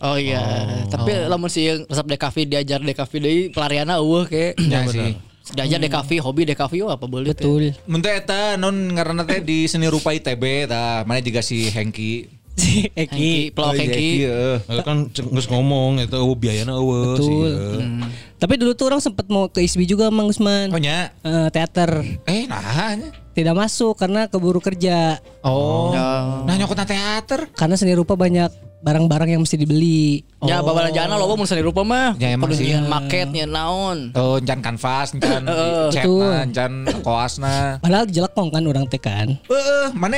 [0.00, 0.40] Oh iya,
[0.88, 4.56] tapi lamun si yang resep DKV diajar DKV deui pelariana eueuh ke.
[4.58, 5.14] Ya sih.
[5.50, 7.74] Diajar DKV, hobi DKV wah apa boleh Betul.
[7.90, 11.02] Mun teh eta non ngaranna teh di seni rupa ITB tah.
[11.02, 12.39] Mana juga si Hengki.
[12.52, 13.32] Si Hengki, Eki.
[13.50, 14.10] pelok Hengki.
[14.22, 14.56] heeh.
[14.60, 17.30] Eh, kan cek- geus ngomong eta eueuh biayana eueuh sih.
[17.30, 17.50] Betul.
[17.78, 17.88] eh.
[18.36, 20.68] Tapi dulu tuh orang sempat mau ke ISBI juga, Mang Usman.
[20.68, 21.12] Oh nya.
[21.20, 22.04] Eh, teater.
[22.24, 22.94] Eh nah.
[22.94, 23.08] nya.
[23.30, 25.16] Tidak masuk karena keburu kerja.
[25.40, 25.94] Oh.
[26.42, 27.48] Nah nyokotna teater.
[27.50, 30.24] Karena seni rupa banyak barang-barang yang mesti dibeli.
[30.40, 32.16] Ya bawa jana loba mun seni rupa mah.
[32.16, 32.64] Ya, emang sih.
[32.66, 34.10] nyian marketnya naon.
[34.14, 36.32] Oh, encan kanvas, encan catna, Betul.
[36.42, 36.72] encan
[37.04, 37.76] koasna.
[37.78, 39.36] Padahal jelekong kan orang teh kan.
[39.38, 40.16] Heeh, mana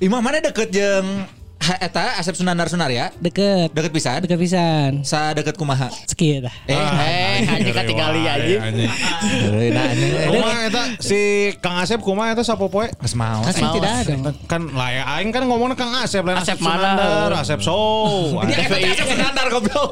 [0.00, 3.10] imah mana deket jeung ha, eta Asep Sunandar Sunar ya?
[3.18, 3.74] Deket.
[3.74, 4.18] Deket pisan.
[4.24, 4.90] Deket pisan.
[5.02, 5.90] Sa deket kumaha?
[5.90, 8.40] Eh, Eh, anjing kan tinggali aja.
[8.40, 12.88] Heeh, nah, nah, Kumaha eta si Kang Asep kumaha eta sapopoe?
[12.98, 13.42] Geus mau.
[13.42, 13.74] Kan mau.
[13.74, 14.14] tidak ada.
[14.46, 16.94] Kan layak aing kan ngomongnya Kang Asep lain Asep Asep mana?
[16.96, 18.38] Sunandar, Asep Sow.
[18.42, 19.90] Ini eta teh Asep Sunandar goblok.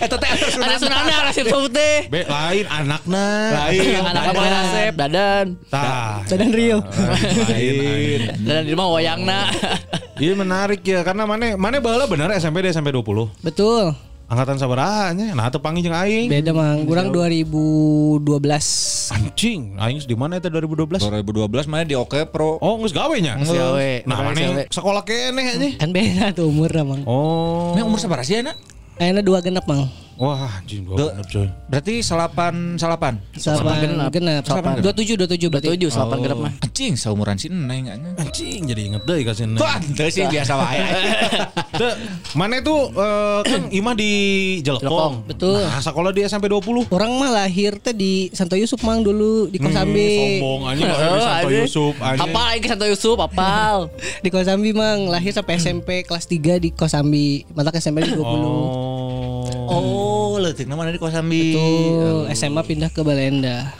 [0.00, 0.78] Eta teh Asep Ada Sunandar.
[0.80, 1.96] sunana Asep teh.
[2.10, 3.26] Be lain anakna.
[4.02, 5.46] Anak apa Asep dadan.
[5.70, 6.24] Tah.
[6.26, 6.78] Dan Rio.
[7.46, 8.20] Lain.
[8.42, 9.40] Dadan di rumah wayangna.
[10.18, 13.42] Iya menarik ya karena mana mana baheula bener SMP di SMP 20.
[13.42, 13.92] Betul.
[14.32, 15.36] Angkatan sabaraha nya?
[15.36, 16.32] Nah, teu panggil jeung aing.
[16.32, 16.88] Beda mang.
[16.88, 18.24] Kurang 2012.
[19.12, 21.04] Anjing, aing di mana eta 2012?
[21.04, 22.56] 2012 mana di Oke Pro.
[22.56, 23.36] Oh, geus gawe nya.
[23.36, 24.08] Gawe.
[24.08, 25.76] Nah, mana sekolah kene anjing.
[25.76, 27.04] Kan beda tuh umur mang.
[27.04, 27.76] Oh.
[27.76, 28.56] Ini umur sabaraha sih anak?
[28.96, 29.92] Akhirnya dua genap mang.
[30.22, 31.50] Wah, anjing dua bener coy.
[31.66, 33.18] Berarti salapan salapan.
[33.34, 34.10] Salapan genap.
[34.14, 34.42] genap.
[34.46, 35.74] Salapan Dua tujuh dua tujuh berarti.
[35.74, 36.52] Tujuh salapan genep mah.
[36.62, 38.14] Anjing seumuran si Neng anjing.
[38.22, 39.66] Anjing jadi inget deui kasih Tuh,
[39.98, 40.78] teu sih biasa wae.
[41.82, 41.90] Teu,
[42.38, 44.12] mana itu eh, kan Imah di
[44.62, 44.86] Jelekong.
[44.86, 45.14] Jelekong.
[45.26, 45.58] Betul.
[45.58, 46.94] Nah, sekolah di SMP 20.
[46.94, 50.38] Orang mah lahir teh di Santo Yusuf mang dulu di Kosambi.
[50.38, 51.48] Sombong anjing lahir di Santo.
[51.50, 52.30] Yusuf anjing.
[52.30, 53.90] Apal lagi Santo Yusuf, apal.
[54.22, 57.42] Di Kosambi mang lahir sampai SMP kelas 3 di Kosambi.
[57.58, 58.22] Matak SMP di 20.
[58.22, 59.22] Oh.
[59.72, 60.01] Oh,
[60.42, 61.54] leutik mana di Kosambi.
[61.54, 63.70] Tuh, SMA pindah ke Balenda.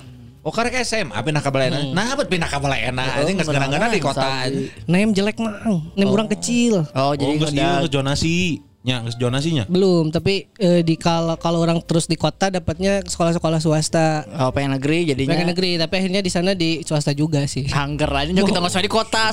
[0.43, 1.79] Oh, karek SMA pindah ke Balena.
[1.95, 3.07] Nah, bet pindah ke Balena.
[3.15, 4.27] Anjing geus geuna-geuna di kota.
[4.43, 4.75] anjing.
[4.91, 5.87] Nem jelek mang.
[5.95, 6.83] Nem orang kecil.
[6.99, 8.59] Oh, Jadi ieu geus zonasi.
[8.83, 9.71] Nya, geus zonasinya.
[9.71, 14.27] Belum, tapi eh, di kalau kalau orang terus di kota dapatnya sekolah-sekolah swasta.
[14.43, 15.39] Oh, pengen negeri jadinya.
[15.39, 17.71] Pengen negeri, tapi akhirnya di sana di swasta juga sih.
[17.71, 19.31] Angger aja nyok kita nggak usah di kota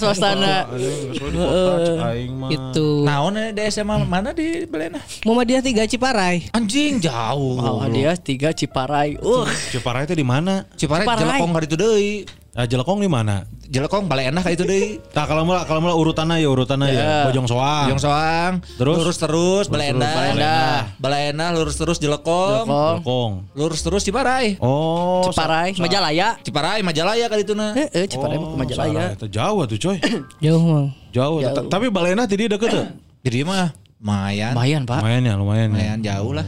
[1.81, 2.49] di aing mah.
[2.53, 3.09] Itu.
[3.09, 5.01] Naon eh, di SMA mana di Balena?
[5.25, 6.53] Muhammadiyah 3 Ciparai.
[6.53, 7.57] Anjing jauh.
[7.57, 9.17] Oh, dia tiga Ciparai.
[9.17, 10.69] Uh, Ciparai itu di mana?
[10.77, 11.21] Ciparai Ciparai.
[11.25, 12.13] jelekong ka ditu deui.
[12.51, 13.45] Ah, jelekong di mana?
[13.69, 14.85] Jelekong balik enak kayak itu deh.
[15.13, 17.29] Nah kalau mula kalau mula urutannya ya urutannya ya.
[17.29, 17.87] Bojong soang.
[17.87, 18.95] Yang soang, Terus?
[18.97, 20.57] lurus terus, balenda, Balenda.
[20.97, 22.95] balenda, lurus terus jelekong, Jelekong.
[22.99, 23.31] Jelekong.
[23.53, 25.21] lurus terus Ciparai, Oh.
[25.29, 26.41] Ciparai, Majalaya.
[26.41, 27.77] Ciparai, Majalaya kali itu nah.
[27.77, 29.13] Eh, eh Ciparai Oh, Majalaya.
[29.13, 29.97] Itu jauh tuh coy.
[30.41, 30.87] Jauh mang.
[31.13, 31.39] Jauh.
[31.39, 31.53] Jauh.
[31.53, 32.85] Ta- Tapi Balena tadi deket tuh.
[33.21, 33.69] Jadi mah
[33.99, 35.03] lumayan, Lumayan, Pak.
[35.03, 35.67] Lumayan ya, lumayan.
[35.69, 35.75] ya.
[35.75, 36.45] lumayan jauh lah.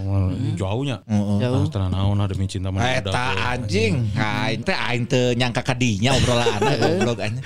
[0.55, 0.97] Jauhnya.
[1.03, 1.37] Heeh.
[1.43, 1.59] Jauh.
[1.59, 6.47] Ah, tenang naon ada cinta mana Eta anjing, aing teh aing teu nyangka kadinya obrolan
[6.79, 7.43] goblok anjing.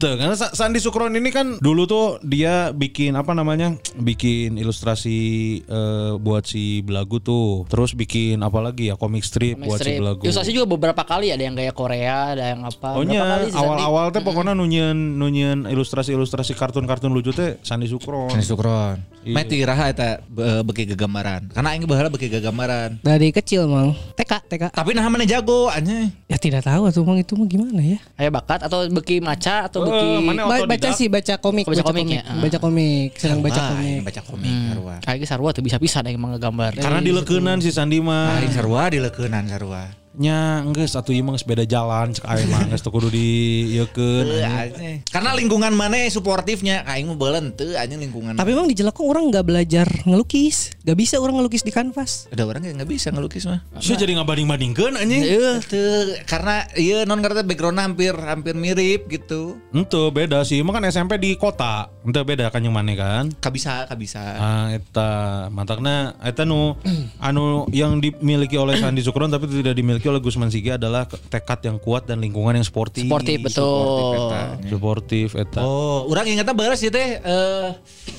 [0.00, 3.76] Tuh, karena Sa- Sandi Sukron ini kan dulu tuh dia bikin apa namanya?
[4.00, 5.18] Bikin ilustrasi
[5.60, 7.68] eh, buat si Belagu tuh.
[7.68, 8.96] Terus bikin apa lagi ya?
[8.96, 10.00] Komik strip buat si.
[10.00, 10.24] Belagu.
[10.24, 12.96] Ilustrasi juga beberapa kali ada yang gaya Korea, ada yang apa.
[12.96, 13.52] Oh Sandi?
[13.52, 18.32] awal-awal teh pokoknya nunyian nunyian ilustrasi-ilustrasi kartun-kartun lucu teh Sandi Sukron.
[18.32, 19.13] Sani Sukron.
[19.24, 19.34] Iya.
[19.34, 21.48] Mati iraha eta be- beki gegambaran.
[21.48, 23.00] Karena aing baheula beki gegambaran.
[23.00, 23.96] Dari kecil mang.
[24.14, 24.64] TK TK.
[24.70, 26.12] Tapi nah mana jago anjing.
[26.28, 27.96] Ya tidak tahu tuh mang itu mah gimana ya.
[28.14, 31.80] Kayak bakat atau beki maca atau Eh, beki mana Ba- baca sih baca komik, Baca
[31.82, 32.22] komik ya?
[32.28, 34.00] Baca komik, senang baca Wah, komik.
[34.04, 34.94] baca komik sarua.
[35.00, 36.76] Kayak sarua tuh bisa-bisa ada yang menggambar.
[36.76, 38.36] Karena dileukeunnan si Sandi mah.
[38.36, 40.03] Aing sarua dileukeunnan sarua.
[40.14, 44.46] Nya geus atuh ieu mah geus beda jalan cek aing mah geus teu kudu dieukeun.
[44.46, 45.02] Anjing.
[45.10, 48.38] Karena lingkungan mana suportifnya aing mah beuleun teu anjing lingkungan.
[48.38, 52.30] Tapi emang di Jelekong orang nggak belajar ngelukis, nggak bisa orang ngelukis di kanvas.
[52.30, 53.66] ada orang yang nggak bisa ngelukis mah.
[53.82, 55.22] Saya jadi ngabanding-bandingkeun anjing.
[55.66, 59.58] Teu, karena iya non karena background hampir hampir mirip gitu.
[59.74, 61.90] Ente beda sih, emang kan SMP di kota.
[62.06, 63.34] Ente beda kan yang mana kan?
[63.42, 64.22] Kabisa kabisa.
[64.38, 66.78] Ah, eta mantakna eta nu
[67.26, 71.76] anu yang dimiliki oleh Sandi Sukron tapi tidak dimiliki oleh Gusman Sigi adalah tekad yang
[71.76, 73.04] kuat dan lingkungan yang sportif.
[73.04, 74.30] Sportif betul.
[74.66, 75.60] Sportif eta.
[75.60, 77.68] Oh, orang ingatnya balas ya teh eh,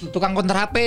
[0.09, 0.77] tukang konter HP.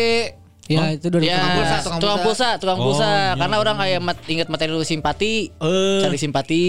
[0.68, 2.26] Ya itu dari Ya, Tukang pulsa, tukang tukang pulsa.
[2.28, 3.08] pulsa, tukang Oh, pulsa.
[3.08, 3.24] iya.
[3.34, 6.00] Karena orang kayak mat, ingat materi lu simpati, Eh.
[6.04, 6.64] cari simpati.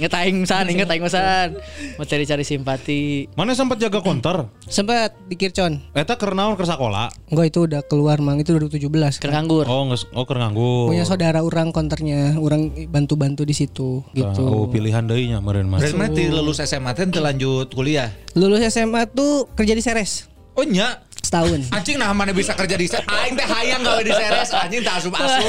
[0.00, 1.60] Ingat aing san, ingat aing san.
[2.00, 3.28] Materi cari simpati.
[3.36, 4.48] Mana sempat jaga konter?
[4.64, 5.76] sempat di Kircon.
[5.92, 7.12] Eta keur naon keur sakola?
[7.28, 8.80] Enggak itu udah keluar mang itu 2017
[9.20, 9.30] Kena kan.
[9.44, 9.68] nganggur.
[9.68, 10.88] Oh, nges, oh keur nganggur.
[10.88, 14.40] Punya saudara orang konternya, orang bantu-bantu di situ gitu.
[14.40, 15.84] Oh, pilihan deui nya meureun mah.
[15.84, 18.08] Berarti lulus SMA teh lanjut kuliah.
[18.32, 21.06] Lulus SMA tuh kerja di Ceres Oh nya.
[21.20, 21.60] Setahun.
[21.70, 24.98] Anjing nah mana bisa kerja di se- aing teh hayang gawe di seres anjing tak
[24.98, 25.44] asup-asup.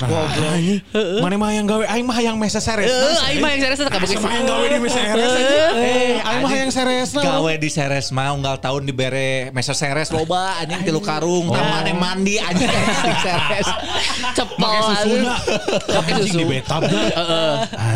[0.00, 0.56] Goblok.
[1.20, 2.86] Mana mah yang gawe aing mah yang mesa seres.
[2.86, 5.30] Eh, aing mah yang serius tak bagi Mah yang gawe di mesa seres.
[5.74, 10.60] Eh, aing mah yang seres Gawe di seres mah unggal tahun dibere mesa seres loba
[10.60, 12.68] anjing tilu karung tamane mandi anjing
[13.08, 13.66] di seres.
[14.32, 14.60] cepol.
[14.60, 15.34] Make susuna.
[15.84, 16.36] Pakai susu.
[16.36, 17.04] di betap dah.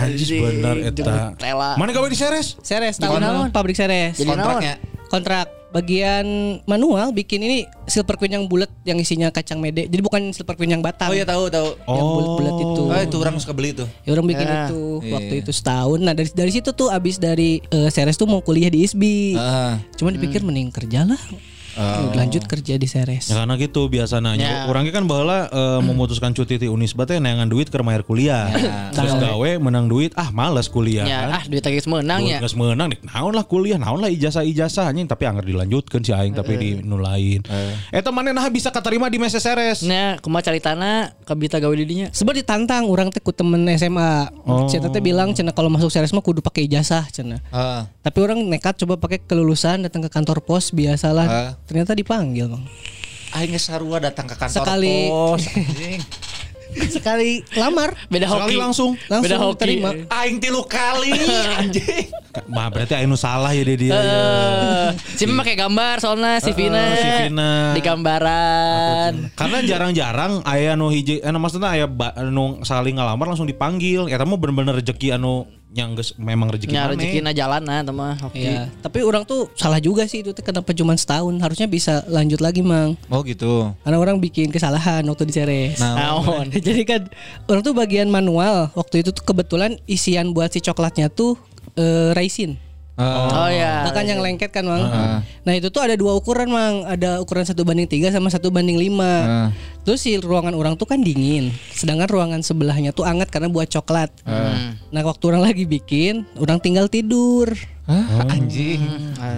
[0.02, 1.36] Anjing bener eta.
[1.76, 2.56] Mana gawe di seres?
[2.60, 3.48] Ceres Jadi tahun naon?
[3.50, 3.76] pabrik.
[3.78, 4.74] Jadi Kontraknya
[5.06, 6.24] Kontrak bagian
[6.64, 9.84] manual bikin ini silver queen yang bulat yang isinya kacang mede.
[9.84, 11.08] Jadi bukan silver queen yang batang.
[11.08, 11.76] Oh iya tahu tahu.
[11.78, 12.82] Yang bulat-bulat itu.
[12.84, 13.88] Oh itu orang suka beli tuh.
[14.02, 14.64] Ya orang bikin Ya.
[14.64, 15.12] itu Iya.
[15.12, 15.98] waktu itu setahun.
[16.00, 19.36] Nah dari dari situ tuh abis dari eh, Ceres tuh mau kuliah di ISBI.
[19.36, 19.72] Heeh.
[19.94, 21.20] Cuma dipikir mending kerja lah.
[22.12, 23.30] Lanjut kerja di Ceres.
[23.30, 24.66] Ya karena gitu biasa nanya.
[24.66, 24.70] Ya.
[24.70, 28.50] Orangnya kan baheula eh, memutuskan cuti ti Unisba teh neangan duit keur mayar kuliah.
[28.96, 31.38] Terus gawe menang duit, ah males kuliah Ya, kan.
[31.38, 32.38] ah duit lagi menang ya.
[32.42, 36.34] Geus menang dik naon lah kuliah, naon lah ijazah-ijazah anjing tapi anggar dilanjutkeun si aing
[36.34, 37.46] tapi di nu lain.
[37.94, 39.86] Eta maneh nah bisa keterima di Mese Seres.
[39.86, 42.06] Nah, kumaha cari tanah kabita gawe di dinya.
[42.10, 44.32] Sebenarnya ditantang orang teh ku temen SMA.
[44.44, 44.66] Oh.
[44.66, 47.38] Cina teh bilang cina kalau masuk Ceres mah kudu pakai ijazah cina.
[47.52, 47.82] Heeh.
[48.02, 51.26] Tapi orang nekat coba pakai kelulusan datang ke kantor pos biasalah.
[51.28, 51.50] Ah.
[51.68, 52.64] Ternyata dipanggil bang.
[53.30, 55.06] Aing geus sarua datang ke kantor Sekali.
[55.06, 56.00] pos anjing.
[56.68, 58.56] Sekali lamar Beda Sekali hoki.
[58.56, 58.90] langsung.
[59.06, 59.52] langsung Beda hoki.
[59.54, 59.90] diterima.
[60.10, 61.12] Aing tilu kali
[61.60, 62.08] anjing.
[62.46, 63.92] Mah berarti aing nu salah ya dia dia.
[63.92, 66.84] Eh, si pakai gambar soalnya si Vina.
[66.94, 67.72] si Vina.
[67.72, 69.32] Di gambaran.
[69.34, 74.06] Karena jarang-jarang aya nu hiji eh maksudnya aya ba- nu saling ngalamar langsung dipanggil.
[74.06, 76.96] Eta mah bener-bener rezeki anu yang memang rezeki Nya maneh.
[76.96, 78.40] rezeki na jalan nah teh mah hoki.
[78.40, 78.72] Iya.
[78.80, 81.34] Tapi orang tuh salah juga sih itu teh kenapa cuma setahun.
[81.38, 82.96] Harusnya bisa lanjut lagi mang.
[83.12, 83.72] Oh gitu.
[83.84, 85.76] Karena orang bikin kesalahan waktu di Ceres.
[85.76, 86.48] Naon?
[86.56, 87.04] Jadi kan
[87.46, 91.36] orang tuh bagian manual waktu itu tuh kebetulan isian buat si coklatnya tuh
[91.76, 92.56] eh, raisin.
[92.98, 93.86] Oh ya.
[93.86, 94.90] Nah, kan yang lengket kan mang.
[95.22, 96.82] Nah itu tuh ada dua ukuran mang.
[96.82, 99.48] Ada ukuran satu banding tiga sama satu banding lima.
[99.86, 101.54] Terus si ruangan orang tuh kan dingin.
[101.72, 104.10] Sedangkan ruangan sebelahnya tuh hangat karena buat coklat.
[104.90, 107.54] Nah waktu orang lagi bikin, orang tinggal tidur.
[107.88, 108.28] Hah?
[108.28, 108.82] Anjing.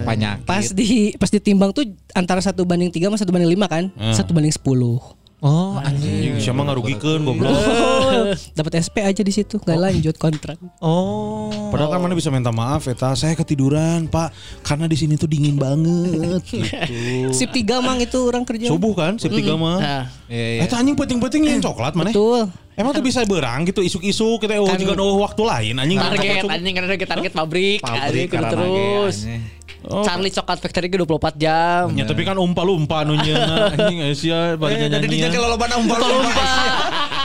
[0.03, 0.43] Banyak.
[0.43, 1.87] Pas di pas ditimbang tuh
[2.17, 3.93] antara satu banding tiga sama satu banding lima kan.
[4.11, 4.97] Satu banding sepuluh.
[5.41, 6.37] Oh, anjing.
[6.37, 7.49] Anjing siapa ngarugikeun goblok.
[8.57, 10.61] Dapat SP aja di situ, nggak lanjut kontrak.
[10.77, 11.49] Oh.
[11.73, 14.29] Padahal kan mana bisa minta maaf eta saya ketiduran pak
[14.61, 17.33] karena di sini tuh dingin banget gitu.
[17.33, 18.69] Sip 3 mang itu orang kerja.
[18.69, 19.77] Subuh kan sip tiga mah.
[19.81, 20.61] Nah, Iya, iya.
[20.63, 22.13] Eta anjing penting-penting yang coklat mana?
[22.13, 22.47] Betul.
[22.71, 25.99] Emang tuh bisa berang gitu isuk-isuk kita oh juga oh, waktu lain anjing.
[25.99, 29.15] target anjing kan target target pabrik, anjing kudu karena terus.
[29.27, 29.41] anjing.
[29.81, 30.05] Oh.
[30.05, 31.89] Charlie Coklat Factory ke 24 jam.
[31.91, 33.33] Ya, tapi kan umpa-lumpa nunya
[33.67, 35.33] anjing Asia Eh, Jadi dia nyanyi.
[35.33, 36.45] kalau lomba Lumpa lumpa.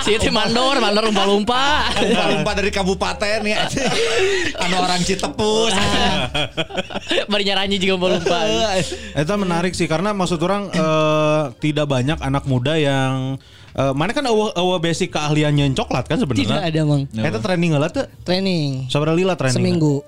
[0.00, 1.64] Si itu mandor, mandor lumpa lumpa.
[2.32, 3.68] Lumpa dari kabupaten ya.
[4.62, 5.74] anu orang Citepus.
[7.30, 8.40] Bari nyaranyi juga lumpa lumpa.
[9.12, 13.36] Eta menarik sih karena maksud orang eh, tidak banyak anak muda yang
[13.72, 16.64] eh, mana kan awa, awa basic keahliannya yang coklat kan Tidak sebenarnya.
[16.64, 17.04] ada mang.
[17.11, 18.09] Eta training lah tuh.
[18.22, 19.61] Training Sabar lila training.
[19.61, 20.00] seminggu.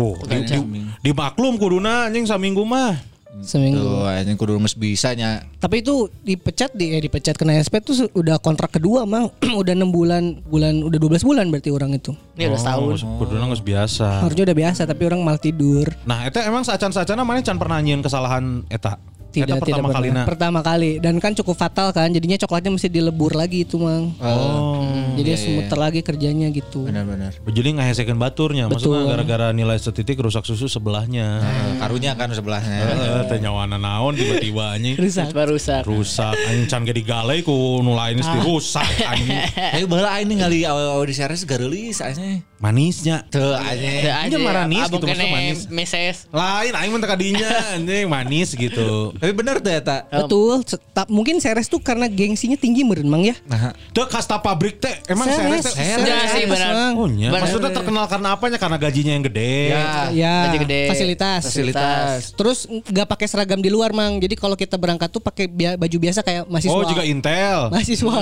[0.00, 0.56] Oh, di, di,
[1.04, 2.96] di maklum kuduna anjing saminggu mah.
[3.44, 3.78] Seminggu.
[3.78, 5.46] Tuh, anjing kudu geus bisa nya.
[5.62, 9.30] Tapi itu dipecat di eh, dipecat kena SP tuh udah kontrak kedua mang.
[9.60, 12.10] udah 6 bulan bulan udah 12 bulan berarti orang itu.
[12.34, 13.06] Ini udah setahun.
[13.06, 14.26] Oh, kuduna geus biasa.
[14.26, 15.86] Harusnya udah biasa tapi orang malah tidur.
[16.08, 18.98] Nah, eta emang sacan-sacana mana can pernah nyieun kesalahan eta.
[19.30, 19.94] Tidak eta tidak pertama pernah.
[19.94, 20.22] kalina.
[20.26, 22.10] Pertama kali dan kan cukup fatal kan.
[22.10, 24.10] Jadinya coklatnya mesti dilebur lagi itu mang.
[24.18, 24.82] Oh.
[25.14, 26.82] Jadi semuter lagi kerjanya gitu.
[26.84, 27.38] Benar-benar.
[27.46, 29.10] Jadi ngahesekeun baturnya, maksudnya Betul.
[29.14, 31.38] gara-gara nilai setitik rusak susu sebelahnya.
[31.40, 32.78] Eh, Karunya kan sebelahnya.
[32.82, 34.98] Heeh, teh nyawana naon tiba-tiba anjing.
[35.04, 35.30] Rusak.
[35.30, 35.82] Rusak.
[35.86, 39.38] Rusak anjing can ge digalai ku nu lain geus dirusak anjing.
[39.78, 42.42] Ayo baheula aing ningali awal-awal di series geulis anjing.
[42.60, 43.24] Manisnya.
[43.26, 44.04] Tuh anjing.
[44.04, 45.58] Aja, Ini manis gitu, maksudnya manis.
[45.66, 46.28] Meses.
[46.28, 49.16] Lain aing teu kadinya anjing manis gitu.
[49.16, 50.12] Tapi bener tuh ya tak.
[50.12, 50.60] Betul.
[50.68, 53.32] Se- ta- mungkin Ceres tuh karena gengsinya tinggi meren mang ya.
[53.48, 55.24] Nah, Teu kasta pabrik teh emang.
[55.24, 56.04] Ceres teh Ceres.
[56.04, 56.92] Ya sih, benar.
[56.92, 57.48] Oh nya, Benar.
[57.48, 58.58] maksudnya terkenal karena apanya?
[58.60, 59.56] Karena gajinya yang gede.
[59.72, 60.12] ya.
[60.12, 60.80] Ya, Gaji gede.
[60.92, 61.40] fasilitas.
[61.48, 62.36] Fasilitas.
[62.36, 64.20] Terus nggak pakai seragam di luar mang.
[64.20, 66.76] Jadi kalau kita berangkat tuh pakai bia- baju biasa kayak mahasiswa.
[66.76, 67.72] Oh juga Intel.
[67.72, 68.16] mahasiswa.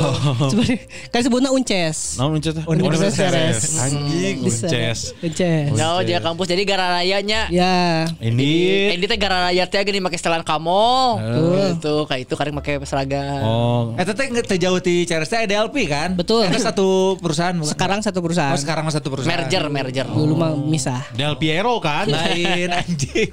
[0.52, 0.78] Sebenarnya
[1.08, 2.20] kan sebutnya unces.
[2.20, 2.64] Naon uncet teh?
[2.68, 3.69] Universitas Ceres.
[3.78, 5.14] Anjing unces.
[5.22, 5.68] Unces.
[5.76, 7.46] Jauh dia kampus jadi gara rayanya.
[7.52, 8.08] Ya.
[8.18, 8.52] Ini
[8.98, 11.20] Ini teh gara raya teh gini make setelan kamol.
[11.20, 11.54] Betul.
[11.76, 13.42] Gitu, kayak itu karek make seragam.
[13.44, 16.18] Oh, Eta teh nggak jauh di Ceres teh DLP kan?
[16.18, 16.48] Betul.
[16.48, 17.70] Eta satu perusahaan bukan?
[17.70, 18.54] Sekarang satu perusahaan.
[18.56, 19.30] Oh, sekarang satu perusahaan.
[19.30, 20.06] Merger, merger.
[20.08, 21.06] Dulu mah misah.
[21.14, 22.08] Del Piero kan?
[22.10, 23.30] Lain anjing.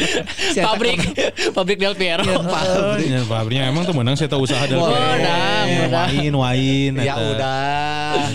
[0.66, 0.98] Pabrik,
[1.56, 2.24] pabrik Del Piero.
[3.00, 4.98] Ya, pabriknya emang tuh menang saya tahu usaha Del Piero.
[4.98, 6.08] Menang, menang.
[6.10, 6.92] Wain, wain.
[7.00, 8.28] Ya udah.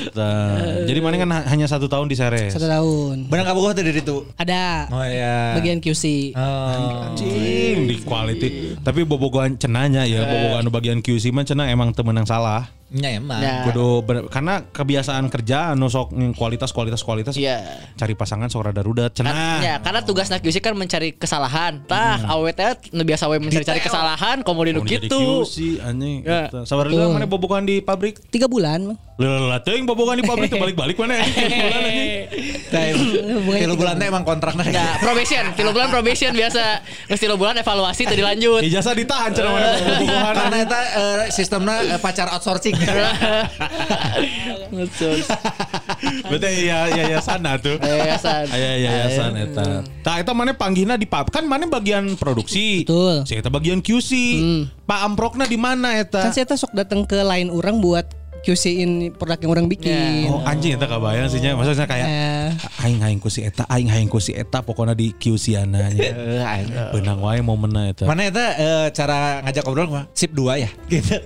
[0.86, 2.56] Jadi mana kan hanya satu tahun di Ceres.
[2.56, 3.28] Satu tahun.
[3.28, 4.24] Benar kabogoh teh dari itu.
[4.40, 5.60] Ada Oh ya.
[5.60, 6.32] bagian QC.
[6.32, 7.12] Oh.
[7.12, 8.80] Anjing di quality.
[8.80, 12.72] Tapi bobogohan cenanya ya, bobogohan bagian QC mah cenah emang temenang salah.
[12.96, 13.44] Nya emang.
[13.44, 13.68] Ya.
[13.68, 17.84] Kudu bener- karena kebiasaan kerja anu sok kualitas kualitas kualitas Iya.
[17.94, 19.36] cari pasangan sok rada rudat cenah.
[19.36, 21.84] Kan, ya, karena tugas nak QC kan mencari kesalahan.
[21.84, 25.44] Tah, awet teh nu biasa we mencari-cari kesalahan, kemudian Mau jadi gitu.
[25.44, 26.24] QC anjing.
[26.24, 26.48] Ya.
[26.48, 26.64] Eta.
[26.64, 28.16] Sabar dulu mana bobogohan di pabrik?
[28.32, 28.88] Tiga bulan.
[28.88, 28.98] Mang.
[29.16, 31.16] Lelah teuing bobogohan di pabrik balik-balik mana?
[31.24, 32.20] Bulan anjing.
[33.56, 34.68] Tilu bulan teh emang kontraknya.
[34.68, 36.84] Ya, probation, tilu bulan probation biasa.
[37.08, 38.60] Terus tilu bulan evaluasi tadi lanjut.
[38.60, 39.70] Ijazah ditahan cenah mana.
[40.36, 42.76] Karena eta eh, sistemnya eh, pacar outsourcing.
[44.76, 45.18] Betul.
[46.30, 47.78] Berarti ya yayasan tuh.
[47.80, 48.46] Yayasan.
[48.52, 49.68] Aya yayasan eta.
[50.02, 52.84] Tah eta mana panggihna di kan mana bagian produksi.
[52.84, 53.26] Betul.
[53.26, 54.12] Si eta bagian QC.
[54.86, 56.30] Pak Amprokna di mana eta?
[56.30, 58.06] Kan saya tuh sok datang ke lain orang buat
[58.46, 60.30] QC-in produk yang orang bikin.
[60.30, 61.58] Oh anjing eta kabayang sih nya.
[61.58, 62.50] Maksudnya kayak Eh,
[62.86, 66.14] aing hayang ku si eta, aing hayang ku si eta pokoknya di QC ana nya.
[66.94, 68.06] Beunang wae momenna eta.
[68.06, 70.06] Mana eta eh, cara ngajak ngobrol mah?
[70.14, 70.70] Sip 2 ya?
[70.86, 71.18] Gitu.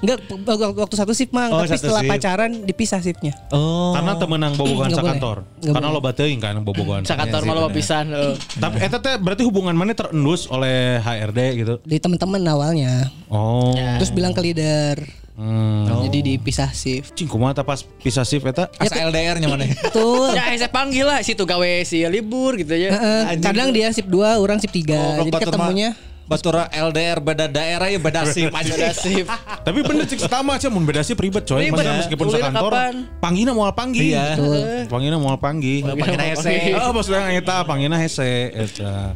[0.00, 2.12] Enggak waktu, waktu satu shift mang, Oh, tapi setelah shift.
[2.12, 3.32] pacaran dipisah shiftnya.
[3.50, 3.92] Oh.
[3.94, 5.00] Karena temenang bobogohan boleh.
[5.00, 5.36] sakantor.
[5.60, 7.02] Karena lo bateuing kan bobogohan.
[7.04, 8.10] Sakantor malah pisan.
[8.10, 8.34] eh.
[8.56, 11.74] Tapi eta teh berarti hubungan mana terendus oleh HRD gitu.
[11.82, 13.08] Di teman-teman awalnya.
[13.28, 13.74] Oh.
[13.74, 14.98] Terus bilang ke leader.
[15.34, 15.90] Hmm.
[16.06, 17.18] Jadi dipisah shift.
[17.18, 18.70] Cing kumaha pas pisah shift eta?
[18.78, 19.66] Asa LDR-nya mana?
[19.66, 20.30] Betul.
[20.30, 22.94] Ya, saya panggil lah situ gawe si libur gitu ya.
[23.42, 24.86] Kadang dia shift 2, orang shift 3.
[24.86, 25.90] Goblok, Jadi ketemunya
[26.24, 28.72] Batura LDR beda daerah ya beda sip aja.
[28.72, 29.28] Udah sip.
[29.60, 31.68] Tapi bener cik sama aja mun beda sih ribet coy.
[31.68, 31.76] Ribet.
[31.76, 32.72] Maksudnya meskipun sekantor,
[33.20, 34.16] panggina moal panggih.
[34.16, 34.40] Iya.
[34.88, 35.84] Panggina moal panggih.
[35.84, 36.80] Panggina hese.
[36.80, 39.12] Oh, maksudnya eta panggina hese eta.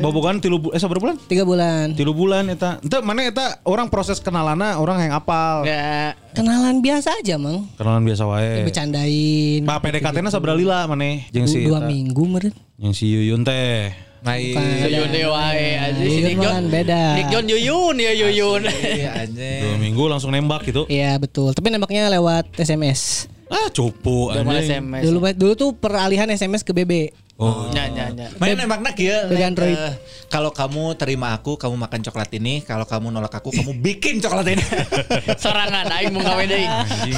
[0.00, 1.20] Bobogan tilu eh sabar bulan?
[1.20, 1.86] 3 bulan.
[1.92, 2.80] Tilu bulan eta.
[2.80, 5.68] Ente mana eta orang proses kenalana orang yang apal.
[5.68, 7.66] Ya, Kenalan biasa aja, Mang.
[7.74, 8.62] Kenalan biasa wae.
[8.62, 9.66] Bercandain.
[9.66, 12.54] Pak PDKT-na sabra lila maneh jeung si Du- dua minggu meren.
[12.78, 14.07] Yang si Yuyun teh.
[14.22, 14.54] Main.
[14.90, 16.66] Yuyun wae aja si Nick John.
[16.66, 17.02] beda.
[17.14, 18.62] Nick John Yuyun ya Yuyun.
[18.66, 19.62] Iya anjing.
[19.62, 20.84] Dua minggu langsung nembak gitu.
[20.90, 21.54] Iya betul.
[21.54, 23.30] Tapi nembaknya lewat SMS.
[23.46, 24.82] Ah cupu anjing.
[24.82, 25.02] SMS.
[25.06, 27.14] Dulu dulu tuh peralihan SMS ke BB.
[27.38, 27.70] Oh.
[27.70, 28.26] Nya nya nya.
[28.42, 28.58] Main
[28.98, 29.14] kieu.
[29.30, 29.78] Bebek Android.
[29.78, 29.94] eh,
[30.26, 32.66] Kalau kamu terima aku, kamu makan coklat ini.
[32.66, 34.64] Kalau kamu nolak aku, kamu bikin coklat ini.
[35.42, 36.42] Sorangan aing mau gawe.
[36.42, 37.14] Anjing.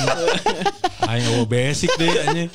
[1.00, 2.52] Aing oh basic deh anjing.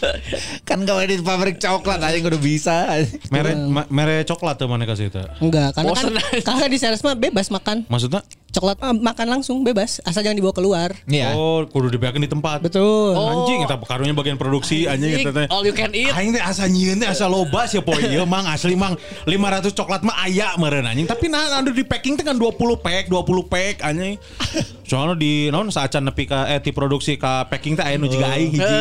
[0.61, 2.85] kan gawe di pabrik coklat aja udah bisa.
[3.33, 5.19] Mere ma- mere coklat tuh mana kasih itu.
[5.41, 6.45] Enggak, karena kan Bosen aja.
[6.45, 7.89] kakak di sales mah bebas makan.
[7.89, 8.21] Maksudnya?
[8.53, 10.89] Coklat mah makan langsung bebas, asal jangan dibawa keluar.
[11.03, 11.35] Iya.
[11.35, 12.63] Oh, kudu dibiarkan di tempat.
[12.63, 13.11] Betul.
[13.11, 15.47] Anjing kita karunya bagian produksi anjing kita teh.
[15.49, 16.13] All you can eat.
[16.13, 20.03] Aing teh asa nyieun teh asa loba sia poe ieu mang asli mang 500 coklat
[20.03, 23.75] mah aya meureun anjing tapi nah anu di packing teh kan 20 pack 20 pack
[23.79, 24.19] anjing.
[24.89, 28.29] Soalnya di naon saacan nepi ka eh ti produksi ka packing teh aya nu jiga
[28.35, 28.77] aing hiji.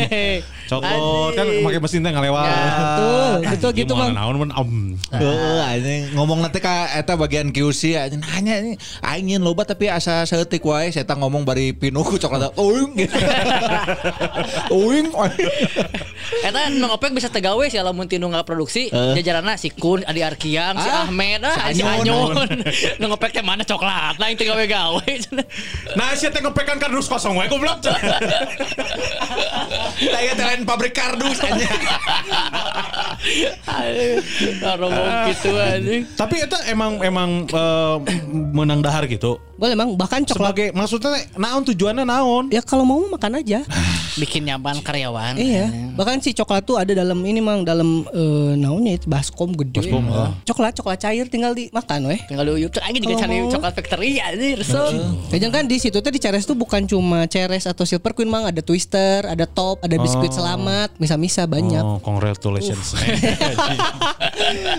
[0.70, 2.44] Coklat kan make mesin teh ngalewat.
[2.44, 4.12] Betul, betul gitu mang.
[4.12, 4.70] naon mun om.
[5.14, 9.88] Heeh, anjing ngomong nanti ka eta bagian QC anjing hanya ini aing nyeun loba tapi
[9.88, 12.92] asa saeutik wae saya ngomong bari pinuku coklat uing.
[14.70, 15.06] Uing.
[16.44, 20.76] Eta nu ngopek bisa tegawe sih lamun tinu nggak produksi jajaranna si Kun, Adi Arkiang,
[20.76, 22.36] si Ah, Ahmed, ah, si si Anyun.
[22.36, 22.48] Anyun.
[22.96, 25.04] Nu ngopek teh mana coklat, nah teu gawe-gawe.
[25.90, 27.82] Nah, sia teh ngepekan kardus kosong wae goblok.
[30.00, 31.66] Saya lain pabrik kardus anjing.
[34.60, 34.86] Karo
[35.28, 36.02] gitu anjing.
[36.14, 37.96] Tapi eta emang emang eh,
[38.52, 39.36] menang dahar gitu.
[39.60, 40.56] Boleh mang, bahkan coklat.
[40.56, 42.44] Sebagai maksudnya naon tujuannya naon?
[42.48, 43.60] Ya kalau mau makan aja.
[44.16, 45.36] Bikin nyaman karyawan.
[45.36, 45.68] iya.
[45.94, 49.88] Bahkan si coklat tuh ada dalam ini mang dalam eh, naonnya itu baskom gede.
[49.88, 50.36] Baskom, ah.
[50.44, 52.20] Coklat coklat cair tinggal dimakan weh.
[52.28, 53.50] Tinggal diuyup tuh anjing juga cari mau.
[53.50, 54.58] coklat factory anjir.
[54.66, 54.82] So.
[55.32, 58.44] Kayaknya kan di situ tuh di Ceres tuh bukan cuma Ceres atau Silver Queen mang
[58.44, 61.82] ada Twister, ada Top, ada biskuit selamat, misa-misa banyak.
[61.82, 62.94] Oh, congratulations.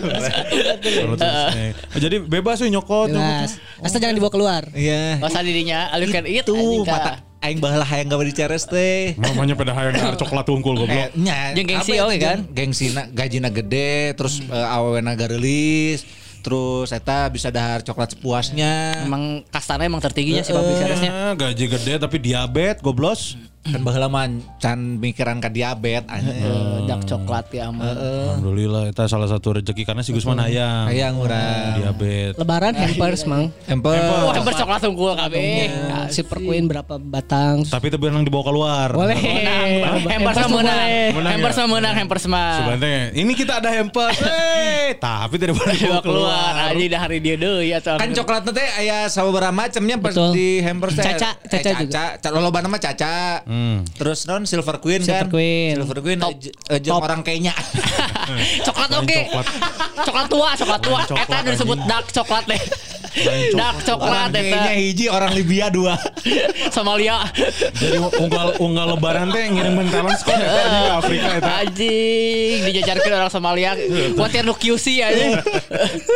[0.02, 1.20] Congratulations.
[1.22, 3.10] Oh, Jadi bebas sih nyokot.
[3.10, 3.58] Jelas.
[3.82, 4.64] Asal jangan dibawa keluar.
[4.78, 5.18] Iya.
[5.18, 9.18] Masa dirinya can eat Itu mata aing baheula hayang gawe di Ceres teh.
[9.18, 11.10] Mamanya pada hayang dar coklat unggul Eh, goblok.
[11.18, 12.46] nya, Jeung gengsi ya, oge kan?
[12.46, 16.06] jeung Gengsina gajina gede, terus eh, awewena garelis,
[16.40, 19.04] terus eta bisa dahar coklat sepuasnya.
[19.04, 21.12] Emang kastana emang tertingginya sih seriesnya.
[21.12, 23.36] Eh, gaji gede tapi diabetes goblos.
[23.62, 24.26] Kan baheula mah
[24.58, 26.42] can mikiran ka diabetes anjing.
[26.84, 27.94] Dak coklat ya aman.
[27.94, 30.90] Alhamdulillah itu salah satu rezeki karena si Gusman hayang.
[30.90, 31.78] Hayang urang.
[31.78, 32.42] Diabetes.
[32.42, 33.54] Lebaran hampers mang.
[33.66, 33.94] Emper.
[33.94, 35.70] Wah, hampir coklat unggul kabeh.
[36.10, 37.62] Silver Queen berapa batang?
[37.64, 38.88] Tapi itu benang dibawa keluar.
[38.92, 39.22] Boleh.
[40.10, 40.80] Hampers mah menang.
[41.30, 41.62] Hampers ya?
[41.62, 42.52] mah menang, hampers mah.
[42.58, 44.18] Sebenarnya ini kita ada hampers.
[44.52, 46.52] Eh, tapi tidak boleh Dibawa keluar.
[46.54, 46.72] keluar.
[46.72, 47.96] Anjing dah hari dia deui atuh.
[47.96, 49.96] Kan coklatnya teh aya sabaraha macamnya
[50.32, 51.04] di hampers teh.
[51.04, 51.88] Caca, Eh, caca juga.
[51.88, 52.04] caca.
[52.18, 53.16] Caca lolobana mah caca.
[53.52, 53.84] Hmm.
[54.00, 55.36] Terus non Silver Queen Silver kan.
[55.36, 55.76] Queen.
[55.76, 56.40] Silver Queen Top.
[56.72, 57.52] eh, jeung orang kayaknya.
[58.68, 59.20] coklat oke.
[59.28, 59.48] coklat.
[60.08, 61.02] Coklat tua, coklat tua.
[61.20, 62.62] Eta disebut dark coklat deh.
[63.52, 64.40] Dark coklat orang eta.
[64.40, 65.96] kayaknya hiji orang Libya dua.
[66.76, 67.28] Somalia.
[67.76, 71.52] Jadi unggal unggal lebaran teh ngirim talent squad eta di Afrika eta.
[71.68, 73.72] Anjing dijajarkan orang Somalia.
[74.16, 75.34] Kuatir nu QC anjing.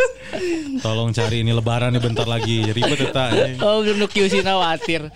[0.84, 2.64] Tolong cari ini lebaran nih bentar lagi.
[2.72, 3.24] Ribet eta.
[3.36, 3.60] anjing.
[3.60, 5.12] Oh, nu QC nawatir.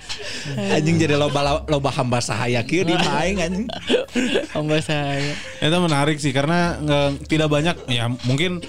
[0.59, 3.67] Anjing jadi loba loba hamba sahaya kieu di maing anjing.
[4.51, 5.31] Hamba saya.
[5.63, 6.75] Itu menarik sih karena
[7.31, 8.59] tidak banyak ya mungkin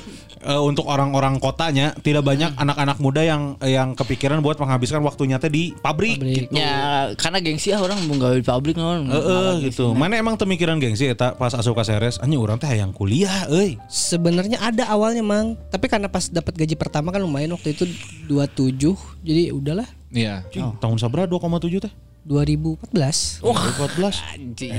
[0.44, 5.52] eh, untuk orang-orang kotanya tidak banyak anak-anak muda yang yang kepikiran buat menghabiskan waktunya teh
[5.52, 6.20] di pabrik.
[6.20, 6.48] Pabrik.
[6.48, 6.56] gitu.
[6.56, 9.08] Ya, karena gengsi ah orang mau gawe di pabrik non.
[9.08, 9.92] Heeh gitu.
[9.92, 13.76] Mana emang temikiran gengsi eta pas asup ka seres anjing urang teh hayang kuliah euy.
[13.86, 17.84] Sebenarnya ada awalnya mang, tapi karena pas dapat gaji pertama kan lumayan waktu itu
[18.26, 20.42] 27, jadi udahlah Iya.
[20.50, 21.92] Cing, tahun sabra 2,7 teh.
[22.30, 23.42] 2014.
[23.42, 23.58] Wah,
[23.90, 24.22] 2014.
[24.30, 24.70] anjir,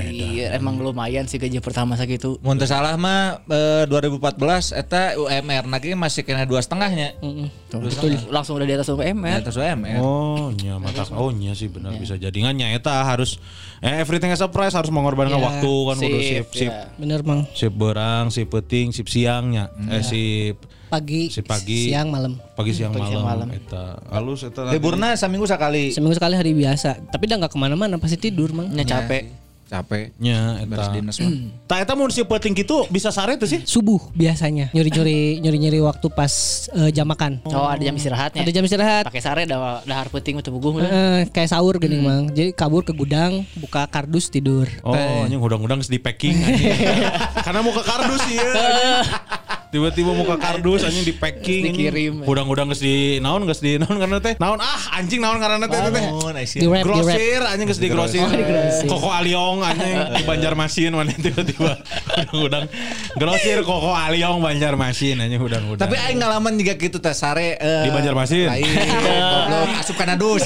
[0.50, 2.40] emang lumayan sih gaji pertama segitu.
[2.40, 7.12] Mun teu salah mah eh, 2014 eta UMR lagi masih kena dua setengahnya.
[7.68, 8.16] Betul.
[8.32, 9.44] Langsung udah di atas Ya, UMR.
[9.44, 10.00] atas UMR.
[10.00, 13.36] Oh, nya mata oh nya sih benar bisa jadi ngan eta harus
[13.84, 16.88] eh, everything as a price harus mengorbankan Ya, waktu kan sip, sip sip ya.
[16.96, 17.44] Bener mang.
[17.52, 19.68] sip berang, sip peting, sip siangnya.
[19.92, 20.56] Eh sip
[20.92, 21.88] Pagi, Si pagi.
[21.88, 22.36] siang, malam.
[22.52, 23.56] pagi siang Pagi, siang, malam, malam.
[23.56, 23.96] eta.
[24.12, 25.88] Halus eta nanti- Liburna seminggu sekali.
[25.88, 28.68] Seminggu sekali hari biasa, tapi udah nggak ke mana-mana pasti tidur mang.
[28.68, 29.40] Nya capek.
[29.64, 30.12] Capek.
[30.20, 30.92] nya Beres eta.
[30.92, 31.32] dinas mah.
[31.64, 33.64] Tah eta mun si peting gitu bisa sare tuh sih.
[33.64, 36.28] Subuh biasanya nyuri-nyuri nyuri-nyuri waktu pas
[36.70, 37.40] eh, jam makan.
[37.46, 38.44] Oh, ada jam istirahatnya.
[38.44, 39.08] Ada jam istirahat.
[39.08, 40.76] Pakai sare dah dahar peuting untuk buguh.
[40.78, 42.28] Eh, kayak sahur gini mang.
[42.28, 44.68] Jadi kabur ke gudang, buka kardus tidur.
[44.84, 46.76] Oh, anjing udang-udang geus di packing anjing.
[47.48, 48.44] Karena mau ke kardus iya.
[49.72, 51.72] Tiba-tiba mau ke kardus anjing di packing.
[51.72, 52.14] Dikirim.
[52.28, 54.36] Udang-udang geus di naon geus di naon karena teh.
[54.36, 56.04] Naon ah anjing naon karena teh teh.
[56.84, 58.20] Grosir anjing geus di grosir.
[58.20, 58.92] Oh.
[58.92, 61.80] Koko Aliong anjing di Banjarmasin mana tiba-tiba
[62.20, 62.68] udang-udang
[63.16, 65.80] grosir Koko Aliong Banjarmasin anjing udang-udang.
[65.80, 68.52] Tapi aing ngalaman juga gitu teh sare eh, Di Banjarmasin?
[69.80, 70.44] Asup kana dus.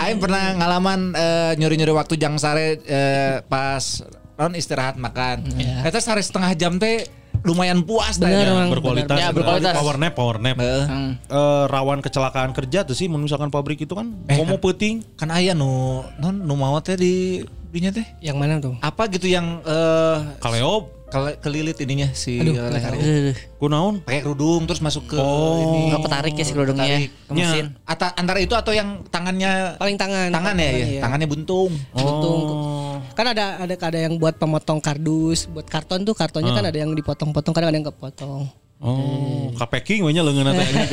[0.00, 4.00] Aing pernah ngalaman eh, nyuri-nyuri waktu jang sare eh, pas
[4.34, 5.46] non istirahat makan.
[5.86, 7.06] Eta sehari setengah jam teh
[7.44, 8.16] lumayan puas.
[8.16, 8.54] Bener, nya.
[8.56, 8.70] Mang.
[8.72, 9.74] berkualitas, Ya, berkualitas.
[9.76, 10.56] power nap, power nap.
[10.58, 10.84] Heeh.
[11.28, 15.04] Eh, rawan kecelakaan kerja tuh sih misalkan pabrik itu kan komo peuting.
[15.14, 18.06] Kan aya nu non nu mau teh di dinya teh.
[18.24, 18.74] Yang mana tuh?
[18.80, 21.03] Apa gitu yang eh Kaleop
[21.38, 22.54] kelilit ininya si Aduh.
[22.96, 24.02] Eh, kunaon?
[24.02, 25.62] pakai kerudung terus masuk ke Oh.
[25.62, 25.90] ini.
[25.90, 27.74] Nggak ketarik ya si kerudungnya ke mesin.
[27.82, 30.28] Ata- antara itu atau yang tangannya Paling tangan.
[30.30, 30.86] tangan ya, ya?
[30.88, 31.00] iya.
[31.00, 31.72] tangannya buntung.
[31.90, 32.40] Buntung.
[32.48, 32.96] Oh.
[33.12, 36.90] Kan ada ada ada yang buat pemotong kardus, buat karton tuh kartonnya kan ada yang
[36.90, 38.63] dipotong-potong, kadang ada yang kepotong.
[38.84, 40.84] Oh, kapeking we nya leungeun teh ini.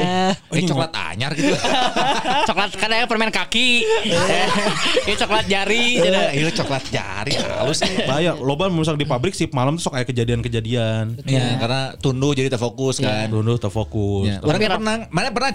[0.00, 1.52] Ah, Kayak coklat anyar gitu.
[2.48, 3.84] coklat kan ada permen kaki.
[5.04, 6.00] Ini coklat jari.
[6.00, 7.84] Iya, iya coklat jari halus.
[8.08, 11.20] Bahaya, loba misal di pabrik sip malam tuh sok aya kejadian-kejadian.
[11.28, 13.28] Iya, karena tunduh jadi terfokus kan.
[13.28, 14.40] Dulu terfokus.
[14.40, 15.50] Orang yang pernah, mana pernah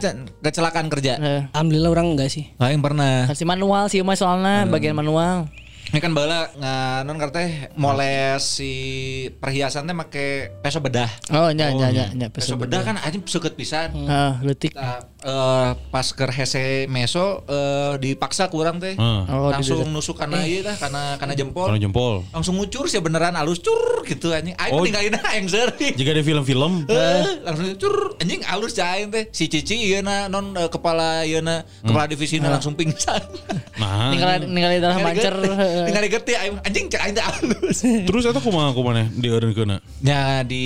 [0.45, 1.17] kecelakaan kerja?
[1.17, 2.45] Eh, Alhamdulillah orang enggak sih.
[2.61, 3.25] Ah, yang pernah.
[3.25, 5.49] Kasih manual sih mas soalnya bagian manual.
[5.95, 7.15] Ini kan bala nggak non
[7.79, 8.71] moles si
[9.39, 11.07] perhiasan teh make peso bedah.
[11.31, 12.05] Oh iya iya iya.
[12.11, 13.95] iya, Peso bedah kan aja seukeut pisan.
[14.03, 14.75] Ah, letik.
[14.75, 18.99] Nah, eh, pas ke hese meso eh, dipaksa kurang teh.
[18.99, 19.21] Heeh.
[19.31, 21.71] Oh, langsung nusuk karena ieu tah karena karena jempol.
[21.71, 22.27] Karena jempol.
[22.35, 24.51] Langsung ngucur sih beneran alus cur gitu anjing.
[24.59, 24.83] Aing Oh.
[24.83, 25.71] ninggalin aing seueur.
[25.79, 30.51] Jika di film-film Eh, langsung cur anjing alus cain teh si Cici ieu na non
[30.59, 33.23] eh, kepala ieu na kepala divisina langsung pingsan.
[33.79, 35.31] Nah, Ninggalin ninggalin dalam bancer.
[35.85, 37.77] Ningali geuti aing anjing cek aing teh alus.
[38.09, 40.63] terus itu kumaha kumaha dieureunkeun Nya di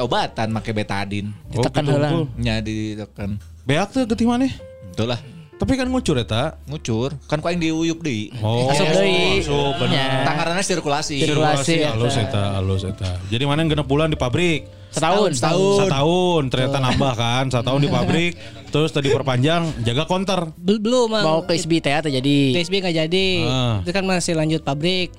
[0.00, 1.30] obatan make betadin.
[1.52, 2.08] Ditekan heula.
[2.40, 3.36] Nya ditekan.
[3.62, 4.52] Beak tuh getih maneh.
[4.90, 5.20] Betul lah.
[5.62, 6.58] Tapi kan ngucur eta.
[6.66, 8.34] Ngucur, kan ku aing diuyup deui.
[8.42, 9.38] Oh, Asup deui.
[9.46, 9.94] asup, bener.
[9.94, 10.26] Ya.
[10.26, 11.22] Tangaranna sirkulasi.
[11.22, 11.78] Sirkulasi.
[11.78, 13.10] Sirkulasi halus eta, halus eta.
[13.30, 14.66] Jadi mana genep bulan di pabrik?
[14.90, 15.38] Setahun.
[15.38, 15.86] Setahun.
[15.86, 18.34] Setahun ternyata nambah kan, setahun di pabrik.
[18.72, 20.48] Terus tadi perpanjang jaga counter.
[20.56, 21.12] Bel- Belum.
[21.12, 22.52] Mau ke SB teh atau jadi.
[22.52, 23.26] TSB nggak jadi.
[23.44, 23.76] Ah.
[23.80, 25.12] Itu kan masih lanjut pabrik.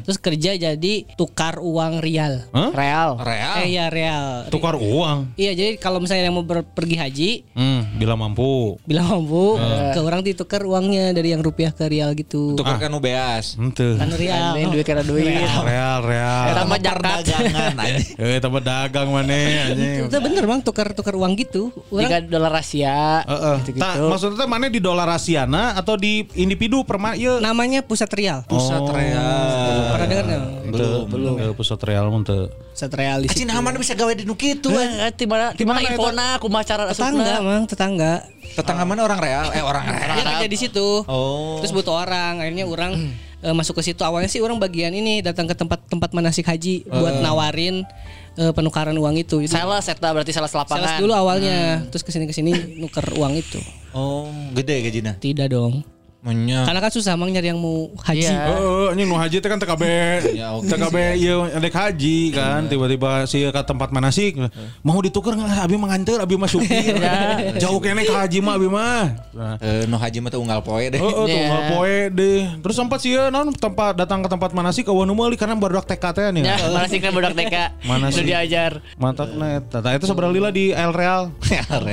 [0.00, 2.46] Terus kerja jadi tukar uang rial.
[2.50, 2.70] Hah?
[2.70, 3.10] Real.
[3.18, 3.54] Real.
[3.58, 4.46] Eh iya real.
[4.48, 5.32] Tukar uang.
[5.34, 8.76] Iya jadi kalau misalnya yang mau ber- pergi haji Hmm, bila mampu.
[8.84, 9.56] bilang mampu
[9.90, 12.52] ke orang ditukar uangnya dari yang rupiah ke rial gitu.
[12.54, 13.56] Tukarkan UBS.
[13.56, 13.96] Ente.
[13.96, 14.52] Kan rial.
[14.54, 15.24] Anjing duit kira duit.
[15.24, 16.44] Real, real.
[16.54, 17.20] Tambah jakat.
[17.24, 18.06] Perdagangan anjing.
[18.16, 19.34] Eh, tambah dagang mana
[19.66, 20.04] anjing.
[20.04, 21.72] Itu bener bang tukar tukar uang gitu.
[21.88, 22.97] Jika Orang dolar Asia.
[23.24, 23.56] Heeh.
[23.62, 23.82] Gitu-gitu.
[23.82, 27.38] Tah, maksudnya teh mana di dolar Asiana atau di individu perma ieu?
[27.42, 28.44] namanya pusat rial.
[28.46, 29.82] Pusat real.
[29.94, 30.44] Pernah dengar nggak?
[30.68, 31.34] belum, belum.
[31.56, 32.52] pusat real mun teu.
[32.76, 33.48] Pusat real di situ.
[33.48, 34.68] nama bisa gawe di nu kitu.
[34.70, 35.98] Eh, di mana di mana Gimana itu?
[35.98, 38.12] infona kumaha cara Tetangga mang tetangga.
[38.54, 39.46] Tetangga mana orang real?
[39.56, 40.14] Eh orang real.
[40.14, 40.88] Dia kerja di situ.
[41.08, 41.58] Oh.
[41.62, 42.92] Terus butuh orang, akhirnya orang
[43.42, 44.02] eh, masuk ke situ.
[44.04, 47.82] Awalnya sih orang bagian ini datang ke tempat-tempat manasik haji buat nawarin
[48.38, 49.42] eh, penukaran uang itu.
[49.42, 51.02] Itu Sales eta berarti sales sales lapangan.
[51.02, 53.58] dulu awalnya, terus ke sini ke sini nuker uang itu.
[53.92, 55.18] Oh, gede gajina.
[55.18, 55.82] Tidak dong.
[56.18, 56.66] Munya.
[56.66, 58.26] Karena kan susah mang nyari yang mau haji.
[58.26, 58.50] Iya.
[58.50, 59.82] Heeh, anjing nu haji teh kan TKB.
[60.34, 60.50] Ya.
[60.50, 64.34] TKB ieu adek haji kan tiba-tiba si ke tempat manasik
[64.82, 66.98] mau ditukar nggak abi mah nganter abi mah supir.
[67.62, 69.02] Jauh kene ke haji mah abi mah.
[69.30, 70.98] Nah, Eh, no haji mah teh unggal poe deh.
[70.98, 71.46] Oh, oh tuh Iya.
[71.46, 72.40] nggak poe deh.
[72.66, 76.04] Terus sempat sih ya, non tempat datang ke tempat manasik kawan meuli karena baru TK
[76.10, 76.42] teh nih.
[76.42, 77.54] Ya, mana sih kan budak TK.
[77.86, 78.26] Mana sih?
[78.26, 78.82] diajar.
[78.98, 79.70] Mantap net.
[79.70, 81.30] Tata itu seberapa lila di El Real.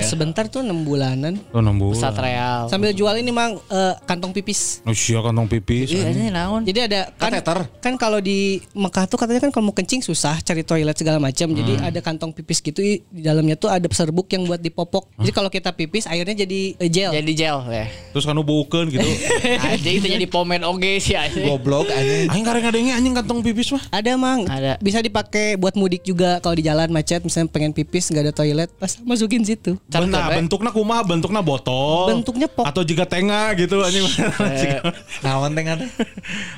[0.02, 1.38] Sebentar tuh enam bulanan.
[1.54, 2.02] Oh nembus.
[2.02, 2.62] Pusat real.
[2.68, 4.80] Sambil jual ini mang eh, kantong pipis.
[4.88, 5.92] Oh sia kantong pipis.
[5.92, 6.64] Iya, ini naon?
[6.64, 7.68] Jadi ada kan Kateter.
[7.84, 11.52] kan kalau di Mekah tuh katanya kan kalau mau kencing susah cari toilet segala macam.
[11.52, 15.12] Jadi ada kantong pipis gitu di dalamnya tuh ada serbuk yang buat dipopok.
[15.20, 17.12] Jadi kalau kita pipis airnya jadi eh, gel.
[17.12, 17.86] Jadi gel ya.
[18.16, 19.04] Terus kan baukeun gitu.
[19.82, 21.44] Jadi itu jadi pomen oge sih anjing.
[21.50, 22.30] Goblok anjing.
[22.32, 23.84] Aing kareng ngadenge anjing kantong pipis mah.
[23.92, 24.46] Ada mang.
[24.48, 24.78] Ada.
[24.80, 28.70] Bisa dipakai buat mudik juga kalau di jalan macet misalnya pengen pipis nggak ada toilet
[28.78, 29.76] pas masukin situ.
[29.90, 31.02] Nah, bentuknya kumaha?
[31.04, 32.14] Bentuknya botol.
[32.14, 32.64] Bentuknya pop.
[32.70, 34.05] Atau juga tenga gitu anjing.
[35.24, 35.86] Naon teh ngana?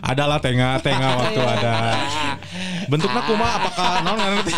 [0.01, 1.73] Adalah tenga, tenga waktu ada.
[2.87, 4.53] Bentuknya kumaha apakah naon ngerti?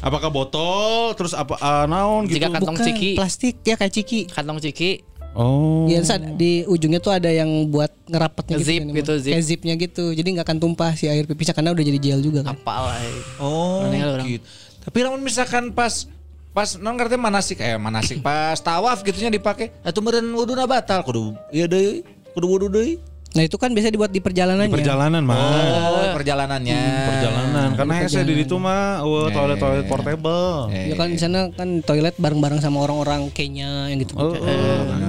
[0.00, 2.40] Apakah botol terus apa ah, naon gitu?
[2.40, 3.10] Jika kantong Bukan ciki.
[3.14, 4.20] plastik ya kayak ciki.
[4.30, 5.04] Kantong ciki.
[5.30, 5.86] Oh.
[5.86, 8.94] Iya, ada- di ujungnya tuh ada yang buat ngerapetnya Zip gitu.
[8.98, 9.32] gitu, zip.
[9.38, 10.04] Kayak zipnya gitu.
[10.10, 12.58] Jadi nggak akan tumpah si air pipisnya karena udah jadi gel juga kan.
[12.58, 12.98] Apa lah.
[13.38, 13.86] Oh,
[14.26, 14.42] gitu.
[14.82, 16.10] Tapi namun misalkan pas
[16.50, 17.58] pas non ngerti manasik.
[17.62, 18.22] Eh manasik.
[18.26, 19.70] Pas tawaf gitunya dipakai.
[19.82, 21.02] Atuh meureun wuduna batal.
[21.06, 22.02] Kudu ieu deui
[22.34, 22.98] kudu wudu deui
[23.30, 24.74] Nah itu kan biasa dibuat di perjalanannya.
[24.74, 25.38] Di perjalanan mah.
[25.38, 26.80] oh perjalanannya.
[27.06, 27.68] Perjalanan.
[27.78, 30.66] Karena saya di itu mah oh, toilet toilet portable.
[30.74, 34.18] Ya kan di sana kan toilet bareng-bareng sama orang-orang Kenya yang gitu.
[34.18, 34.34] Oh,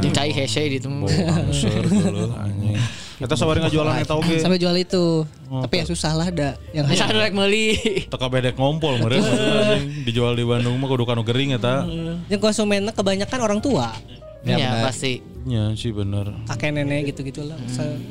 [0.05, 0.85] Jeung cai hese gitu.
[1.49, 1.81] Ser
[3.21, 3.29] dulu anjing.
[3.29, 4.37] Kita sabari ngajualan eta oge.
[4.37, 5.05] Sampai jual itu.
[5.47, 7.77] Tapi ya susah lah ada yang Bisa rek meuli.
[8.03, 9.21] Teka bedek ngompol meureun.
[10.01, 11.85] Dijual di Bandung mah kudu kanu gering eta.
[12.27, 13.93] yang konsumennya kebanyakan orang tua,
[14.41, 14.85] Ya, Iya benar.
[14.87, 15.13] pasti.
[15.43, 16.33] Ya sih bener.
[16.45, 17.57] kakek nenek gitu-gitu lah.
[17.67, 18.01] Se-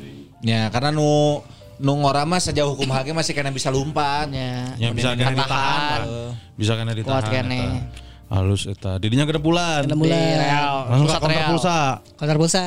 [0.41, 1.43] ya karena nu
[1.75, 4.29] nu ngora mah sejauh hukum hakim masih kena bisa lumpat.
[4.29, 4.71] Ya.
[4.77, 5.37] Ya bisa kena Tahan.
[5.37, 6.01] ditahan.
[6.53, 7.11] Bisa kena ditahan.
[7.13, 7.61] Kuat kene.
[8.31, 8.95] Halus eta.
[8.95, 9.83] Didinya gede bulan.
[9.83, 10.15] Di bulan.
[10.39, 10.75] real.
[10.87, 11.49] Langsung ke konter real.
[11.51, 11.79] pulsa.
[12.15, 12.63] Konter pulsa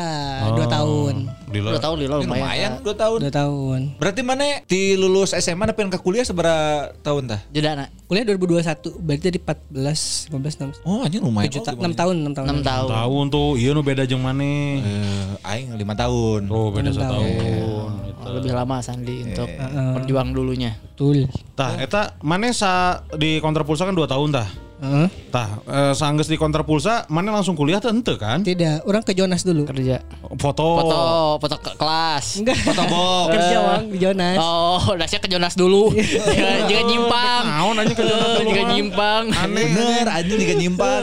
[0.52, 0.68] dua Oh.
[0.68, 1.14] tahun.
[1.48, 1.68] Dila.
[1.72, 2.36] Dua tahun lila lumayan.
[2.36, 3.18] lumayan 2 tahun.
[3.18, 3.80] Dua tahun.
[3.96, 7.40] Berarti mana di lulus SMA tapi ke kuliah seberapa tahun tah?
[7.48, 7.88] Jeda nak.
[8.04, 11.48] Kuliah 2021 berarti jadi 14 15 16 Oh, anjing lumayan.
[11.48, 12.46] 7 Oh, ta- 6 tahun 6 tahun.
[12.46, 12.88] 6 tahun.
[12.92, 14.84] Tahun tuh, iya nu beda jeung maneh.
[14.84, 16.40] Eh, aing 5 tahun.
[16.46, 17.24] Oh, beda Enam setahun.
[18.20, 19.48] Oh, lebih lama Sandi untuk
[19.96, 20.76] berjuang dulunya.
[20.92, 21.24] Betul.
[21.56, 24.48] Tah, eta maneh sa di konter pulsa kan 2 tahun tah.
[24.85, 25.09] Heeh.
[25.32, 28.45] Tah, eh, sanggeus di konter pulsa, mana langsung kuliah tuh ente kan?
[28.45, 29.64] Tidak, orang ke Jonas dulu.
[29.64, 30.05] Kerja.
[30.37, 30.66] Foto.
[30.76, 31.01] Foto,
[31.41, 32.24] foto ke kelas.
[32.45, 32.59] Enggak.
[32.61, 33.28] Foto box.
[33.35, 34.37] Kerja Bang di Jonas.
[34.39, 35.91] Oh, dasnya ke Jonas dulu.
[36.68, 37.45] Jangan nyimpang.
[37.49, 39.24] Naon aja ke Jonas dulu, Jangan nyimpang.
[39.32, 39.64] Aneh.
[39.72, 41.03] Bener, anjing juga nyimpang.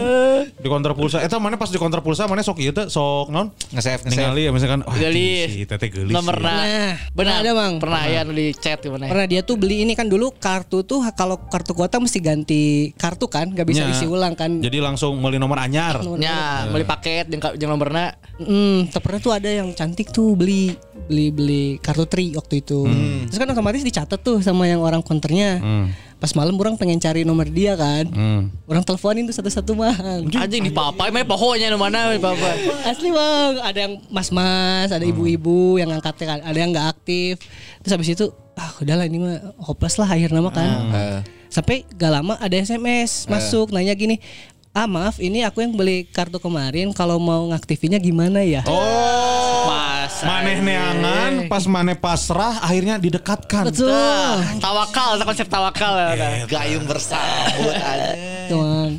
[0.62, 1.18] Di konter pulsa.
[1.26, 3.50] Eta mana pas di konter pulsa mana sok ieu teh sok naon?
[3.74, 4.22] Nge-save, nge-save.
[4.22, 5.50] Ningali ya misalkan wah, Gelis.
[5.50, 6.14] Si teteh gelis.
[6.14, 6.62] Nomor nah.
[6.62, 7.42] Nah, Benar.
[7.42, 7.74] ada, Bang.
[7.82, 9.10] Pernah ya di chat gimana?
[9.10, 12.64] Pernah dia tuh beli ini kan dulu kartu tuh kalau kartu kuota mesti ganti
[12.96, 13.96] kartu kan, nggak bisa Nya.
[13.96, 14.60] isi ulang kan.
[14.60, 16.04] Jadi langsung beli nomor anyar.
[16.20, 18.20] Ya, beli paket jeung jeung nomorna.
[18.36, 20.76] Hmm, tak pernah tuh ada yang cantik tuh beli
[21.08, 22.84] beli beli kartu tri waktu itu.
[23.32, 25.64] Terus kan otomatis dicatat tuh sama yang orang konternya.
[25.64, 25.88] Hmm.
[26.22, 28.06] Pas malam orang pengen cari nomor dia kan.
[28.06, 28.54] Hmm.
[28.70, 29.98] Orang teleponin tuh satu-satu mah.
[30.22, 32.86] Anjing di papai mah pokoknya nu mana di papai.
[32.86, 37.42] Asli bang, ada yang mas-mas, ada ibu-ibu yang angkatnya kan, ada yang nggak aktif.
[37.82, 40.70] Terus habis itu, ah udahlah ini mah hopeless lah akhirnya mah kan.
[40.94, 41.20] Eh,
[41.52, 44.24] Sampai gak lama ada SMS masuk nanya gini,
[44.72, 48.64] ah maaf ini aku yang beli kartu kemarin, kalau mau ngaktifinnya gimana ya?
[48.64, 49.68] Oh.
[49.68, 50.24] Mas.
[50.24, 53.68] Maneh neangan, pas maneh pasrah akhirnya didekatkan.
[53.68, 54.32] Betul.
[54.58, 56.10] Tawakal, itu konsep tawakal ya.
[56.16, 56.32] kan?
[56.48, 58.16] Gayung bersambut aja.
[58.48, 58.92] Tuang,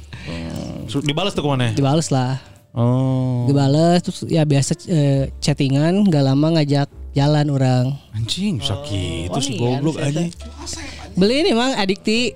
[0.86, 1.70] Su- Dibales tuh ke maneh.
[1.72, 2.36] dibales lah,
[2.72, 3.48] Oh.
[3.48, 7.84] dibales terus ya biasa eh, chattingan, gak lama ngajak jalan orang.
[8.12, 10.22] Anjing bisa gitu si iya, goblok harus aja.
[11.12, 12.32] Beli ini mang adikti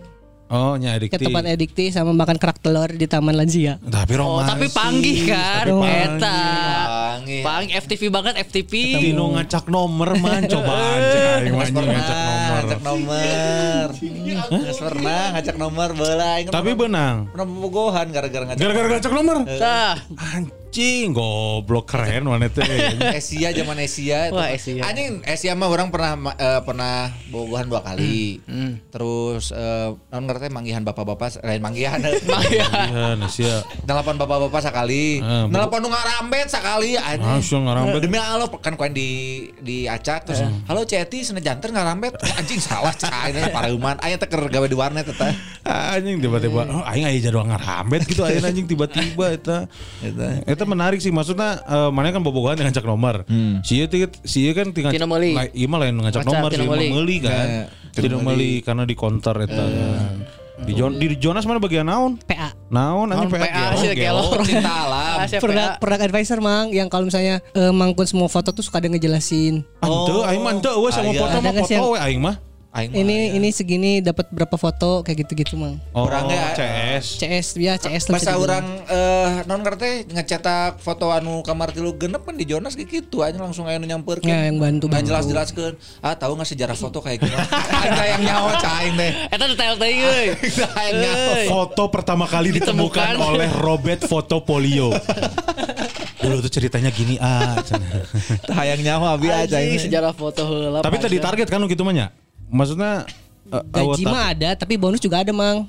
[0.46, 1.26] Oh, nya ke adikti.
[1.26, 3.82] tempat adikti sama makan kerak telur di Taman Lansia.
[3.82, 4.46] Tapi Oh, romantis.
[4.46, 5.66] tapi panggih kan.
[5.66, 6.06] Tapi panggih.
[6.14, 6.38] Eta.
[6.86, 7.42] Panggih.
[7.42, 8.72] Panggih FTV banget FTV.
[9.02, 12.62] Tino ngacak nomor man coba aja aing mah anjing ngacak nomor.
[12.62, 13.86] Ngajak nomor.
[14.46, 15.88] Nggak pernah ngajak nomor
[16.46, 17.16] Tapi benang.
[17.26, 19.36] pernah bobogohan gara-gara ngajak Gara-gara ngacak nomor.
[19.50, 19.94] Tah.
[20.76, 22.60] Anjing goblok keren mana teh.
[23.08, 24.36] Asia zaman Asia itu.
[24.36, 24.84] Wah, Asia.
[24.84, 28.44] Anjing Asia mah orang pernah eh, pernah bobogohan dua kali.
[28.92, 31.96] Terus eh non ngerti manggihan bapak-bapak lain manggihan.
[32.04, 33.64] Iya, Nasia.
[33.88, 35.16] Nelpon bapak-bapak sekali.
[35.16, 37.24] Eh, bu- Nelpon nu ngarambet sekali anjing.
[37.24, 38.00] Langsung ngarambet.
[38.04, 39.08] Demi Allah kan koin di
[39.56, 44.28] di acak terus halo Ceti sana janter ngarambet anjing salah cek aing pareuman aya teh
[44.28, 45.32] keur gawe di warnet eta.
[45.64, 49.58] Anjing tiba-tiba oh aing aya jadwal ngarambet gitu ayeuna anjing tiba-tiba eta.
[50.44, 53.22] Eta menarik sih maksudnya eh, mana kan bobogohan dengan ngacak nomor.
[53.62, 53.86] Si ieu
[54.22, 55.32] si kan tinggal Tina meuli.
[55.50, 56.86] Iya mah lain ngacak Ngacak, nomor tina si meuli.
[56.90, 57.46] meuli kan.
[57.90, 59.64] Tidak meuli karena di counter eta.
[59.64, 60.16] kan.
[60.56, 62.16] Di, Jon- di Jonas mana bagian naon?
[62.18, 62.48] PA.
[62.66, 64.24] Naon anjing Naon PA sih, Gelo.
[64.24, 64.40] Gelo.
[64.40, 65.28] Cinta alam.
[65.36, 69.60] Produk produk advisor mang yang kalau misalnya eh, mangkun semua foto tuh suka ada ngejelasin.
[69.78, 72.40] Ante aing mah ente eueuh foto mah foto yang- we aing mah.
[72.76, 73.34] Aing Ini aya.
[73.34, 75.80] ini segini dapat berapa foto kayak gitu-gitu mang.
[75.90, 77.16] Oh, Orangnya- CS.
[77.16, 78.44] CS ya CS lah Masa dibilang.
[78.44, 83.24] orang eh non ngerti ngecetak foto anu kamar tilu genep kan di Jonas kayak gitu
[83.24, 84.28] aja langsung aya nu nyamperkeun.
[84.28, 85.08] Ya, yang bantu- bantu.
[85.08, 85.72] jelas-jelaskeun.
[85.98, 87.48] Ah tahu nggak sejarah foto kayak gimana?
[87.88, 89.12] Ada yang nyawa caing deh.
[89.26, 90.26] Eta detail teuing euy.
[90.76, 91.34] Yang nyawa.
[91.48, 94.92] Foto pertama kali ditemukan oleh Robert Fotopolio.
[96.20, 97.56] Dulu tuh ceritanya gini ah.
[97.62, 98.04] cenah.
[98.52, 99.78] Hayang nyawa abi aja ini.
[99.78, 100.82] sejarah foto heula.
[100.82, 102.25] Tapi tadi target kan gitu mah?
[102.50, 103.06] Maksudnya
[103.52, 105.66] eh, gaji mah ada tapi bonus juga ada mang.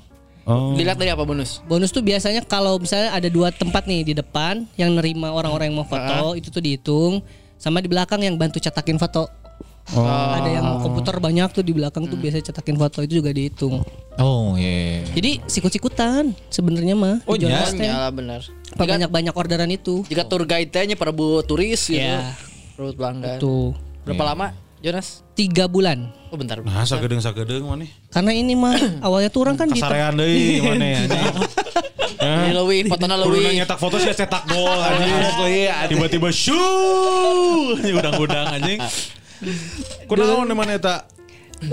[0.48, 0.72] Oh.
[0.72, 1.60] Dilihat dari apa bonus?
[1.68, 5.76] Bonus tuh biasanya kalau misalnya ada dua tempat nih di depan yang nerima orang-orang yang
[5.76, 7.20] mau foto itu tuh dihitung
[7.60, 9.28] sama di belakang yang bantu cetakin foto.
[9.88, 13.80] Ada yang komputer banyak tuh di belakang tuh biasa cetakin foto itu juga dihitung.
[14.20, 15.04] Oh iya.
[15.16, 17.24] Jadi sikut-sikutan sebenarnya mah.
[17.24, 17.48] Oh, Oh, teh.
[17.80, 18.40] nyala benar.
[18.76, 20.04] Banyak-banyak orderan itu.
[20.08, 22.00] Jika tour guide teh nya para bu turis gitu.
[22.00, 22.36] Iya.
[22.76, 23.36] Perlu pelanggan.
[23.40, 23.72] Tuh
[24.04, 25.26] Berapa lama, Jonas?
[25.34, 26.10] tiga bulan.
[26.30, 26.62] Oh bentar.
[26.62, 27.86] Nah, sagedeng sagedeng mana?
[28.10, 28.74] Karena ini mah
[29.06, 31.00] awalnya tuh orang kan di Kasarean deui mana ya?
[32.18, 33.54] Ini leuwih, fotona Kudu leuwih.
[33.62, 35.14] nyetak foto sih cetak gol anjing.
[35.94, 38.78] Tiba-tiba shoo, udang-udang anjing.
[40.10, 41.06] Kunaon mana eta?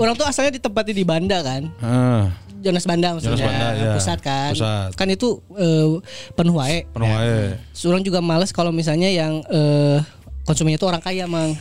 [0.02, 1.62] orang tuh asalnya ditempati di Banda kan.
[1.78, 2.22] Heeh.
[2.62, 3.38] Jonas Banda maksudnya.
[3.38, 3.92] Jonas Banda, ya.
[3.94, 4.50] Pusat kan.
[4.54, 4.90] Pusat.
[4.98, 5.86] Kan itu eh,
[6.34, 6.82] penuh wae.
[6.90, 7.54] Penuh wae.
[7.86, 9.98] Orang juga males kalau misalnya yang eh,
[10.42, 11.54] konsumennya tuh orang kaya, Mang.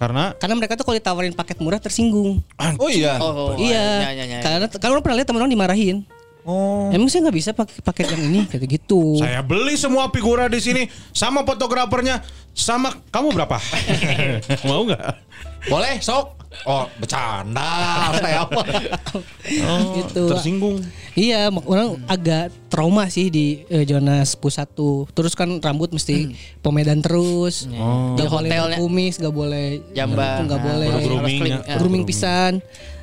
[0.00, 2.40] Karena Karena mereka tuh kalau ditawarin paket murah tersinggung.
[2.80, 3.20] Oh iya.
[3.20, 4.08] Oh, oh, iya.
[4.08, 4.40] ya, ya, ya.
[4.40, 6.08] Karena karena orang pernah lihat teman orang dimarahin.
[6.48, 6.88] Oh.
[6.88, 9.20] Emang saya nggak bisa pakai paket yang ini kayak gitu.
[9.20, 12.24] saya beli semua figura di sini sama fotografernya
[12.56, 13.60] sama kamu berapa?
[14.68, 15.04] Mau nggak?
[15.68, 16.39] Boleh sok.
[16.62, 17.62] Oh, bercanda.
[18.42, 18.62] Apa?
[19.96, 20.22] gitu.
[20.28, 20.82] Tersinggung.
[21.12, 25.06] Iya, orang agak trauma sih di eh, Jonas Pusat tuh.
[25.10, 27.64] Terus kan rambut mesti pemedan terus.
[27.64, 27.74] Di
[28.16, 28.76] Gak boleh hotelnya.
[28.76, 30.46] kumis, gak boleh Jambang.
[30.46, 31.58] Gak boleh Harus grooming ya.
[31.60, 31.76] ya.
[31.76, 32.52] grooming pisan.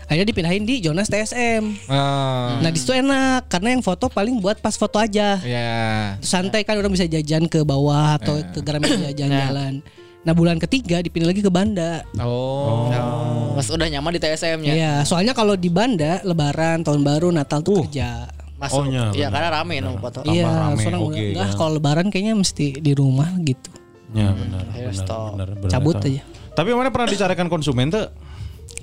[0.04, 1.64] Akhirnya dipindahin di Jonas TSM.
[1.88, 5.36] Ah, Nah di situ enak karena yang foto paling buat pas foto aja.
[5.38, 6.16] ya.
[6.20, 9.84] Santai kan orang bisa jajan ke bawah atau ke Gramedia jalan-jalan.
[10.28, 12.04] Nah bulan ketiga dipindah lagi ke Banda.
[12.20, 12.92] Oh.
[12.92, 14.74] Oh, Mas udah nyaman di TSM-nya.
[14.76, 18.28] Iya, soalnya kalau di Banda Lebaran, Tahun Baru, Natal tuh kerja.
[18.60, 18.76] Masuk.
[18.76, 19.40] Oh, iya, Iya, benar.
[19.40, 20.20] karena rame no foto.
[20.28, 21.56] Iya, seorang oke, enggak kan.
[21.56, 23.72] kalau Lebaran kayaknya mesti di rumah gitu.
[24.12, 25.32] Ya benar, Ayo, benar, stop.
[25.32, 25.72] benar, benar.
[25.72, 26.22] Cabut aja.
[26.52, 28.12] Tapi mana pernah dicarikan konsumen tuh?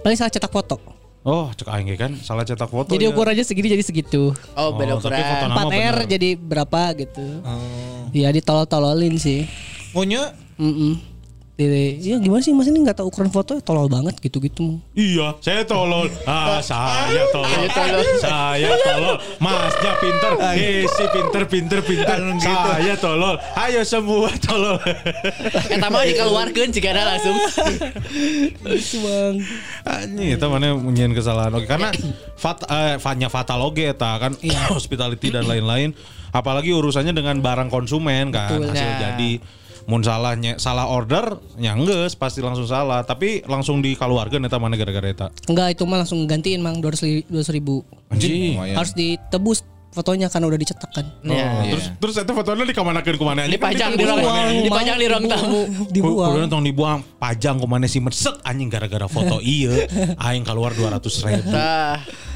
[0.00, 0.80] Paling salah cetak foto.
[1.24, 2.88] Oh, cek aing ge kan salah cetak foto.
[2.88, 3.12] jadi ya.
[3.12, 4.32] ukurannya segini jadi segitu.
[4.56, 5.28] Oh, beda Oh, tapi ukuran.
[5.28, 7.26] foto nama 4 R jadi berapa gitu.
[7.40, 8.08] Oh.
[8.12, 9.44] Iya ditolol-tololin sih.
[9.92, 11.13] Punya Mm
[11.54, 14.82] Jadi, ya gimana sih mas ini nggak tahu ukuran foto tolol banget gitu-gitu.
[14.90, 16.10] Iya, saya tolol.
[16.26, 17.70] Ah, saya tolol.
[18.18, 19.16] saya tolol.
[19.38, 20.32] Masnya pinter.
[20.58, 22.18] Eh, si pinter, pinter, pinter.
[22.42, 23.38] Saya tolol.
[23.54, 24.82] Ayo semua tolol.
[25.70, 27.38] Eta mah dikeluarkeun jika ada langsung.
[28.66, 29.34] Itu bang.
[29.86, 31.54] Anjing eta mana nyian kesalahan.
[31.54, 31.94] Oke, karena
[32.34, 34.34] fat eh, fatnya fatal eta kan
[34.74, 35.94] hospitality dan lain-lain.
[36.34, 38.74] Apalagi urusannya dengan barang konsumen kan Betul.
[38.74, 38.98] hasil Nah.
[38.98, 39.30] jadi
[39.84, 45.04] mun salahnya salah order ya geus pasti langsung salah tapi langsung dikeluarkan eta mana gara-gara
[45.04, 46.96] eta Enggak itu mah langsung gantiin mang dua
[47.52, 47.84] ribu.
[48.08, 48.76] anjing lumayan.
[48.80, 49.58] Harus ditebus
[49.94, 51.06] fotonya kan udah dicetak kan.
[51.22, 51.70] Iya.
[51.70, 54.26] terus terus eta fotonya dikemanakeun ku mana Dipajang di ruang
[54.66, 55.62] dipajang di ruang tamu.
[55.92, 56.32] Dibuang.
[56.34, 59.70] Kudu tong dibuang pajang ku mana si meset anjing gara-gara foto ieu
[60.26, 61.50] aing keluar 200 ribu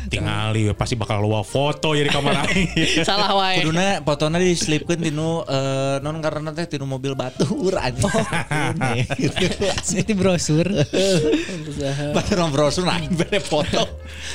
[0.09, 3.63] tingali we, pasti bakal luar foto ya di kamar aing salah wae.
[3.63, 8.09] Kuduna fotona diselipkeun tinu eh, non karena teh tinu mobil batur anjing.
[9.85, 10.67] Seperti brosur.
[12.17, 13.85] Batur brosur nah bere foto.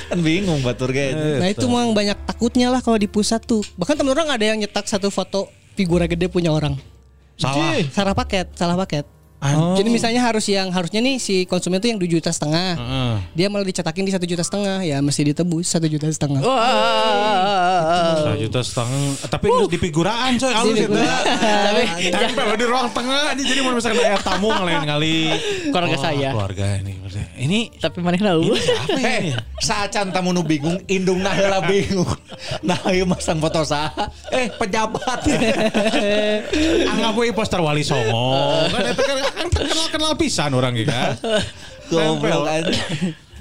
[0.10, 1.14] Kan bingung batur ge.
[1.14, 3.62] Nah itu mang banyak takutnya lah kalau di pusat tuh.
[3.76, 6.78] Bahkan temen orang ada yang nyetak satu foto figura gede punya orang.
[7.34, 9.13] salah Salah paket, salah paket.
[9.44, 9.84] Anjing.
[9.84, 12.80] Jadi misalnya harus yang harusnya nih si konsumen tuh yang 2 juta setengah.
[12.80, 13.14] Heeh.
[13.36, 16.40] Dia malah dicetakin di satu juta setengah ya mesti ditebus satu juta setengah.
[16.40, 18.24] Wah.
[18.24, 19.68] Satu juta setengah tapi uh.
[19.68, 21.84] di figuraan coy halus itu Tapi
[22.16, 25.16] tapi kalau di ruang tengah aja jadi mau misalkan ada tamu ngelain kali
[25.70, 26.30] Keluarga Oh, saya.
[26.34, 26.94] keluarga ini
[27.38, 28.56] ini tapi mana tahu.
[28.56, 29.32] apa ya ini?
[29.36, 32.08] Eh, saacan tamu nu bingung, indung nah heula bingung.
[32.64, 34.08] Nah, ieu masang foto saha?
[34.32, 35.28] Eh, pejabat.
[36.94, 41.18] anggap we poster wali songo kan itu kan kan kenal kenal pisan orang gitu kan
[41.92, 42.48] Goblok.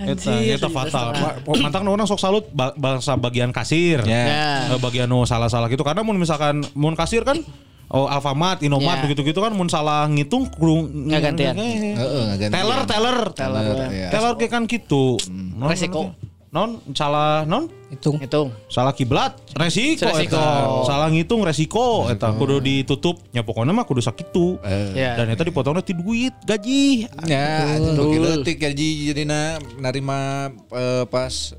[0.02, 1.14] Eta eta fatal.
[1.56, 4.02] Mantang orang sok salut ba- bangsa bagian kasir.
[4.02, 4.66] Ya.
[4.66, 7.38] Eh, Bagian nu salah-salah gitu karena mun misalkan mun kasir kan
[7.86, 9.08] Oh Alfamart, Indomart Ya.
[9.08, 11.54] gitu-gitu kan mun salah ngitung kurung Nggak gantian.
[11.54, 12.50] Heeh, ngaganti.
[12.50, 14.08] Teller, teller, Teller, ya.
[14.08, 15.20] teller kayak kan gitu.
[15.28, 16.16] Non, Resiko.
[16.52, 18.20] Non, salah non, Hitung.
[18.20, 18.52] Hitung.
[18.68, 20.36] salah kiblat, resiko, Resiko.
[20.36, 20.84] eta.
[20.84, 23.16] Salah ngitung resiko, eta kudu ditutup.
[23.32, 24.60] Ya pokoknya mah kudu sakitu.
[24.92, 25.16] Ya.
[25.16, 27.08] Dan eta dipotongnya ti duit, gaji.
[27.24, 31.56] Ya, itu leutik gaji jadina narima eh, pas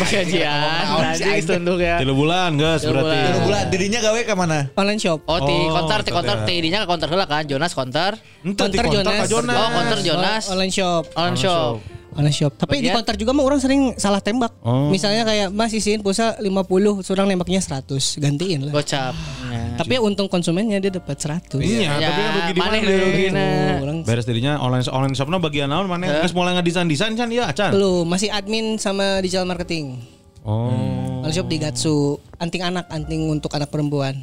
[0.00, 0.86] Gajian.
[1.04, 1.98] Anjing tunduk ya.
[1.98, 3.02] Tilu bulan, guys, berarti.
[3.02, 3.18] bulan.
[3.26, 4.58] Tiga bulan dirinya gawe ke mana?
[4.72, 5.20] Online shop.
[5.26, 6.48] Oh, ti Oh, konter, ti konter, konter.
[6.48, 7.44] ti dinya ke konter heula kan.
[7.44, 8.14] Jonas konter.
[8.40, 9.26] Di Konter Jonas.
[9.28, 10.42] Oh, konter Jonas.
[10.46, 11.04] On- Online shop.
[11.12, 11.99] On shop.
[12.10, 12.52] Online shop.
[12.58, 14.50] Tapi di Bagian- konter juga mah orang sering salah tembak.
[14.66, 14.90] Oh.
[14.90, 18.72] Misalnya kayak Mas isiin pulsa 50, surang nembaknya 100, gantiin lah.
[18.74, 19.14] Gocap.
[19.46, 19.78] Nah.
[19.78, 21.62] Tapi untung konsumennya dia dapat 100.
[21.62, 22.74] Iya, tapi kan rugi di mana?
[22.82, 26.26] Tuh, orang Beres dirinya online online shopnya bagian naon mana?
[26.26, 27.70] Geus mulai ngedesain desain kan ya, Acan.
[27.72, 30.02] belum masih admin sama digital marketing.
[30.42, 31.22] Oh.
[31.22, 34.18] Online shop di Gatsu, anting anak, anting untuk anak perempuan.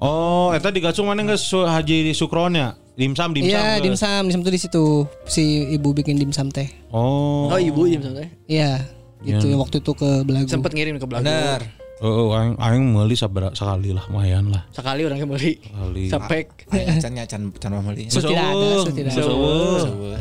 [0.00, 2.72] Oh, eta digacung mana geus Haji Sukronnya?
[3.00, 3.48] Dimsum, dimsum.
[3.48, 4.84] Iya, dimsum, dimsum tuh di situ.
[5.24, 6.68] Si ibu bikin dimsum teh.
[6.92, 7.48] Oh.
[7.48, 8.28] Oh, ibu ya misalnya.
[8.44, 8.72] Iya,
[9.24, 9.56] gitu Iya.
[9.56, 10.52] waktu itu ke Belagu.
[10.52, 11.24] Sempet ngirim ke belakang.
[11.32, 11.79] Benar.
[12.00, 14.64] Oh, oh, aing aing meuli sekali lah, lumayan lah.
[14.72, 15.52] Sekali orang kembali.
[15.60, 16.04] Sekali.
[16.08, 16.46] Sapek.
[16.72, 18.08] Aya can nya can can mameli.
[18.08, 19.12] Sudah tidak ada, sudah ada.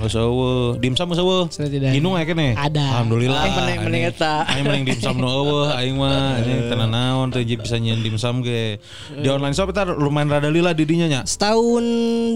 [0.03, 0.75] Geus eueuh.
[0.75, 1.45] Dimsum geus eueuh.
[1.47, 1.91] Sudah.
[1.95, 2.51] Ginung aya keneh.
[2.59, 2.99] Ada.
[2.99, 3.47] Alhamdulillah.
[3.47, 4.43] Aing mending- mending eta.
[4.51, 8.83] Aing mending dimsum nu eueuh aing mah ini tenan naon teh bisa nyeun dimsum ge.
[9.15, 11.21] Di online shop eta lumayan rada lila didinya nya.
[11.23, 11.83] Setahun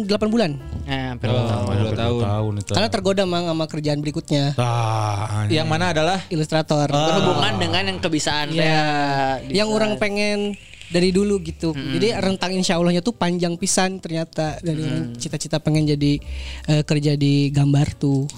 [0.08, 0.56] 8 bulan.
[0.88, 1.66] Nah, hampir dua tahun.
[1.84, 2.22] Dua tahun.
[2.24, 2.72] tahun itu.
[2.80, 4.56] Karena tergoda mang sama kerjaan berikutnya.
[4.56, 6.88] Tah, Yang mana adalah Ilustrator.
[6.88, 9.33] Berhubungan dengan yang kebisaan teh.
[9.50, 10.54] Yang orang pengen
[10.94, 11.74] dari dulu gitu.
[11.74, 16.22] Jadi rentang insya Allahnya tuh panjang pisan ternyata dari orang cita-cita pengen jadi
[16.70, 18.30] eh, kerja di gambar tuh.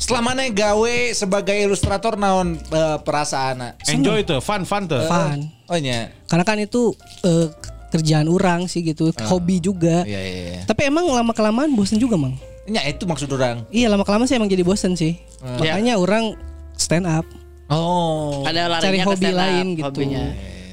[0.00, 5.02] setelah mana gawe sebagai ilustrator naon eh, perasaan enjoy tuh, fun fun tuh.
[5.10, 5.50] Fun.
[5.66, 6.14] Oh nya.
[6.30, 6.94] Karena kan itu
[7.26, 7.50] eh,
[7.90, 10.06] kerjaan orang sih gitu, hobi juga.
[10.06, 10.62] Iya iya iya.
[10.64, 12.38] Tapi emang lama kelamaan bosen juga mang.
[12.70, 13.66] nya itu maksud orang.
[13.74, 15.18] Iya lama kelamaan sih emang jadi bosen sih.
[15.42, 16.38] Makanya orang
[16.78, 17.26] stand up.
[17.70, 18.42] Oh.
[18.42, 19.86] Ada larinya Cari ke hobi up, lain gitu.
[19.86, 20.24] hobinya.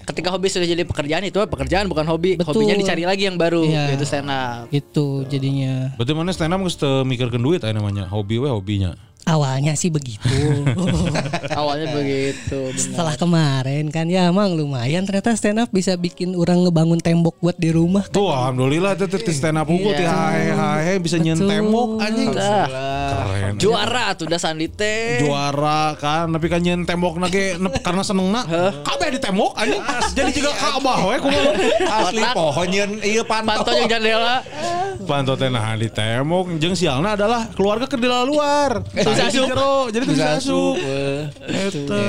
[0.07, 2.39] Ketika hobi sudah jadi pekerjaan itu pekerjaan bukan hobi.
[2.39, 2.57] Betul.
[2.57, 3.91] Hobinya dicari lagi yang baru Iya.
[3.93, 4.65] yaitu stand up.
[4.71, 5.91] Gitu jadinya.
[5.99, 8.07] Berarti mana stand up geus teu mikirkeun duit aya namanya.
[8.07, 8.95] Hobi we hobinya.
[9.27, 10.23] Awalnya sih begitu.
[11.59, 12.71] Awalnya begitu.
[12.71, 12.79] benar.
[12.79, 17.59] Setelah kemarin kan ya emang lumayan ternyata stand up bisa bikin orang ngebangun tembok buat
[17.59, 18.07] di rumah.
[18.07, 22.31] Tuh alhamdulillah itu stand up unggul hae hae bisa nyen tembok anjing.
[22.31, 23.53] Keren.
[23.59, 25.19] Juara tuh udah sandi teh.
[25.19, 28.47] juara kan tapi kan nyen tembok nage karena seneng nak
[28.87, 29.81] kabeh di tembok anjing
[30.15, 31.51] jadi juga Ka'bah we kumaha
[31.99, 33.59] Asli pohon nyeun ieu pantau.
[33.59, 34.39] Pantau yang jendela.
[35.03, 38.83] Panto teh nah di tembok jeung sialna adalah keluarga ke luar.
[39.18, 40.77] Tadi di jero, jadi bisa asup.
[40.77, 42.02] Eta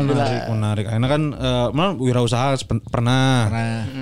[0.00, 0.84] menarik menarik.
[0.88, 2.56] Akhirnya kan eh mana wirausaha
[2.88, 3.52] pernah.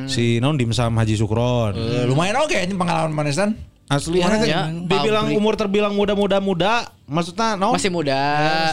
[0.07, 1.75] Si non dimsum Haji Sukron.
[1.75, 3.59] Eh, lumayan oke ini pengalaman manesan.
[3.93, 8.21] Asli ya, dibilang umur terbilang muda-muda muda, maksudnya non Masih muda.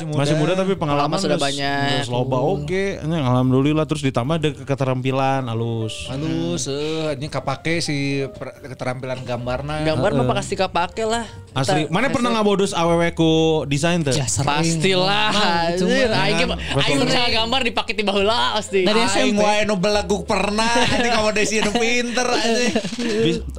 [0.08, 2.04] masih muda tapi pengalaman Pengalaman sudah geus- banyak.
[2.08, 2.86] loba oke.
[3.00, 6.08] Anjing, alhamdulillah terus ditambah ada keterampilan halus.
[6.08, 8.24] Halus eh ini kapake si
[8.64, 9.82] keterampilan gambarna.
[9.84, 11.26] Gambar mah pasti kapake lah.
[11.52, 13.32] Asli, mana pernah ngabodos awewe ku
[13.66, 14.14] desain teh?
[14.14, 14.26] Ya.
[14.26, 15.34] Pastilah.
[15.70, 18.82] Anjir, aing aing misalnya gambar dipakai di baheula pasti.
[18.82, 19.38] Dari SMP.
[19.38, 22.74] wae nu belaguk pernah anjing akomodasi nu pinter anjing.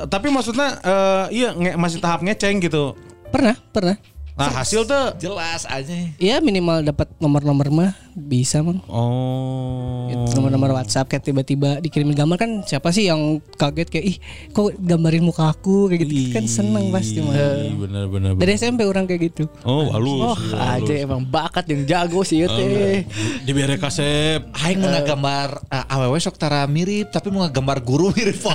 [0.01, 2.95] Tapi maksudnya eh, iya nge- masih tahap ngeceng gitu.
[3.29, 3.95] Pernah, pernah.
[4.41, 6.17] Nah hasil tuh Jelas anjing.
[6.17, 8.81] Ya minimal dapat nomor-nomor mah bisa mang.
[8.89, 14.17] oh Nomor-nomor WhatsApp kayak tiba-tiba dikirimin gambar kan siapa sih yang kaget kayak ih
[14.57, 17.37] kok gambarin muka aku kayak gitu kan seneng pasti mah.
[17.77, 18.31] Bener bener.
[18.41, 18.57] Dari.
[18.57, 19.45] SMP orang kayak gitu.
[19.69, 20.21] Oh halus.
[20.25, 20.89] Oh, iya, halus.
[20.89, 23.05] aja emang bakat yang jago sih teh.
[23.45, 24.49] Di bere kasep.
[24.65, 28.41] Aing mau ngagambar uh, awewe sok tara mirip tapi mau ngagambar guru mirip.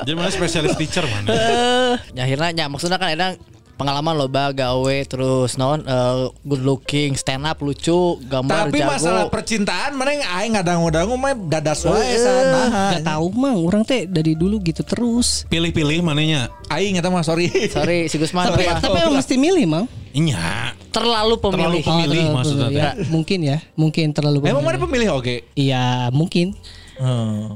[0.00, 1.28] Jadi mana spesialis teacher mana?
[1.28, 3.36] Eh, ya akhirnya nya maksudnya kan ada
[3.80, 9.24] pengalaman loba gawe terus non eh, good looking stand up lucu gambar tapi jago masalah
[9.26, 12.92] percintaan mana yang aing ngadang-ngadang mah dadas wae sana.
[12.92, 15.48] Gak tahu mang orang teh dari dulu gitu terus.
[15.48, 16.52] Pilih-pilih mananya?
[16.68, 17.48] Aing eta mah sorry.
[17.72, 18.84] sorry si Gusman Tapi, apa?
[18.84, 19.86] tapi emang mesti milih mang.
[20.12, 20.76] Iya.
[20.90, 22.82] terlalu pemilih Terlalu Pemilih terlalu maksudnya pemilih.
[22.82, 24.66] Ya, mungkin ya, mungkin terlalu Emang pemilih.
[24.66, 25.34] mana pemilih oke?
[25.54, 26.52] Iya mungkin.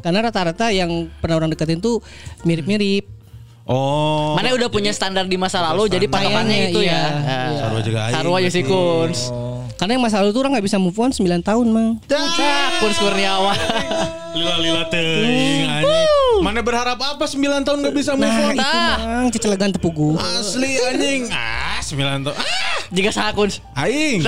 [0.01, 0.89] Karena rata-rata yang
[1.21, 2.01] pernah orang deketin tuh
[2.43, 3.05] mirip-mirip.
[3.65, 4.37] Oh.
[4.37, 6.93] mana udah punya standar di masa lalu jadi patokannya itu iya.
[6.93, 7.59] ya Iya.
[7.59, 8.15] Sarua juga aing.
[8.15, 9.21] Sarua aja si Kuns
[9.75, 11.99] Karena yang masa lalu tuh orang nggak bisa move on 9 tahun mang.
[12.07, 13.59] Cak, Kuns Kurniawan
[14.39, 16.39] Lila-lila teuing anjing.
[16.43, 18.55] Mana berharap apa 9 tahun gak bisa move Nah on?
[18.55, 20.19] itu mang cecelegan tepugu.
[20.19, 21.31] Asli anjing.
[21.31, 22.35] Ah, 9 tahun.
[22.35, 24.21] Ah, jika saha Kuns aing.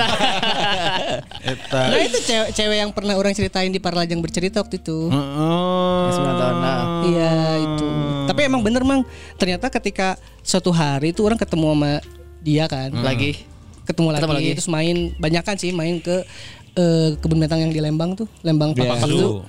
[1.43, 1.81] Eta.
[1.91, 5.09] Nah itu cewek, cewek yang pernah orang ceritain di Parlajang bercerita waktu itu.
[5.11, 6.03] Heeh.
[6.13, 6.83] 9 tahun nah.
[7.05, 7.87] Iya itu.
[8.27, 9.01] Tapi emang bener mang.
[9.37, 11.93] Ternyata ketika suatu hari itu orang ketemu sama
[12.41, 12.89] dia kan.
[12.93, 13.43] lagi
[13.87, 14.49] Ketemu lagi, Ketemu lagi.
[14.59, 16.27] terus main banyakan sih main ke
[16.75, 19.41] eh, kebun binatang yang di Lembang tuh, Lembang Papak itu.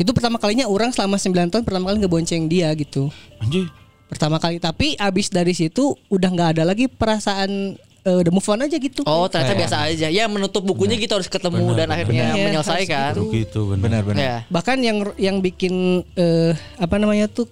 [0.00, 3.10] Itu pertama kalinya orang selama 9 tahun pertama kali ngebonceng dia gitu.
[3.42, 3.66] Anjing.
[4.06, 7.78] Pertama kali tapi abis dari situ udah nggak ada lagi perasaan
[8.10, 9.06] eh, udah move on aja gitu.
[9.06, 12.46] Oh ternyata biasa aja Ya menutup bukunya gitu harus ketemu Dan akhirnya benar.
[12.50, 14.02] menyelesaikan Harus Gitu benar.
[14.02, 17.46] Benar Ya Bahkan yang yang bikin eh, apa namanya tuh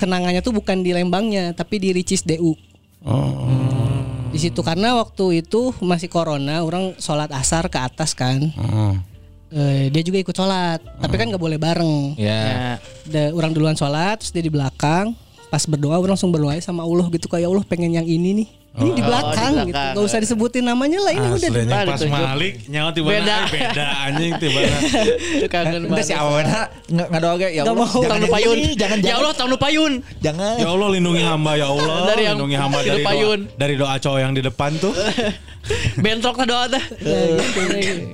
[0.00, 2.56] kenangannya tuh bukan di Lembangnya tapi di Ricis DU.
[4.30, 8.38] Di situ karena waktu itu masih corona, orang sholat asar ke atas kan.
[8.38, 8.94] Heeh.
[9.50, 12.14] Eh, dia juga ikut sholat, tapi kan nggak boleh bareng.
[12.14, 12.78] Ya.
[13.10, 13.34] Ya.
[13.34, 15.10] Orang duluan sholat, terus dia di belakang.
[15.50, 18.48] Pas berdoa, orang langsung berdoa sama Allah gitu kayak Allah pengen yang ini nih.
[18.70, 19.74] Ini di belakang, di gitu.
[19.74, 19.94] belakang.
[19.94, 21.36] Gak usah disebutin namanya lah ini udah.
[21.36, 22.00] di- Aslinya Ah, pas.
[22.06, 23.36] Malik nyawa tiba Beda.
[23.50, 23.86] beda.
[24.00, 27.88] anjing tiba Itu kangen Udah si banget awalnya nggak nggak doa ya Nggak Allah.
[27.90, 28.00] mau.
[28.00, 29.18] Jangan payun ini, jangan Ya jangan.
[29.20, 30.54] Allah tahun payun Jangan.
[30.56, 31.94] Ya Allah lindungi hamba ya Allah.
[32.06, 33.38] Dari yang lindungi hamba dari doa, payun.
[33.52, 34.92] dari doa cowok yang di depan tuh.
[35.98, 36.84] Bentrok lah doa teh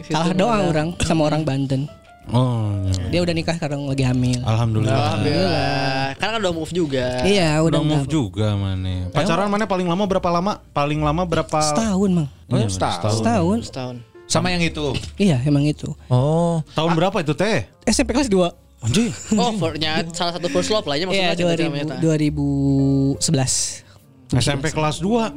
[0.08, 1.86] Kalah doang orang sama orang Banten.
[2.26, 3.06] Oh, ya.
[3.14, 4.42] Dia udah nikah sekarang lagi hamil.
[4.42, 4.98] alhamdulillah.
[4.98, 9.06] Alhamdulillah Karena kan udah move juga Iya, Udah udah move juga mana.
[9.14, 10.58] Pacaran mana paling lama berapa lama?
[10.74, 11.58] Paling lama berapa?
[11.62, 12.28] Setahun, Mang.
[12.50, 13.22] Iya, setahun.
[13.22, 13.58] Setahun.
[13.70, 13.96] Setahun
[14.26, 14.90] Sama yang itu.
[15.22, 15.94] Iya, emang itu.
[16.10, 16.58] Oh.
[16.74, 17.70] Tahun berapa itu teh?
[17.86, 18.50] SMP kelas 2.
[18.82, 19.08] Anjing.
[19.38, 23.86] Oh for-nya salah satu first love lah ya maksudnya Iya, cinta 2000, namanya, 2011.
[24.34, 25.30] SMP kelas 2.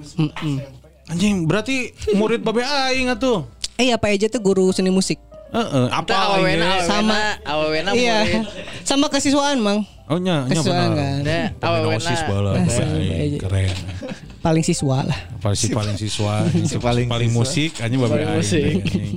[1.09, 3.45] Anjing, berarti murid babe aing atuh.
[3.77, 5.17] Eh, apa aja tuh guru seni musik?
[5.49, 7.41] Heeh, apa awewena, Sama.
[7.41, 8.45] awewena iya.
[8.81, 9.81] Sama kesiswaan, Mang.
[10.05, 11.21] Oh nya, nya Kesiswaan benar.
[11.21, 11.57] kan.
[11.57, 11.77] Bala
[12.55, 13.37] bae, aja.
[13.39, 13.73] keren.
[14.39, 15.19] Paling siswa lah.
[15.37, 16.33] Paling si paling siswa,
[16.69, 17.39] si paling paling siswa.
[17.39, 18.29] musik Paling aing.
[18.31, 18.61] musik.
[18.63, 19.13] anjing.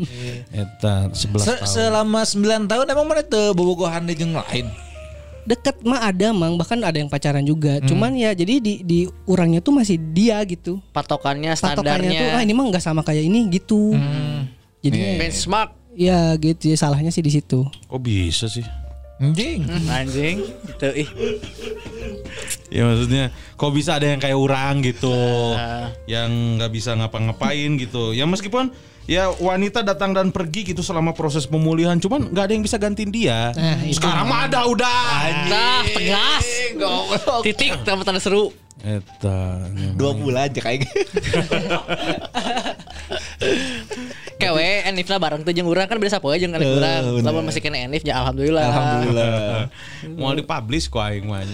[0.50, 1.68] Eta 11 Se- tahun.
[1.68, 4.68] selama 9 tahun emang mana teu bobogohan di jeung lain.
[5.42, 7.88] deket mah ada mang bahkan ada yang pacaran juga Hmm.
[7.88, 12.38] cuman ya jadi di di orangnya tuh masih dia gitu Patokannya, patokannya tuh standarnya.
[12.38, 13.90] ah ini mah nggak sama kayak ini gitu
[14.78, 18.64] jadi benchmark ya gitu ya salahnya sih di situ Kok bisa sih?
[19.18, 19.62] Anjing.
[19.86, 21.08] anjing gitu ih
[22.68, 25.12] Ya maksudnya kok bisa ada yang kayak orang gitu
[25.52, 25.92] Ah.
[26.04, 28.72] Yang nggak bisa ngapa-ngapain gitu Ya meskipun
[29.06, 31.98] ya wanita datang dan pergi gitu selama proses pemulihan.
[31.98, 33.50] Cuman nggak ada yang bisa gantiin dia.
[33.54, 33.98] Nah, itu.
[33.98, 35.06] Sekarang mah ada udah.
[35.50, 36.46] Nah tegas.
[37.46, 38.52] Titik tambah tanda seru.
[38.82, 39.62] Eta
[39.94, 40.82] Dua bulan aja kayak
[44.42, 45.86] kewe enif lah bareng tuh jeung urang.
[45.86, 47.22] Kan beda sapoe jeung anak urang.
[47.22, 47.22] bener.
[47.22, 48.66] lamun masih kena enif ya alhamdulillah.
[48.66, 49.70] Alhamdulillah.
[50.18, 51.46] Mau dipublish kok aing mah.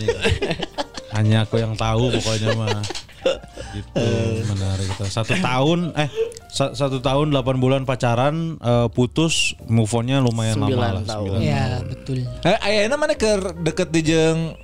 [1.19, 2.79] Hanya aku yang tahu pokoknya mah
[3.69, 4.07] gitu
[4.49, 6.09] menarik itu satu tahun eh
[6.49, 9.35] sa- satu tahun 8 bulan pacaran eh, putus
[9.65, 11.39] move onnya lumayan Sembilan lama lah tahun.
[11.43, 11.85] ya tahun.
[11.89, 13.31] betul Eh, ayana mana ke
[13.61, 14.55] deket di jeng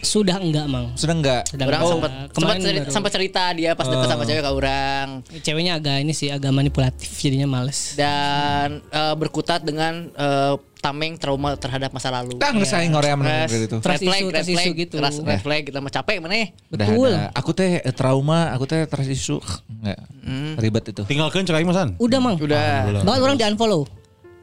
[0.00, 1.42] sudah enggak mang sudah enggak?
[1.46, 1.92] Sudah Orang enggak.
[1.92, 2.90] sempat sempat cerita, baru.
[2.90, 5.06] sempat cerita dia pas deket sama cewek ke orang
[5.38, 11.54] ceweknya agak ini sih agak manipulatif jadinya males dan eh, berkutat dengan eh, tameng trauma
[11.54, 12.40] terhadap masa lalu.
[12.40, 13.78] Dah nggak saya ngorea menang gitu.
[13.84, 14.96] Trust red flag, issue, red trust flag, issue gitu.
[14.98, 16.34] Trust, red flag kita mah capek mana?
[16.34, 17.30] Dah betul ada.
[17.36, 19.38] Aku teh eh, trauma, aku teh trust isu.
[19.68, 20.00] Enggak.
[20.62, 21.02] Ribet itu.
[21.06, 23.02] tinggalkan cek aing mah san udah mang Udah.
[23.02, 23.82] bahkan orang di unfollow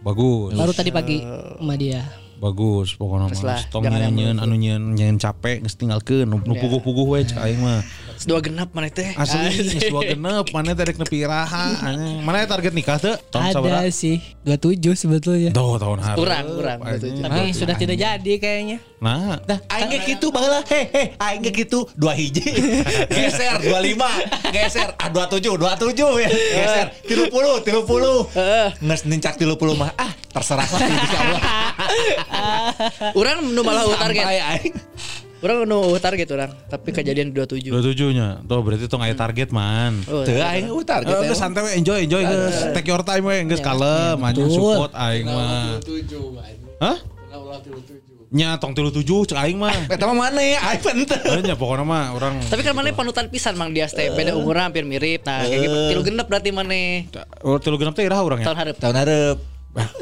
[0.04, 2.04] bagus baru tadi pagi sama dia
[2.38, 7.18] bagus pokoknya mah lah, tong nyanyian anu nyanyian nyanyian capek geus tinggalkeun nu nu puguh-puguh
[7.18, 7.82] we aing mah
[8.26, 9.14] Dua genap mana teh?
[9.14, 12.26] asli geus dua genep mana teh rek nepi iraha anjing.
[12.26, 17.42] mana target nikah teh tahun ada sih 27 sebetulnya Tuh tahun hari Kurang, kurang, tapi
[17.52, 20.66] sudah tidak jadi kayaknya Nah, Nah, aing ge kitu baheula.
[20.66, 22.42] He he, aing ge kitu dua hiji.
[23.14, 23.94] Geser 25,
[24.50, 26.30] geser ah 27, 27 ya.
[26.34, 28.82] Geser 30, 30.
[28.82, 31.42] Nges nincak 30 mah ah terserah lah insyaallah.
[33.14, 34.26] Orang nu malah target.
[35.38, 35.46] Aing.
[35.46, 37.70] Orang nu eueuh target orang, tapi kejadian 27.
[37.70, 38.42] 27 nya.
[38.42, 40.02] Tuh berarti tong aya target man.
[40.10, 41.14] Oh, Teu aing uh target.
[41.14, 41.30] Eh, ya.
[41.30, 42.58] geus santai we enjoy enjoy geus.
[42.74, 45.78] Take your time we geus kalem anjing support aing mah.
[46.82, 46.98] Hah?
[48.28, 49.78] Nya tong 37 cek aing mah.
[49.88, 50.60] Eta mah mana ya?
[50.74, 51.22] Aing penteu.
[51.22, 54.68] Eh, nya pokoknya mah orang Tapi kan mana panutan pisan Mang Dias teh, beda umurnya
[54.68, 55.22] hampir mirip.
[55.22, 55.78] Nah, kayak gitu.
[55.94, 57.08] Tilu genep berarti mana?
[57.46, 58.50] Oh, tilu genep teh iraha urang ya.
[58.50, 58.78] Tahun hareup.
[58.82, 59.40] Tahun hareup.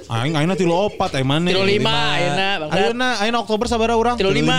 [0.06, 1.52] Aing aingna tilu opat aya maneh.
[1.52, 2.78] Tilu lima, ayeuna Bang Dat.
[2.80, 4.16] Ayeuna ayeuna Oktober sabaraha urang?
[4.16, 4.58] Tilu lima.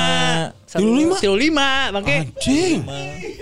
[0.66, 1.14] Tilu lima?
[1.16, 2.26] Tilu lima, Bangke.
[2.26, 2.82] Anjing.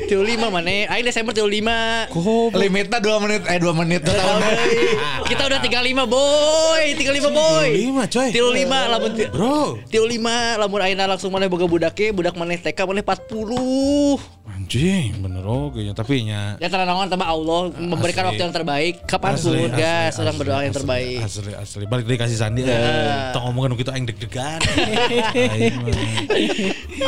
[0.04, 0.68] Tilu lima mana?
[0.86, 2.04] Aing Desember tilu lima.
[2.52, 4.44] Limitnya 2 menit eh 2 menit tuh tahun
[5.32, 7.66] Kita udah 35 boy, 35 boy.
[7.72, 8.28] 35 coy.
[8.28, 9.80] Tilu lima lamun ti- Bro.
[9.88, 14.20] Tilu lima lamun ayeuna langsung maneh boga budake, budak maneh TK maneh 40.
[14.44, 18.30] Anjing, bener oge nya tapi nya Ya teranawan sama Allah memberikan Asli.
[18.30, 21.20] waktu yang terbaik kapan pun guys, sedang berdoa yang terbaik.
[21.20, 22.60] Asli asli balik dari kasih sandi.
[22.62, 23.32] Ya.
[23.32, 24.60] Tong ngomongin gitu aing deg-degan.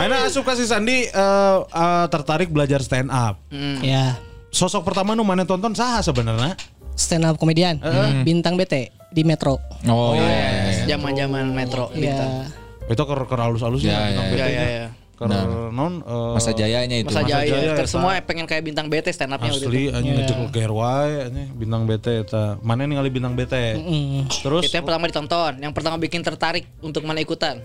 [0.06, 3.42] Aina asup kasih sandi eh, eh, tertarik belajar stand up.
[3.82, 4.14] ya
[4.54, 6.54] Sosok pertama nu mana tonton saha sebenarnya?
[6.94, 7.76] stand up komedian
[8.22, 10.86] bintang BT di Metro Oh iya.
[10.86, 12.46] Zaman-zaman metro ya
[12.86, 14.64] Itu ker ker halus-halus Ya, bintang Ya BT ya nya.
[14.64, 14.86] ya.
[15.16, 15.28] Ker
[15.74, 17.10] non eh, Masa jayanya itu.
[17.10, 20.38] Masa Masa jaya, Jaya, Ter semua pengen kayak bintang BT stand up-nya asli anjing ngejek
[20.54, 22.44] gear wae anjing bintang BT eta.
[22.62, 23.54] Mana ningali bintang BT?
[24.30, 27.58] Terus Itu yang pertama ditonton, yang pertama bikin tertarik untuk mana ikutan.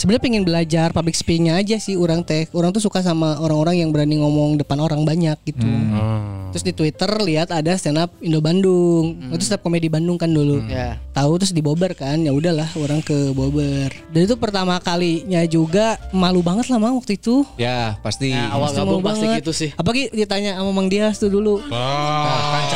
[0.00, 2.48] Sebenarnya pengen belajar public speakingnya aja sih orang teh.
[2.56, 5.68] Orang tuh suka sama orang-orang yang berani ngomong depan orang banyak gitu.
[5.68, 6.48] Hmm.
[6.50, 10.26] terus di Twitter lihat ada stand up Indo Bandung itu stand up komedi Bandung kan
[10.26, 10.58] dulu.
[10.66, 10.98] Ya.
[11.14, 12.18] tahu terus di Bobber kan?
[12.24, 17.20] Ya udahlah orang ke Bobber dan itu pertama kalinya juga malu banget lah mang waktu
[17.20, 17.44] itu.
[17.54, 18.32] Ya, pasti.
[18.32, 19.38] Nah, awal Pasti gabung malu pasti banget.
[19.44, 19.70] gitu sih.
[19.76, 21.60] apalagi ditanya sama Mang Dias tuh dulu.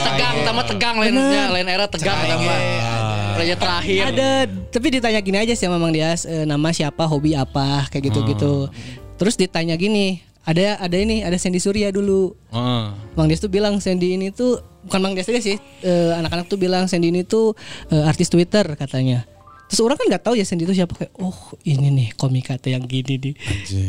[0.05, 3.24] Tegang, sama tegang lainnya, lain era tegang sama.
[3.35, 4.01] Raja terakhir.
[4.15, 4.29] ada
[4.71, 8.71] tapi ditanya gini aja sih sama Mang Dias eh, nama siapa hobi apa kayak gitu-gitu.
[9.19, 12.37] Terus ditanya gini ada ada ini ada Sandy Surya dulu.
[12.53, 12.85] Heeh.
[13.17, 16.61] Mang Dias tuh bilang Sandy ini tuh bukan Mang Dias aja sih eh, anak-anak tuh
[16.61, 17.57] bilang Sandy ini tuh
[17.91, 19.25] eh, artis Twitter katanya.
[19.65, 22.77] Terus orang kan nggak tahu ya Sandy itu siapa kayak oh ini nih komika tuh
[22.77, 23.35] yang gini nih.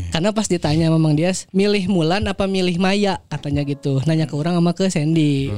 [0.09, 3.19] Karena pas ditanya sama Mang Dias milih Mulan apa milih Maya?
[3.27, 3.99] katanya gitu.
[4.07, 5.51] Nanya ke orang sama ke Sandy.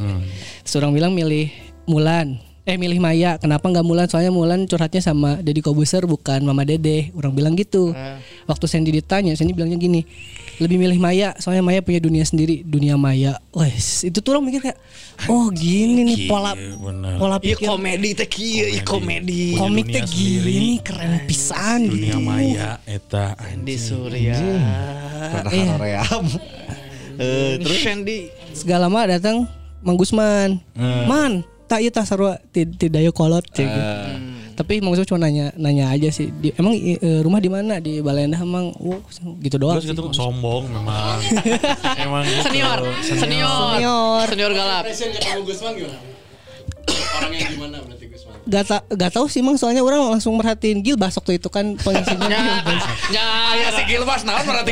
[0.66, 1.54] Terus orang bilang milih
[1.88, 3.39] Mulan eh milih Maya.
[3.39, 4.07] Kenapa nggak Mulan?
[4.11, 7.15] Soalnya Mulan curhatnya sama Deddy Kobuser bukan Mama Dede.
[7.15, 7.95] Orang bilang gitu.
[8.44, 10.03] Waktu Sandy ditanya Sandy bilangnya gini
[10.57, 13.38] lebih milih Maya soalnya Maya punya dunia sendiri dunia Maya.
[13.53, 14.77] Wes itu tuh orang mikir kayak
[15.30, 17.15] oh gini nih pola bener.
[17.22, 17.68] pola Iya pikir.
[17.69, 19.53] komedi teh kieu, iya komedi.
[19.53, 20.49] Punya komik teh sendiri.
[20.49, 21.80] gini keren pisan.
[21.88, 22.26] Dunia gitu.
[22.26, 24.38] maya eta Di Surya.
[25.45, 26.03] Pernah Iya.
[27.18, 28.30] Eh, terus Sandy?
[28.53, 29.45] Segala mah datang
[29.85, 30.57] Mang Gusman.
[31.06, 33.91] Man tak iya tak sarua ti ti dayo kolot cek gitu.
[34.56, 36.34] Tapi Mang Gusman cuma nanya nanya aja sih.
[36.34, 39.03] Di- emang eh, rumah di mana di Balenda emang oh,
[39.38, 39.94] gitu doang Terus sih.
[39.94, 41.22] gitu sombong memang.
[42.02, 42.41] Emang gitu.
[42.44, 44.26] Senior, senior, Senior.
[44.26, 44.81] senior galak.
[44.81, 45.99] Presiden ketemu Gusman gimana?
[47.14, 48.35] Orang yang gimana berarti Gusman?
[48.48, 52.26] Gak, ta gak tahu sih Mang soalnya orang langsung merhatiin Gilbas waktu itu kan pengisinya
[52.27, 52.84] Ya, Gilbas.
[53.10, 54.72] ya, Ya si Gilbas naon berarti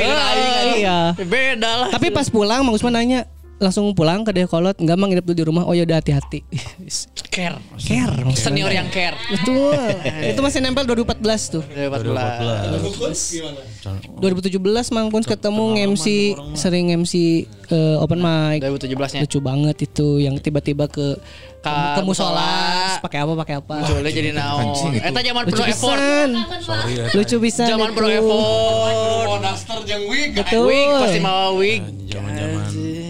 [0.76, 1.12] Iya.
[1.14, 1.88] beda lah.
[1.92, 5.44] Tapi pas pulang Mang Gusman nanya langsung pulang ke Dekolot enggak mang nginep dulu di
[5.48, 5.64] rumah.
[5.64, 6.44] Oh ya udah hati-hati.
[7.32, 8.12] Care, care.
[8.36, 9.16] Senior yang care.
[9.32, 9.72] betul.
[10.32, 11.62] Itu masih nempel 2014 tuh.
[14.20, 15.64] 2017 Mang Kuns ketemu
[15.96, 18.60] MC sering MC eh, open mic.
[18.60, 19.20] 2017 nya.
[19.24, 21.16] lucu banget itu yang tiba-tiba ke
[21.66, 22.38] ke musola.
[22.38, 23.02] musola.
[23.02, 23.76] pakai apa pakai apa?
[23.90, 24.94] Boleh jadi naon.
[24.96, 25.98] Eta zaman lucu penuh effort.
[25.98, 26.30] pisan.
[27.16, 29.40] Lucu bisa Zaman penuh effort.
[29.42, 30.30] Duster jeung wig.
[30.36, 30.70] betul.
[30.70, 31.82] Wig pasti mau wig.
[32.06, 33.05] Zaman-zaman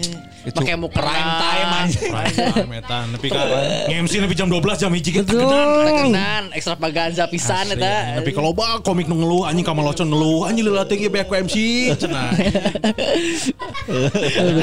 [0.53, 1.01] Pakai mukena.
[1.01, 1.99] prime time aja.
[2.07, 3.05] prime time etan.
[3.17, 3.45] Tapi kan
[3.87, 8.21] nge-MC nepi jam 12 jam hiji gitu betul Tegenan, extravaganza pisan eta.
[8.21, 11.55] Tapi kalau bah komik nu ngeluh anjing kamalocon ngeluh anjing lila teh ge beak MC
[11.97, 12.29] cenah.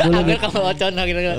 [0.05, 1.33] Hampir kalau ocon akhirnya.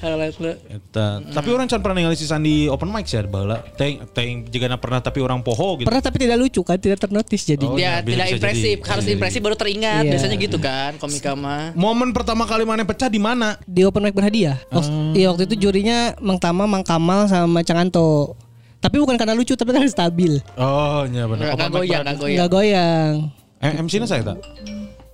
[0.00, 0.52] Highlight lu.
[0.68, 1.08] Eta.
[1.22, 3.62] Tapi orang can pernah ningali si Sandi open mic sih bala.
[3.76, 5.86] Teng teng jigana pernah tapi orang poho gitu.
[5.86, 8.88] pernah tapi tidak lucu kan tidak ternotis jadi Oh, Ya iya, tidak bisa impresif, jadi.
[8.88, 10.02] harus Iya, impresif baru teringat.
[10.06, 10.10] Iya.
[10.14, 11.74] Biasanya gitu kan komika mah.
[11.74, 13.58] Momen pertama kali mana pecah di mana?
[13.66, 14.58] di open mic berhadiah.
[14.68, 18.34] Wak- Iya waktu itu jurinya Mang Tama, Mang Kamal sama Cang Anto.
[18.76, 20.38] Tapi bukan karena lucu tapi karena stabil.
[20.54, 21.56] Oh, iya benar.
[21.56, 22.36] Nggak goyang, nggak goyang.
[22.36, 23.12] Enggak goyang.
[23.56, 24.38] Eh, MC-nya saya tak?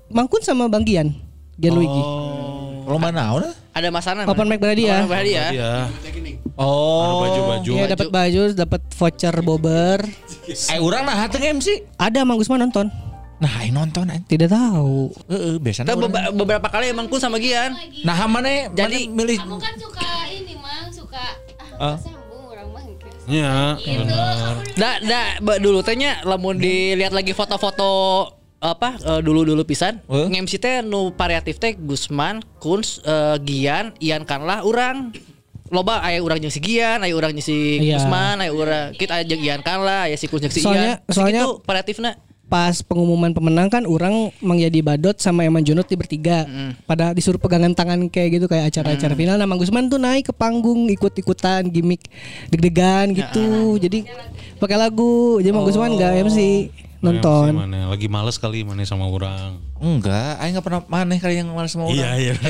[0.08, 1.14] Mang Kun sama Bang Gian.
[1.54, 2.02] Gian Luigi.
[2.82, 3.46] Lo mana naon?
[3.72, 4.26] Ada masanan.
[4.26, 5.00] Open mic berhadiah.
[5.00, 5.48] Open mic berhadiah.
[5.50, 5.72] Iya.
[6.52, 7.70] Oh, Baju-baju.
[7.72, 9.98] Iya dapat baju, dapat voucher bober.
[10.44, 11.80] Eh urang nah teu MC.
[11.96, 12.92] Ada Mang Gusman nonton.
[13.42, 14.22] Nah, aing nonton aing.
[14.24, 15.10] Tidak tahu.
[15.26, 15.92] Heeh, biasanya.
[15.92, 17.74] Urang- beba- beberapa kali emang ku sama Gian.
[18.00, 21.24] Nah, mana Jadi- mana milih Kamu kan suka ini mang suka
[21.74, 21.84] Ah.
[21.84, 23.06] ah, sambung orang mah gitu.
[23.26, 23.98] Iya, Gitu.
[24.00, 24.54] benar.
[24.72, 27.90] Da, da, ba- dulu tehnya lamun dilihat lagi foto-foto
[28.56, 30.26] apa eh, dulu-dulu pisan Eh?
[30.28, 35.10] nge-MC teh nu variatif teh Gusman, Kunz, eh, Gian, Ian Kanlah urang
[35.68, 37.98] loba aya urang jeung si Gian, aya urang jeung si Iya.
[37.98, 41.10] Gusman, aya urang kita aya jeung Ian Kanlah, aya si Kunz jeung si Soalnya- Ian.
[41.10, 42.14] Soalnya- gitu variatifna.
[42.50, 46.44] Pas pengumuman pemenang kan orang Mang Yadi Badot sama Eman Junot di bertiga.
[46.84, 49.40] Pada disuruh pegangan tangan kayak gitu kayak acara-acara final.
[49.40, 52.04] Nah Mang Gusman tuh naik ke panggung ikut-ikutan gimmick
[52.52, 53.80] deg-degan gitu.
[53.80, 54.04] Jadi
[54.60, 55.40] pakai lagu.
[55.40, 56.38] Jadi Mang Gusman nggak MC
[57.02, 57.50] nonton.
[57.52, 59.58] Mana lagi males kali mana sama orang.
[59.82, 62.22] Enggak, aing enggak pernah maneh kali yang malas sama Iya, orang.
[62.22, 62.34] iya.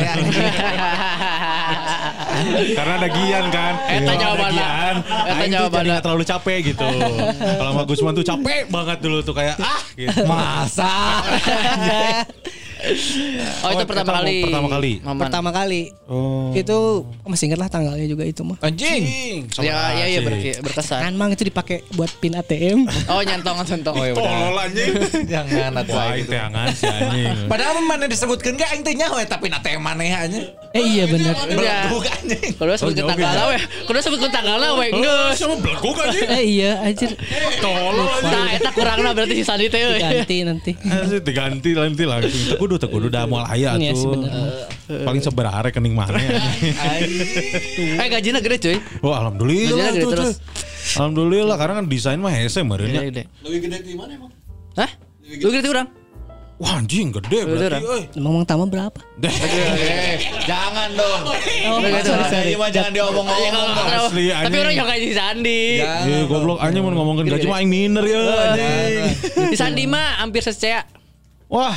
[2.76, 3.74] Karena ada Gian kan.
[3.88, 4.60] Eta jawabanna.
[4.60, 4.96] Gian,
[5.28, 6.88] Eta tuh jadi terlalu capek gitu.
[7.40, 10.24] Kalau sama Gusman tuh capek banget dulu tuh kayak ah gitu.
[10.28, 10.92] Masa?
[13.62, 14.38] Oh, itu Oh, pertama eta kali.
[14.42, 14.92] pertama kali.
[15.00, 15.20] Momen.
[15.20, 15.82] Pertama kali.
[16.04, 16.50] Oh.
[16.52, 16.78] Itu
[17.22, 18.58] masih ingat lah tanggalnya juga itu mah.
[18.60, 19.02] Anjing.
[19.58, 21.00] Ya, ya, ya ber- berkesan.
[21.00, 22.84] Kan Mang itu dipakai buat pin ATM.
[23.06, 23.94] Oh, nyantong nyantong.
[23.94, 24.22] Oh, ya udah.
[24.24, 24.90] Tolol anjing.
[25.24, 27.36] Jangan atuh Wah, aing itu angan si anjing.
[27.52, 30.40] Padahal mana disebutkan gak aing teh nyaho tapi na teh maneh aja.
[30.72, 31.36] eh iya benar.
[31.36, 31.78] Iya.
[31.84, 32.50] Beleguk anjing.
[32.56, 35.36] Kalau sebut ke tanggal we, kalau sebut ke tanggal we geus.
[35.36, 36.28] Sama beleguk anjing.
[36.28, 37.12] Eh iya anjir.
[37.58, 38.24] Tolol anjing.
[38.26, 39.78] Nah, eta kurangna berarti si Sandi teh.
[39.78, 40.00] euy.
[40.00, 40.72] Ganti nanti.
[41.20, 44.14] Diganti nanti langsung tekudu tekudu udah mau aya Iya tuh.
[44.14, 44.30] bener.
[45.02, 46.36] Paling seberapa rekening mana ya.
[48.02, 48.76] Eh gajina gede cuy.
[49.00, 50.30] Wah alhamdulillah Gajinya gede tuh, terus.
[50.36, 50.94] cuy.
[50.94, 53.02] Alhamdulillah karena kan desain mah hese meureunnya.
[53.06, 53.22] Gede.
[53.40, 54.30] Lebih gede di mana emang?
[54.74, 54.90] Hah?
[55.38, 55.88] Lu gede urang?
[56.56, 58.02] Wah anjing gede berarti euy.
[58.14, 58.94] Emang Mang Tama berapa?
[59.22, 61.22] Eh, jangan dong.
[61.26, 62.50] Oh, sorry, sorry.
[62.50, 63.66] Ini mah jangan diomong-omong.
[63.82, 64.60] Asli, Tapi anjing.
[64.60, 65.62] orang yang kayak si Sandi.
[65.82, 69.10] Eh goblok anjing mau ngomongin gaji mah aing minder ya anjing.
[69.50, 70.86] Si Sandi mah hampir secea.
[71.48, 71.74] Wah.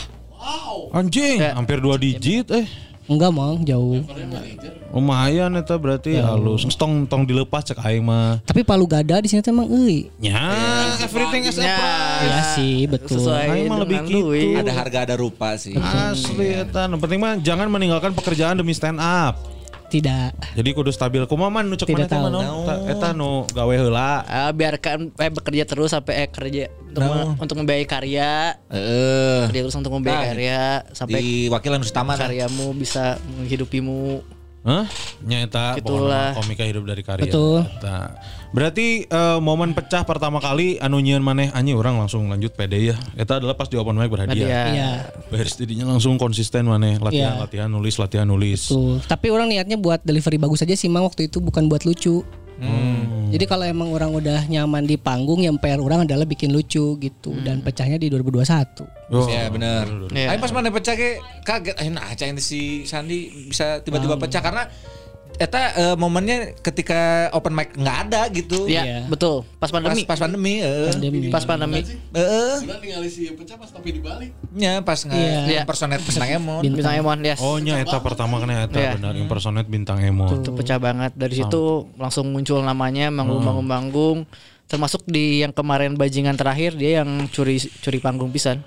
[0.93, 1.51] Anjing, Ya.
[1.57, 2.65] hampir dua digit eh.
[3.05, 4.01] Enggak Mang, jauh.
[4.89, 6.65] Lumayan eta berarti halus.
[6.73, 8.41] Tong tong dilepas cek aing mah.
[8.41, 10.09] Tapi Palu Gada di sini tuh emang euy.
[10.17, 10.41] Ya,
[11.05, 11.77] everything is a Ya.
[12.25, 13.21] Iya sih, betul.
[13.21, 14.33] Sesuai Aing mah lebih gitu.
[14.57, 15.77] Ada harga ada rupa sih.
[15.77, 16.89] Asli eta.
[16.89, 19.37] Yang penting mah jangan meninggalkan pekerjaan demi stand up.
[19.95, 20.31] Tidak.
[20.51, 22.27] Jadi kudu stabil kumaha man nu cek mana tahu.
[22.67, 24.27] Ta- Eta nu gawe heula.
[24.27, 29.47] Ah, biarkan eh bekerja terus sampai eh kerja untuk, me- untuk membiayai karya, Heeh.
[29.47, 30.59] kerja terus untuk membiayai Nah, karya
[30.91, 32.19] sampai Di wakilan Ustaman.
[32.19, 34.19] karyamu bisa menghidupimu.
[34.65, 34.83] Hah?
[35.21, 36.33] Nya eta Itulah.
[36.33, 37.23] komika hidup dari karya.
[37.23, 37.63] Betul.
[37.63, 38.17] Eta.
[38.51, 42.95] Berarti eh, momen pecah pertama kali anu nyieun maneh anjing orang langsung lanjut PD ya.
[43.17, 44.35] Eta adalah pas di open mic berhadiah.
[44.35, 44.65] Hadiah.
[44.73, 44.91] Iya.
[45.31, 47.43] Beres jadinya langsung konsisten maneh latihan Iya.
[47.47, 48.69] latihan nulis latihan nulis.
[48.69, 49.01] Tuh.
[49.05, 52.21] Tapi orang niatnya buat delivery bagus aja sih Mang waktu itu bukan buat lucu.
[53.35, 57.35] Jadi kalau emang orang udah nyaman di panggung yang PR orang adalah bikin lucu gitu
[57.43, 58.87] dan pecahnya di 2021.
[59.11, 59.27] Oh.
[59.27, 59.89] Ya benar.
[60.13, 60.31] Iya.
[60.31, 61.75] Aing pas mana pecah ke kaget.
[61.83, 62.07] Eh nah
[62.39, 64.71] si Sandi bisa tiba-tiba pecah karena
[65.35, 68.65] eta eh, momennya ketika open mic nggak ada gitu.
[68.65, 68.99] Iya, Iya.
[69.05, 69.43] betul.
[69.59, 70.01] Pas Pas pandemi.
[70.07, 70.89] pas pandemi, eh.
[70.91, 71.17] Pandemi.
[71.27, 71.81] Pas pandemi.
[72.15, 72.53] Heeh.
[72.63, 74.31] Sudah tinggal si pecah pas tapi dibalik.
[74.55, 75.61] Nya pas nge Iya.
[75.63, 76.61] impersonate bintang emon.
[76.63, 77.39] Bintang Emon, yes.
[77.43, 78.91] Oh nya eta pertama kena eta Iya.
[78.95, 80.31] benar impersonate bintang emo.
[80.31, 81.11] Itu pecah banget.
[81.13, 84.23] Dari situ langsung muncul namanya manggung-manggung-manggung.
[84.65, 88.65] Termasuk di yang kemarin bajingan terakhir dia yang curi curi panggung pisan.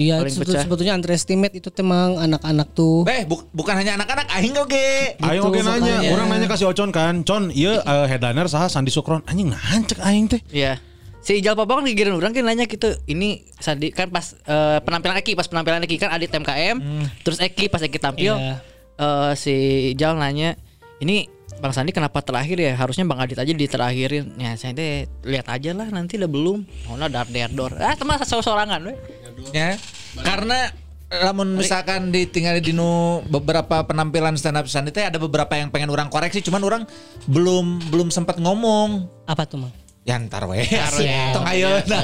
[0.00, 0.24] Iya,
[0.64, 3.04] sebetulnya underestimate itu temang anak-anak tuh.
[3.04, 5.12] Eh, bu- bukan hanya anak-anak, aing oge.
[5.20, 9.20] Ayo oke nanya, orang nanya kasih Ocon kan, Con, iya eh, headliner saha Sandi Sukron,
[9.28, 10.40] anjing ngancek aing teh.
[10.48, 10.80] Iya.
[11.20, 12.96] Si Ijal Papa kan gigiran orang kan nanya gitu.
[13.04, 16.80] Ini Sandi kan pas eh, penampilan Eki, pas penampilan Eki kan Adit MKM,
[17.20, 18.56] terus Eki pas Eki tampil Iya.
[18.96, 19.52] eh, si
[19.92, 20.56] Ijal nanya,
[20.96, 21.28] "Ini
[21.60, 22.72] Bang Sandi kenapa terakhir ya?
[22.72, 26.64] Harusnya Bang Adit aja diterakhirin." Ya saya teh lihat aja lah nanti udah belum.
[26.88, 27.76] Oh, nah dar der dor.
[27.76, 28.96] Ah, teman sorangan we.
[29.50, 29.76] Ya.
[30.20, 30.70] Karena
[31.10, 35.90] lamun misalkan ditinggal di nu beberapa penampilan stand up stand itu ada beberapa yang pengen
[35.90, 36.82] orang koreksi cuman orang
[37.26, 39.10] belum belum sempat ngomong.
[39.26, 39.74] Apa tuh, Mang?
[40.00, 40.64] ya ntar weh
[41.36, 42.00] tong ayo nah.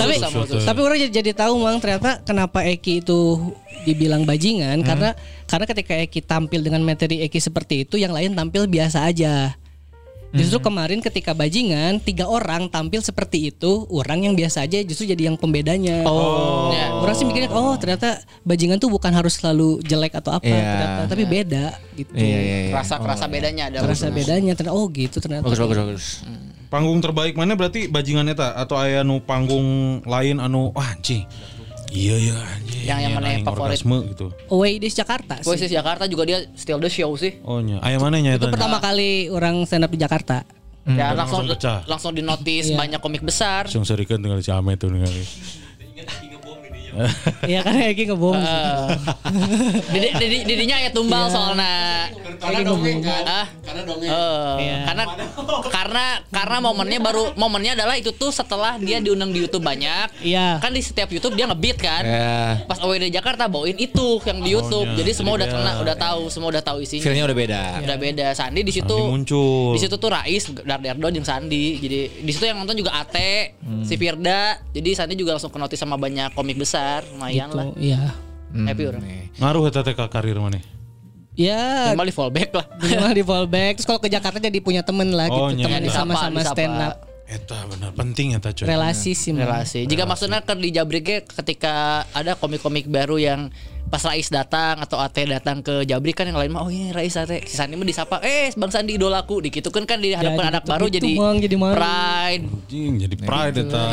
[0.00, 0.16] tapi
[0.64, 3.52] tapi orang jadi, jadi tahu mang ternyata kenapa Eki itu
[3.84, 5.12] dibilang bajingan karena
[5.44, 9.52] karena ketika Eki tampil dengan materi Eki seperti itu yang lain tampil biasa aja
[10.34, 15.30] justru kemarin ketika bajingan tiga orang tampil seperti itu orang yang biasa aja justru jadi
[15.30, 16.70] yang pembedanya Oh.
[16.70, 16.90] Ya.
[16.92, 20.58] orang sih mikirnya oh ternyata bajingan tuh bukan harus selalu jelek atau apa Iya.
[20.60, 22.72] ternyata tapi beda gitu iya iya iya.
[22.74, 23.78] Rasa kerasa bedanya ada.
[23.80, 26.06] terasa bedanya ternyata oh gitu ternyata bagus bagus bagus
[26.64, 31.22] Panggung terbaik mana berarti bajingan eta atau aya nu panggung lain anu wah anjing.
[31.94, 32.82] Iya ya anjing.
[32.82, 33.78] Yang- yang Iya, mana yang favorit?
[33.78, 34.26] orgasme gitu.
[34.50, 35.46] Away Days Jakarta sih.
[35.46, 37.38] Voices Jakarta juga dia still the show sih.
[37.40, 40.42] Oh nya, aya mana nya itu pertama kali orang stand up di Jakarta
[40.84, 41.80] ya langsung langsung pecah.
[41.86, 42.76] langsung di notice Iya.
[42.76, 43.64] banyak komik besar.
[43.64, 45.22] Langsung serikeun tinggal si Ame tuh ningali.
[47.50, 48.34] Iya kan Eki ngebom.
[49.90, 52.08] Didi, didi, didinya ya tumbal soalnya.
[52.38, 53.22] Karena dongeng kan.
[53.24, 53.46] Ah.
[53.60, 54.10] Karena dongeng.
[54.56, 54.76] Iya.
[54.84, 55.04] karena
[55.66, 60.08] karena karena momennya baru momennya adalah itu tuh setelah dia diundang di YouTube banyak.
[60.20, 60.58] Iya.
[60.58, 62.02] Kan di setiap YouTube dia ngebeat kan.
[62.04, 64.86] ya Pas OWD Jakarta bawain itu yang di YouTube.
[64.86, 64.98] iya.
[65.00, 67.02] Jadi semua Jadi udah kena, udah tahu, semua udah tahu isinya.
[67.02, 68.26] feelnya udah beda Udah beda.
[68.32, 69.74] Sandi di situ muncul.
[69.74, 71.78] Di situ tuh Rais, Darderdo jeung Sandi.
[71.78, 73.80] Jadi di situ yang nonton juga Ate, Hmm.
[73.82, 74.60] si Firda.
[74.70, 77.66] Jadi Sandi juga langsung ke notice sama banyak komik besar, lumayan lah.
[77.70, 78.02] Tuh, Iya.
[78.54, 79.02] Happy orang.
[79.34, 80.62] Ngaruh eta teh ka karir mana?
[81.34, 82.66] Ya, Minimal di fallback lah.
[82.82, 83.72] minimal di fallback.
[83.82, 85.66] Terus kalau ke Jakarta jadi punya temen lah Oh, gitu.
[85.66, 85.66] iya.
[85.66, 86.94] Temen Disapa, sama-sama stand up.
[87.24, 88.68] Eta benar penting eta coy.
[88.68, 89.32] Relasi sih.
[89.34, 89.88] Relasi.
[89.88, 93.48] Jika maksudnya ke di Jabriknya ketika ada komik-komik baru yang
[93.84, 97.14] pas Rais datang atau Ate datang ke Jabrik kan yang lain mah oh ini Rais
[97.14, 100.72] Ate si Sandi mah disapa eh Bang Sandi idolaku dikitukan kan dihadapkan Jadi anak gitu-
[100.72, 101.74] baru gitu, jadi Bang, jadi malu.
[101.74, 103.84] pride Anjing jadi pride eta.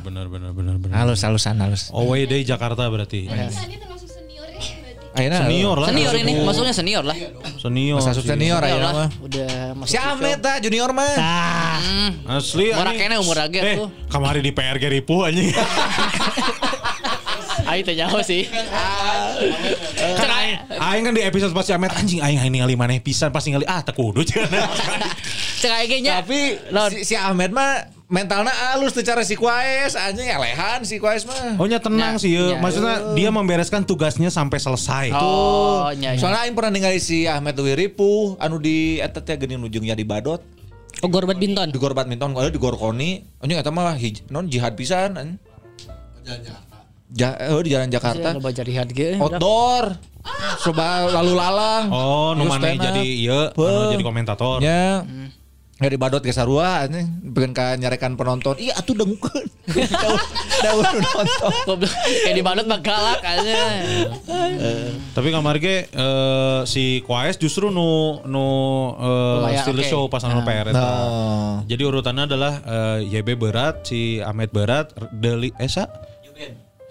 [0.00, 0.94] Benar benar benar benar benar.
[0.96, 3.28] halus halusan halus Away day Jakarta berarti.
[3.28, 5.12] Sandi termasuk seniornya berarti.
[5.12, 5.88] Ayeuna Senior lah.
[5.88, 7.16] senior ini maksudnya senior lah
[7.54, 7.96] Senior.
[7.96, 11.12] masa senior Senior lah mah udah masuk si Amet ah junior mah
[11.82, 12.10] Hmm.
[12.30, 12.96] Asli Umur anjing.
[13.02, 13.88] akene umur aget eh, tuh.
[14.08, 15.52] Kamari di PRG ripuh anjing.
[17.62, 18.42] Aing teh nyaho sih
[20.12, 23.28] kan aing, aing kan di episode pas si Amet anjing aing aing ningali maneh pisan
[23.28, 26.58] pas ningali ah teu kudu cek aing nya tapi
[26.92, 31.56] si, si Ahmed mah mentalnya halus tuh cara si Kuais anjing elehan si Kuais mah
[31.56, 32.44] Oh nya tenang Ya, sih ya.
[32.52, 32.58] ya.
[32.60, 35.06] Maksudnya dia membereskan tugasnya sampai selesai.
[35.14, 36.20] oh nya nya.
[36.20, 40.42] Soalnya Aing pernah ningali si Ahmed Wiripu anu di eta teh geuning ujungnya di Badot
[41.02, 41.74] Oh, Gor Badminton.
[41.74, 43.96] di Gor Badminton ada di Gor Koni anjing eta mah
[44.28, 45.18] non jihad pisan.
[47.12, 49.84] Ja, eh, di jalan Jakarta Lo baca rihat ge outdoor
[50.62, 52.62] coba lalu lalang Oh, nu up.
[52.62, 53.90] jadi ieu anu Beuh.
[53.92, 54.62] jadi komentator.
[54.62, 55.02] Ya.
[55.82, 58.54] Ya di badot ke sarua anjing pengen ka nyarekan penonton.
[58.54, 59.50] Iya atuh dengukeun.
[60.06, 60.20] Daun
[60.62, 60.86] daun
[61.66, 61.90] nonton.
[62.22, 63.62] Kayak di Badut mah galak aja.
[65.10, 68.46] Tapi kamar ge eh, si Kuais justru nu nu
[68.94, 69.90] eh, Lumayan, still oke.
[69.90, 70.78] show pas anu PR eta.
[70.86, 71.54] Oh.
[71.66, 75.90] Jadi urutannya adalah eh, YB berat, si Ahmed berat, Deli Esa.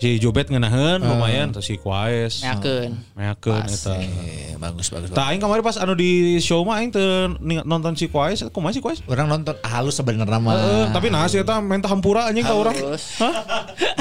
[0.02, 2.42] Si Jobet ngeunaheun lumayan terus si Kuais.
[2.42, 2.98] Meakeun.
[3.14, 4.02] Meakeun eta.
[4.02, 5.14] Eh, bagus bagus.
[5.14, 7.38] Tah aing kemarin pas anu di show mah aing teu
[7.70, 9.06] nonton si Kuais, kumaha si Kuais?
[9.06, 10.58] Orang nonton halus sebenarnya mah.
[10.58, 12.74] Heeh, tapi nah si eta menta hampura anjing ka urang.
[12.74, 13.22] Halus.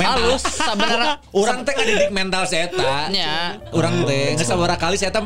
[0.00, 1.20] Halus sebenarnya.
[1.36, 3.12] Orang teh ngadidik mental saya eta.
[3.12, 3.60] Nya.
[3.68, 5.20] Orang teh geus sabaraha kali saya teh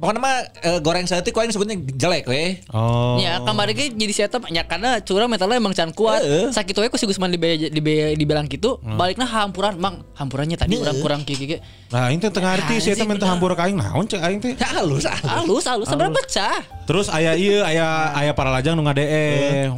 [0.00, 2.60] pokoknya mah eh, goreng saeutik ku aing sebutnya jelek we.
[2.72, 3.20] Oh.
[3.20, 6.24] Ya kemarin ge jadi setup nya karena curang mentalnya emang can kuat.
[6.24, 6.48] Heeh.
[6.50, 10.02] Sakit we ku si Gusman dibe, dibe, dibilang gitu, baliknya hampuran, Mang.
[10.16, 11.60] Hampurannya tadi urang kurang kieu kieu.
[11.90, 14.54] Nah, aing teh teu ngarti si eta menta hampura ka aing naon cek aing teh.
[14.54, 15.26] Ya halus halus.
[15.26, 16.79] Halus, halus sebenarnya pecah.
[16.90, 19.06] Terus aya ieu aya aya para lajang nu ngade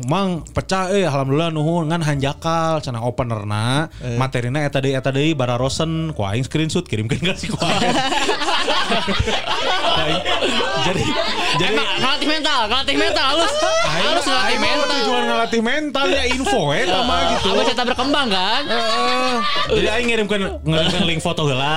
[0.08, 5.60] Mang pecah eh alhamdulillah nuhun ngan hanjakal cenah openerna materina eta deui eta deui bara
[5.60, 7.92] rosen ku aing screenshot kirimkeun ka si ku aing.
[9.92, 10.24] Aing-
[10.82, 11.04] Jadi
[11.60, 13.52] jadi Emang ngelatih mental, ngelatih mental halus.
[13.84, 14.88] Halus ngelatih mental.
[14.92, 17.48] tujuan ngelatih mental ya info eta mah gitu.
[17.52, 18.62] Abis kita berkembang kan?
[18.66, 19.32] Heeh.
[19.78, 21.76] Jadi aing ngirimkeun ngirimkeun link foto heula.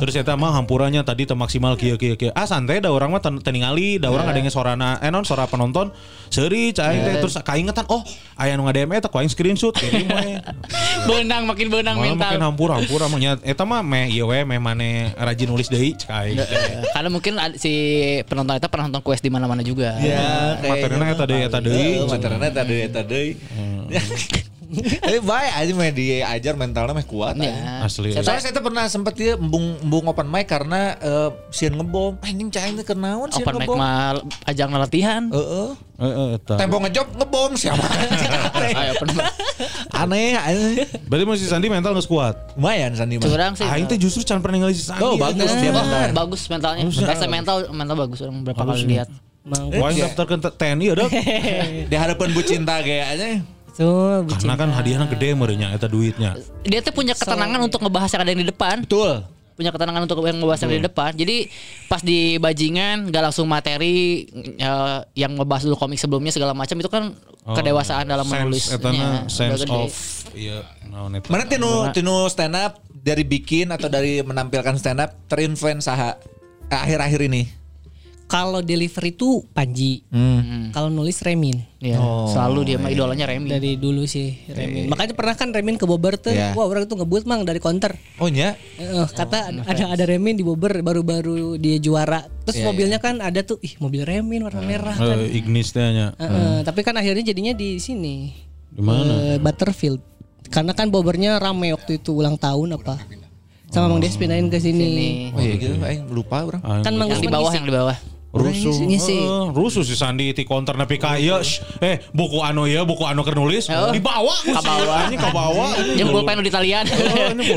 [0.00, 2.32] Terus eta mah hampurannya tadi teu maksimal kieu kieu kieu.
[2.32, 5.50] Ah santai da urang mah teu teu ningali, da urang ngadenge sorana eh non suara
[5.50, 5.90] penonton.
[6.30, 8.02] Seuri cai teh terus kaingetan oh
[8.34, 10.38] aya nu ngadem eta ku aing screenshot kirim we.
[11.10, 12.26] Benang makin benang Malah mental.
[12.30, 16.10] makin hampur hampur amanya eta mah meh ieu we meh mane rajin nulis deui cek
[16.10, 16.38] aing.
[16.90, 17.72] Karena mungkin si
[18.26, 19.94] penonton itu pernah nonton quest di mana-mana juga.
[20.02, 22.02] Ya, Materina eta deui eta deui.
[22.06, 23.30] Materina eta deui eta deui.
[25.10, 27.34] Eh baik aja mah diajar mentalnya mah kuat.
[27.34, 27.50] Ya.
[27.50, 27.84] aja.
[27.84, 28.10] Asli.
[28.12, 32.18] Soalnya saya tuh pernah sempet dia embung embung open mic karena eh, sieun ngebom.
[32.20, 33.78] Anjing cai teh kenaon sieun Open mic ngebom.
[33.78, 35.22] mah ajang latihan.
[35.28, 35.70] Heeh.
[35.94, 36.54] Heeh eta.
[36.56, 37.86] Tempo ngejob ngebom siapa?
[38.80, 39.24] Ayo open mic.
[39.90, 40.84] Aneh, aneh.
[41.06, 42.34] Berarti masih Sandi mental geus kuat.
[42.54, 43.24] Lumayan Sandi mah.
[43.24, 43.64] Curang sih.
[43.64, 45.00] Aing teh justru can pernah ningali si Sandi.
[45.00, 46.10] Oh, bagus dia mah.
[46.12, 46.82] bagus mentalnya.
[46.84, 49.08] Rasa mental mental bagus orang berapa kali lihat.
[49.44, 50.08] Wah, Iya.
[50.08, 51.04] daftar ke TNI ada.
[51.92, 53.44] Di hadapan Bu Cinta kayaknya.
[53.74, 56.38] Karena kan hadiahnya gede merenya eta duitnya.
[56.62, 58.76] Dia tuh punya ketenangan untuk ngebahas yang ada yang di depan.
[58.86, 59.26] Betul.
[59.54, 61.10] punya ketenangan untuk yang ngebahas yang di depan.
[61.14, 61.36] Jadi
[61.86, 64.26] pas di bajingan gak langsung materi
[64.58, 67.14] eh, yang ngebahas dulu komik sebelumnya segala macam itu kan
[67.46, 68.64] kedewasaan dalam Sense, menulis.
[68.74, 69.94] etana sense of
[70.34, 71.30] iya eta.
[71.30, 76.18] Mana tinu tinu stand up dari bikin atau dari menampilkan stand up terinfluence saha
[76.66, 77.46] akhir-akhir ini?
[78.24, 80.02] Kalau delivery itu Panji.
[80.70, 81.60] Kalau nulis Remin.
[81.78, 83.44] Iya, selalu dia mah idolanya Remy.
[83.46, 84.88] dari dulu sih Remin.
[84.88, 86.56] makanya pernah kan Remin ke Bobber tuh Iya.
[86.56, 88.56] wah orang tuh ngebut mang dari counter Oh nya?
[88.80, 92.24] Eh, kata ada ada Remin di Bobber baru-baru dia juara.
[92.48, 96.16] Terus mobilnya kan ada tuh ih mobil Remin warna merah kan Eh, Ignis nya.
[96.16, 98.32] Eh, eh, tapi kan akhirnya jadinya di sini.
[98.72, 99.36] Di mana?
[99.36, 100.00] Eh, Butterfield.
[100.48, 102.96] Karena kan Bobbernya rame waktu itu ulang tahun apa.
[103.68, 105.34] Sama Mang Des pindahin ke sini.
[105.34, 106.62] Oh iya gitu, aing lupa orang.
[106.80, 107.96] Kan Mang yang di bawah yang di bawah.
[108.34, 108.74] Rusuh.
[108.82, 109.14] ngisi.
[109.16, 111.38] Heeh, rusuh si Sandi di counter nepi ka ieu.
[111.38, 113.88] shh, Eh, buku anu ya, buku anu keur nulis Oh.
[113.88, 115.06] dibawa Ka bawah.
[115.06, 115.70] Ini ka bawah.
[115.94, 116.84] Yang pulpen di talian.
[116.84, 117.50] Oh, di.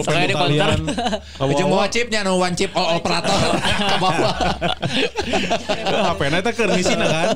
[1.34, 1.82] Ka Ujung bawah.
[1.82, 3.34] bawa chipnya no one chip all operator
[3.90, 4.34] ke bawah.
[6.08, 7.28] HP-na eta keur ngisina kan.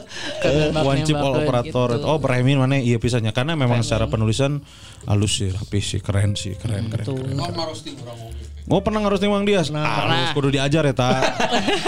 [0.77, 1.97] One chip all operator.
[1.99, 4.61] Oh, Bremin mana iya pisahnya karena memang secara penulisan
[5.03, 7.05] halus sih, rapi sih, keren sih, keren keren.
[7.09, 7.38] keren.
[8.72, 8.80] Gitu.
[8.80, 9.68] Oh pernah ngarus Mang Dias?
[9.68, 10.15] Ah, Pernah.
[10.15, 11.11] harus kudu diajar ya ta.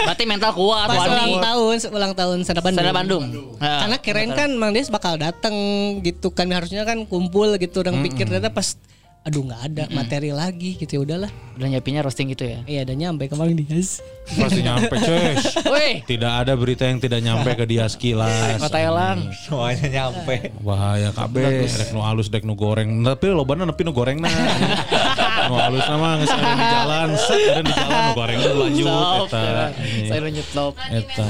[0.04, 1.40] Berarti mental kuat pas ulang Wani.
[1.40, 2.80] tahun ulang tahun Sana Bandung.
[2.84, 3.24] Sana Bandung.
[3.56, 5.56] Nah, Karena keren kan Mang Des bakal datang
[6.04, 8.76] gitu kan harusnya kan kumpul gitu orang pikir ternyata pas
[9.24, 11.32] aduh nggak ada materi lagi gitu ya udahlah.
[11.54, 12.60] udah nyiapinnya roasting gitu ya.
[12.66, 14.02] Iya ada nyampe ke Mang Dias.
[14.26, 15.54] Pasti nyampe cus.
[15.70, 18.58] Woi, Tidak ada berita yang tidak nyampe ke dia sekilas.
[18.66, 19.30] kota elang.
[19.46, 20.50] Semuanya nyampe.
[20.58, 22.90] Bahaya kabeh, rek nu halus dek nu goreng.
[23.06, 24.34] Tapi lobana nepi nu goreng nah.
[25.48, 29.28] nu halus nama geus ada di jalan, set ada di jalan nu goreng nu lanjut
[29.30, 29.46] eta.
[30.10, 30.72] Saya lanjut stop.
[30.90, 31.26] Eta.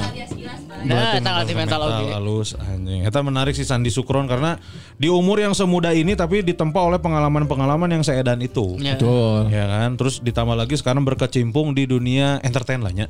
[0.89, 2.05] Nah, eta ngelatih mental oke.
[2.17, 3.05] halus anjing.
[3.05, 4.57] Eta menarik si Sandi Sukron karena
[4.97, 8.77] di umur yang semuda ini tapi ditempa oleh pengalaman-pengalaman yang seedan itu.
[8.81, 8.95] Ya.
[8.95, 9.49] Betul.
[9.49, 13.07] Ya kan, terus ditambah lagi sekarang berkecimpung di dunia entertain lah nya.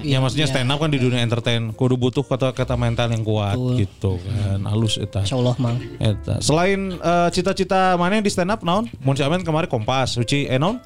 [0.00, 4.16] Ya, maksudnya stand up kan di dunia entertain kudu butuh kata-kata mental yang kuat gitu
[4.16, 4.64] kan.
[4.64, 5.20] Halus eta.
[5.20, 5.76] Insya Allah Mang.
[6.00, 6.40] Eta.
[6.40, 8.88] Selain eh, cita-cita mana di stand up naon?
[9.04, 10.80] Mun si Amen kemarin Kompas, Suci eh naon?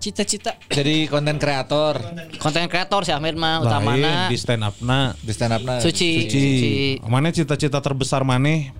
[0.00, 1.98] Cita-cita Jadi konten kreator
[2.38, 5.16] Konten kreator si Ahmed mah Lain utamana di stand up na.
[5.18, 5.82] di stand up nah.
[5.82, 6.24] Suci.
[6.24, 6.44] Suci.
[7.04, 8.70] Mana cita-cita terbesar mana?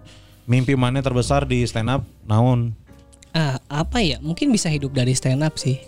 [0.46, 2.72] Mimpi mana terbesar di stand up naon?
[3.34, 5.80] Ah apa ya mungkin bisa hidup dari stand up sih.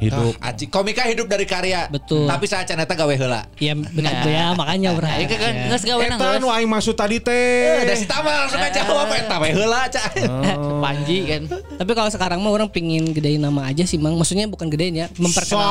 [0.00, 0.32] Hidup.
[0.40, 1.84] Ah, Aci, komika hidup dari karya.
[1.92, 2.24] Betul.
[2.24, 3.44] Tapi saat eta gawe heula.
[3.60, 5.28] Ya benar ya makanya Nah, berarti.
[5.28, 7.84] itu kan geus gawe nang Eta nu aing maksud tadi teh.
[7.84, 10.00] Ada si Tama langsung aja jawab eta we heula ca.
[10.88, 11.42] Panji kan.
[11.52, 14.16] Tapi kalau sekarang mah orang pingin gedein nama aja sih Mang.
[14.16, 15.68] Maksudnya bukan gedein ya, memperkenalkan.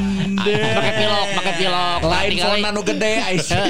[0.46, 1.98] Pakai pilok, pakai pilok.
[2.02, 3.60] Lain phone anu gede Aisyah.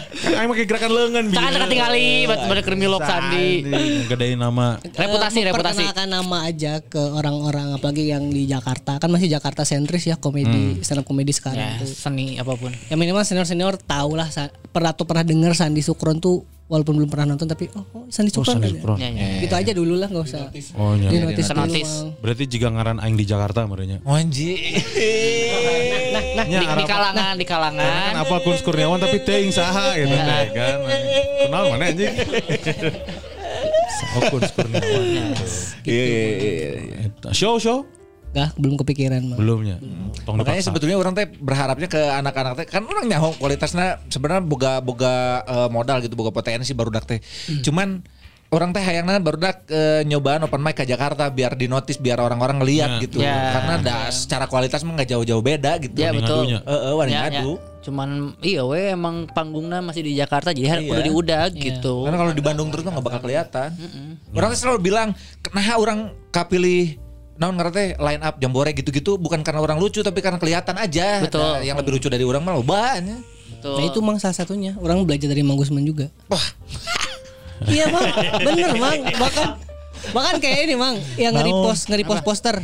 [0.00, 3.48] Kan aing make gerakan leungeun Tangan dekat tinggali, pada kermilok Sandi.
[4.06, 4.78] Gedein nama.
[4.80, 5.82] Reputasi, Eh, reputasi.
[5.82, 10.80] memperkenalkan nama aja ke orang-orang apalagi yang di Jakarta kan masih Jakarta sentris ya komedi
[10.80, 11.88] stand up komedi Ya, sekarang tuh.
[11.88, 12.70] seni apa pun.
[12.86, 14.28] Ya minimal senior senior tahu lah
[14.70, 18.32] pernah tuh pernah dengar Sandi Sukron tuh walaupun belum pernah nonton tapi oh, oh Sandi
[18.32, 18.56] Sukron.
[18.56, 18.76] Sandi ada.
[18.80, 18.96] Sukron.
[18.96, 19.28] Ya, ya.
[19.44, 20.48] Gitu aja dulu lah nggak usah.
[20.80, 21.08] Oh nya.
[21.12, 21.90] Di notis dulu, Notis.
[21.92, 22.08] Mang.
[22.24, 24.00] Berarti jika ngaran aing di Jakarta merenya.
[24.04, 24.52] Anji.
[26.14, 28.10] Nah, Ya, di, di kalangan, di kalangan.
[28.10, 30.76] Kan apa Kun Kurniawan tapi teuing saha gitu teh kan.
[31.46, 32.14] Kenal mana anjing?
[34.14, 35.04] Oh Kurniawan.
[35.84, 36.70] Iya iya iya.
[36.80, 37.30] iya.
[37.34, 37.82] Show show.
[38.34, 39.38] Gak, belum kepikiran mah.
[39.38, 39.78] Belumnya.
[40.26, 40.68] Tong Makanya dipaksa.
[40.68, 45.68] sebetulnya orang teh berharapnya ke anak-anak teh kan orang nyaho kualitasnya sebenarnya boga boga eh,
[45.70, 47.22] modal gitu boga potensi baru teh.
[47.62, 48.02] Cuman
[48.50, 52.58] orang teh hayangna barudak eh, nyobaan open mic ke Jakarta biar di notice biar orang-orang
[52.58, 53.02] ngeliat Ya.
[53.02, 53.18] gitu.
[53.18, 53.54] Ya.
[53.54, 55.94] Karena da, secara kualitas mah nggak jauh-jauh beda gitu.
[55.94, 56.42] Ya Wani betul.
[56.50, 56.58] ngadunya.
[56.60, 57.22] Eh, eh, wani Ya, ya.
[57.30, 57.54] ngadu.
[57.84, 58.08] Cuman
[58.40, 60.90] iya we emang panggungnya masih di Jakarta jadi harus Iya.
[60.90, 61.94] kudu diudag gitu.
[62.02, 63.68] Karena kalau di Bandung terus mah nggak bakal kelihatan.
[64.32, 65.12] Orang teh selalu bilang,
[65.50, 65.98] nah orang
[66.32, 66.96] kapilih
[67.34, 71.22] naon ngerti teh line up jambore gitu-gitu bukan karena orang lucu tapi karena kelihatan aja.
[71.22, 71.42] Betul.
[71.42, 73.18] Nah, yang lebih lucu dari orang mah lobanya.
[73.58, 73.74] Betul.
[73.80, 74.76] Nah itu mang salah satunya.
[74.78, 76.12] Orang belajar dari Mang Gusman juga.
[76.30, 76.46] Wah.
[77.74, 78.06] iya mang,
[78.42, 79.00] bener mang.
[79.08, 79.48] Bahkan
[80.12, 82.56] bahkan kayak ini mang, yang nge-repost nge-repost poster.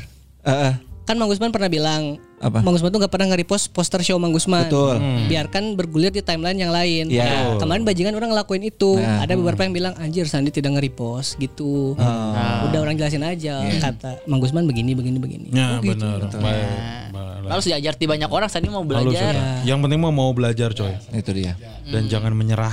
[0.45, 0.90] Heeh.
[1.11, 2.63] Kan Mang Gusman pernah bilang Apa?
[2.63, 4.71] Mang Gusman tuh gak pernah nge-repost poster show Mang Gusman.
[4.71, 5.03] Betul.
[5.27, 7.11] Biarkan bergulir di timeline yang lain.
[7.11, 7.27] Iya.
[7.27, 8.95] Nah, Kemarin bajingan orang ngelakuin itu.
[8.95, 9.27] Nah.
[9.27, 11.99] Ada beberapa yang bilang anjir Sandi tidak nge-repost gitu.
[11.99, 15.47] Udah orang jelasin aja kata Mang Gusman begini begini begini.
[15.51, 15.99] Ya Oh, gitu.
[15.99, 16.31] benar.
[16.31, 16.71] Baik.
[17.11, 17.51] Baik.
[17.51, 19.35] Harus diajar di banyak orang tadi mau belajar.
[19.35, 19.75] ya.
[19.75, 20.95] Yang penting mah mau belajar coy.
[21.11, 21.59] Itu dia.
[21.91, 22.71] Dan jangan menyerah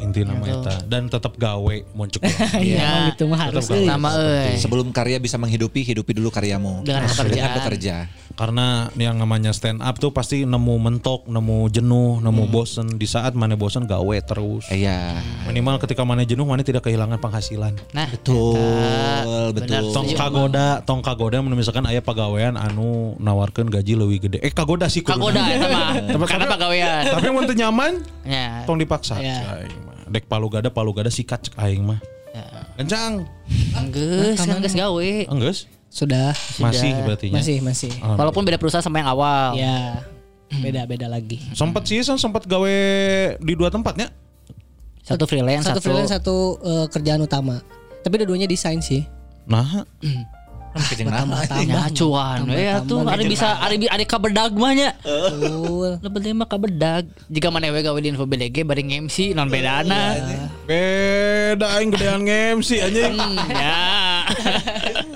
[0.00, 2.20] inti nama eta dan tetap gawe muncul.
[2.60, 3.64] Iya, Mang, gitu mah harus.
[3.64, 4.56] Sama euy.
[4.56, 6.82] Sebelum karya bisa menghidupi, hidupi dulu karyamu.
[6.82, 7.30] Dengan pekerjaan.
[7.30, 7.96] Dengan bekerja.
[8.30, 8.66] Karena
[8.96, 12.96] yang namanya stand up tuh pasti nemu mentok, nemu jenuh, nemu bosen.
[12.96, 14.64] Di saat mana bosen gawe terus.
[14.68, 15.20] Iya.
[15.44, 17.76] Minimal ketika mana jenuh mana tidak kehilangan penghasilan.
[17.92, 19.52] Nah, Betul, eta.
[19.52, 19.68] betul.
[19.68, 24.38] Benar, Tong kagoda, tong kagoda misalkan aya pagawean anu nawarkeun gaji leuwih gede.
[24.40, 25.04] Eh kagoda sih.
[25.04, 25.90] Kagoda eta mah.
[26.00, 27.02] Tapi- Karena pagawean.
[27.12, 27.92] Tapi mun teu nyaman
[28.24, 28.64] Ya.
[28.64, 29.20] tong dipaksa.
[29.20, 29.66] Ya.
[30.10, 32.02] Dek palu gada palu gada sikat cek aing mah.
[32.80, 33.28] Kencang.
[33.94, 35.10] Geus, geus gawe.
[35.30, 35.70] Enggeus?
[35.90, 36.32] Sudah.
[36.62, 37.92] Masih berarti Masih masih.
[38.02, 39.54] Walaupun beda perusahaan sama yang awal.
[39.58, 40.02] Ya.
[40.50, 41.38] Beda-beda lagi.
[41.54, 42.76] Sempat sih sempat gawe
[43.38, 44.10] di dua tempatnya.
[45.00, 47.62] Satu freelance, Satu satu, freelance satu eh, kerjaan utama.
[48.02, 49.06] Tapi dua-duanya desain sih.
[49.46, 49.82] Nah,
[50.70, 51.42] Kejeng nama.
[51.66, 54.94] Ya cuan we atuh ada bisa ada ada kabedag mah nya.
[55.02, 55.98] Betul.
[55.98, 57.10] Penting mah kabedag.
[57.26, 60.14] Jika mana we gawe di info BDG bari MC non bedana.
[60.70, 62.22] beda aing gedean
[62.62, 63.18] MC anjing.
[63.50, 63.82] Ya.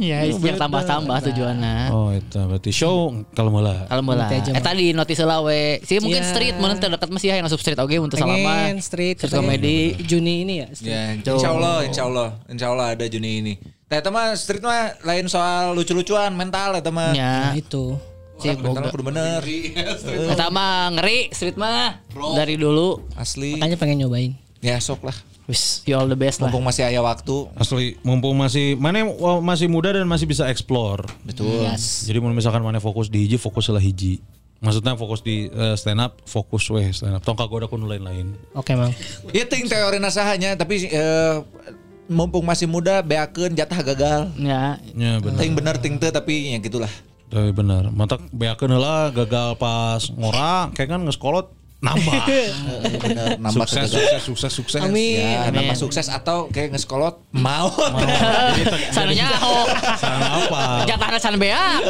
[0.00, 0.24] ya.
[0.24, 1.76] Ya, yang tambah-tambah tujuannya.
[1.92, 3.84] Oh, itu berarti show kalau mulai.
[3.86, 5.78] Kalau aja, eh tadi notis lah we.
[5.84, 6.30] Sih mungkin Iya.
[6.32, 8.72] street, mana terdekat masih yang asup street oke untuk selama.
[8.80, 9.94] Street, street comedy.
[10.02, 10.68] Juni ini ya.
[10.72, 10.90] street.
[10.90, 13.54] Ya, insya Allah, insya Allah, insya Allah ada Juni ini.
[13.90, 17.10] Nah, itu mah street mah lain soal lucu-lucuan mental itu mah.
[17.12, 17.98] Ya, Nah, itu.
[18.40, 19.44] sih mental kudu bener.
[20.48, 22.00] Mah ngeri street mah
[22.32, 23.04] dari dulu.
[23.12, 23.60] Asli.
[23.60, 24.32] Makanya pengen nyobain.
[24.64, 25.16] Ya sok lah.
[25.50, 26.46] Wis, you all the best lah.
[26.46, 27.50] Mumpung masih ada waktu.
[27.58, 31.02] Asli mumpung masih mana oh, masih muda dan masih bisa explore.
[31.26, 31.66] Betul.
[31.74, 34.22] Jadi mau misalkan mana fokus di hiji, fokus lah hiji.
[34.62, 37.26] Maksudnya fokus di eh, stand up, fokus weh stand up.
[37.26, 38.38] Tong kagoda kun lain-lain.
[38.54, 38.94] Oke, Mang.
[39.34, 41.42] Itu yang teori nasahanya, tapi eh,
[42.06, 44.20] mumpung masih muda, beakeun jatah gagal.
[44.38, 45.38] Ya, Ya benar.
[45.42, 46.92] Ting bener ting teu tapi ya gitulah.
[47.26, 47.90] Tapi benar.
[47.90, 52.22] Mata beakeun heula gagal pas ngorang kayak kan ngeskolot nambah.
[53.02, 54.80] Bener, nambah sukses, sukses, sukses, sukses.
[54.84, 55.16] Amin.
[55.16, 55.64] Ya, Amin.
[55.64, 57.72] nambah sukses atau kayak ngeskolot mau.
[58.94, 60.84] Sarang apa?
[60.84, 61.80] Jatahna can bea,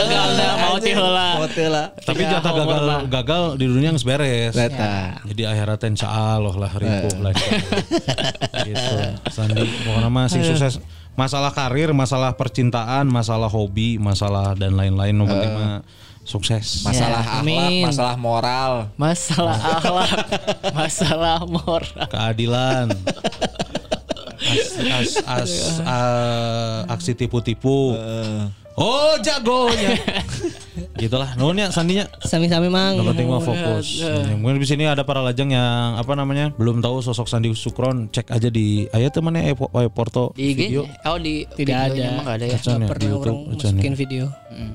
[0.62, 1.42] mau ti heula.
[1.42, 1.86] Hotel lah.
[1.98, 4.54] Tapi Ya, jatah gagal gagal di dunia nggak beres.
[4.54, 5.18] Eta.
[5.26, 7.32] Jadi akhiratnya insya Allah lah ribu lah.
[8.70, 8.94] gitu.
[9.34, 10.78] Sandi pokoknya mah sing sukses
[11.18, 15.18] masalah karir, masalah percintaan, masalah hobi, masalah dan lain-lain.
[15.18, 15.82] Yang penting mah
[16.30, 16.86] sukses.
[16.86, 17.82] Masalah Ya, akhlak, amin.
[17.84, 18.72] masalah moral.
[18.94, 20.18] Masalah akhlak,
[20.70, 22.06] masalah moral.
[22.06, 22.88] Keadilan.
[24.40, 25.52] As, as, as,
[25.84, 27.92] uh, aksi tipu-tipu.
[28.74, 29.98] Oh jagonya.
[30.92, 31.32] Gitulah.
[31.34, 32.04] Nuhun ya sandinya.
[32.20, 32.94] Sami-sami, Mang.
[32.94, 34.00] Yang penting mah fokus.
[34.00, 38.08] Ya, Mungkin di sini ada para lajang yang apa namanya belum tahu sosok Sandi Sukron.
[38.08, 40.82] Cek aja di ayat temannya eh, po- eh, Porto Di IG, video.
[41.04, 41.96] oh di Tidak ada.
[41.96, 42.56] emang nggak ada ya.
[42.56, 43.36] Gak di pernah YouTube.
[43.36, 44.24] orang masukin video.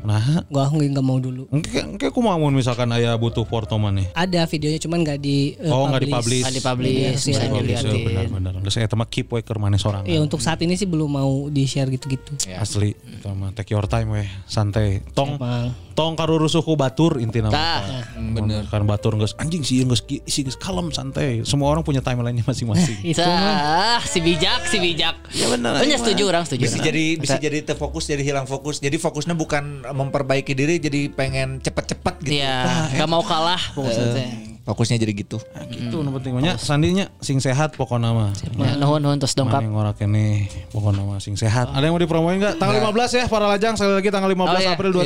[0.02, 1.46] Nah, Gua nggak mau dulu.
[1.52, 4.10] engke engke kumaha mun misalkan aya butuh Porto maneh.
[4.14, 6.42] Ada videonya cuman nggak di eh, Oh, nggak dipublish.
[6.42, 8.02] Nggak dipublish, Iya, bisa iya, Bisa dilihatin.
[8.04, 8.54] benar-benar.
[8.62, 10.06] Geus eta mah keep we keur maneh sorangan.
[10.06, 12.34] Iya untuk saat ini sih belum mau di share gitu-gitu.
[12.52, 15.02] Asli, itu mah take your time weh, santai.
[15.12, 15.74] Tong Emang.
[15.92, 17.80] tong karurusuh ku batur intina Tah.
[17.80, 18.04] mah.
[18.36, 18.64] Bener.
[18.68, 21.42] Kan batur geus anjing sih geus ki- sih geus kalem santai.
[21.42, 23.00] Semua orang punya timeline-nya masing-masing.
[23.12, 24.00] Itu mah.
[24.00, 25.16] Tah, si bijak, si bijak.
[25.32, 25.78] Ya benar.
[25.78, 26.64] Banyak setuju orang setuju.
[26.64, 28.80] Bisa jadi bisa jadi terfokus jadi hilang fokus.
[28.80, 32.40] Jadi fokusnya bukan memperbaiki diri jadi pengen cepet-cepet gitu.
[32.40, 34.55] Iya, nggak mau kalah maksudnya.
[34.66, 35.38] Fokusnya jadi gitu
[35.68, 38.32] Gitu nu penting nya sandinya sing sehat pokoknya mah.
[38.56, 39.62] Ya, nuhun nuhun terus dongkap.
[39.62, 41.70] Mana yang ngorak ini pokoknya mah sing sehat.
[41.70, 42.58] Ada yang mau dipromoin nggak?
[42.58, 44.72] Tanggal 15 ya para lajang sekali lagi tanggal 15 Oh, iya.
[44.72, 45.06] April 2023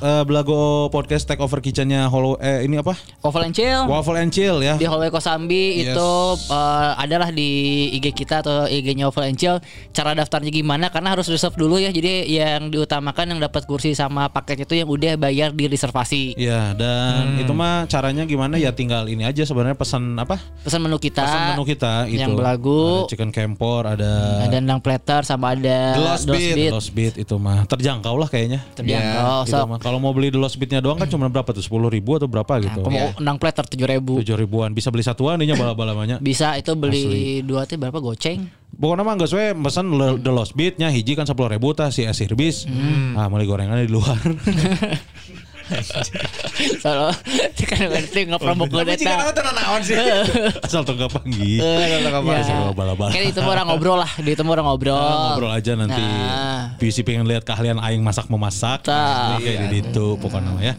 [0.00, 2.94] eh, Belago podcast take over kitchennya Hollow eh ini apa?
[3.20, 3.82] Waffle and chill.
[3.86, 4.74] Waffle and Chill ya.
[4.76, 5.92] di Hallway Kosambi Yes.
[5.92, 6.10] itu
[6.48, 7.50] eh, adalah di
[7.92, 9.58] IG kita atau IG-nya Waffle and Chill.
[9.90, 10.88] Cara daftarnya gimana?
[10.88, 11.90] Karena harus reserve dulu ya.
[11.90, 16.36] Jadi yang diutamakan yang dapat kursi sama paket itu yang udah bayar di reservasi.
[16.36, 20.36] Ya dan itu mah caranya gimana ya tinggal ini aja sebenarnya pesan apa?
[20.60, 21.24] Pesan menu kita.
[21.24, 22.20] Pesan menu kita itu.
[22.20, 22.82] Yang belagu.
[23.02, 24.10] Ada chicken campor, ada
[24.44, 26.54] Ada nang platter sama ada The Lost Beat.
[26.54, 26.72] Beat.
[26.72, 28.60] Lost Beat itu mah terjangkau lah kayaknya.
[28.76, 29.48] Terjangkau.
[29.48, 29.64] Gitu So.
[29.80, 31.64] Kalau mau beli The Lost Beatnya doang kan cuma berapa tuh?
[31.64, 32.84] 10 ribu atau berapa gitu?
[32.84, 34.20] kamu nang platter tujuh ribu.
[34.20, 36.20] Tujuh ribuan bisa beli satuan ini bala-bala banyak.
[36.26, 38.44] Bisa itu beli dua tuh berapa goceng?
[38.76, 42.04] Pokoknya mah gak sesuai pesan le- The Lost Beatnya hiji kan 10 ribu tah si
[42.04, 42.68] Asir bis.
[42.68, 43.16] Hmm.
[43.16, 44.20] Ah mulai gorengan di luar.
[46.82, 47.14] Soalnya
[47.66, 49.34] kan ngerti nggak promo kode eta.
[49.34, 49.98] naon sih
[50.62, 51.58] Asal tuh gak panggil.
[51.58, 51.98] Ya.
[52.42, 53.10] Asal bala-bala.
[53.10, 54.94] Kan itu orang ngobrol lah, di itu orang ngobrol.
[54.94, 56.02] Ah, ngobrol aja nanti.
[56.02, 56.78] Nah.
[56.78, 58.86] PC pengen lihat keahlian aing masak memasak.
[58.86, 59.38] Tah.
[59.42, 60.74] Kayak di itu pokoknya mah ya.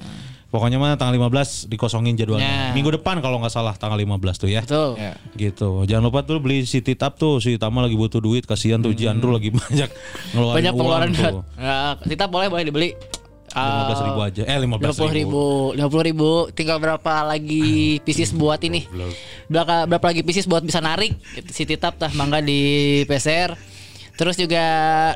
[0.47, 2.47] Pokoknya mah tanggal 15 dikosongin jadwalnya.
[2.47, 2.71] Ya.
[2.71, 4.63] Minggu depan kalau nggak salah tanggal 15 tuh ya.
[4.63, 4.95] Betul.
[5.35, 5.69] Gitu.
[5.83, 7.43] Jangan lupa tuh beli si Titap tuh.
[7.43, 8.47] Si Tama lagi butuh duit.
[8.47, 9.91] Kasihan tuh Jandro lagi banyak
[10.33, 11.43] ngeluarin Banyak uang pengeluaran tuh.
[11.59, 12.89] Nah, kita boleh boleh dibeli.
[13.51, 14.41] 15 ribu aja.
[14.43, 15.43] Eh 15 Lima puluh ribu,
[15.73, 16.29] lima puluh ribu.
[16.51, 18.85] Tinggal berapa lagi pieces buat ini?
[19.47, 21.15] Berapa, berapa lagi pieces buat bisa narik?
[21.49, 23.55] Si titap tah mangga di PCR.
[24.17, 24.65] Terus juga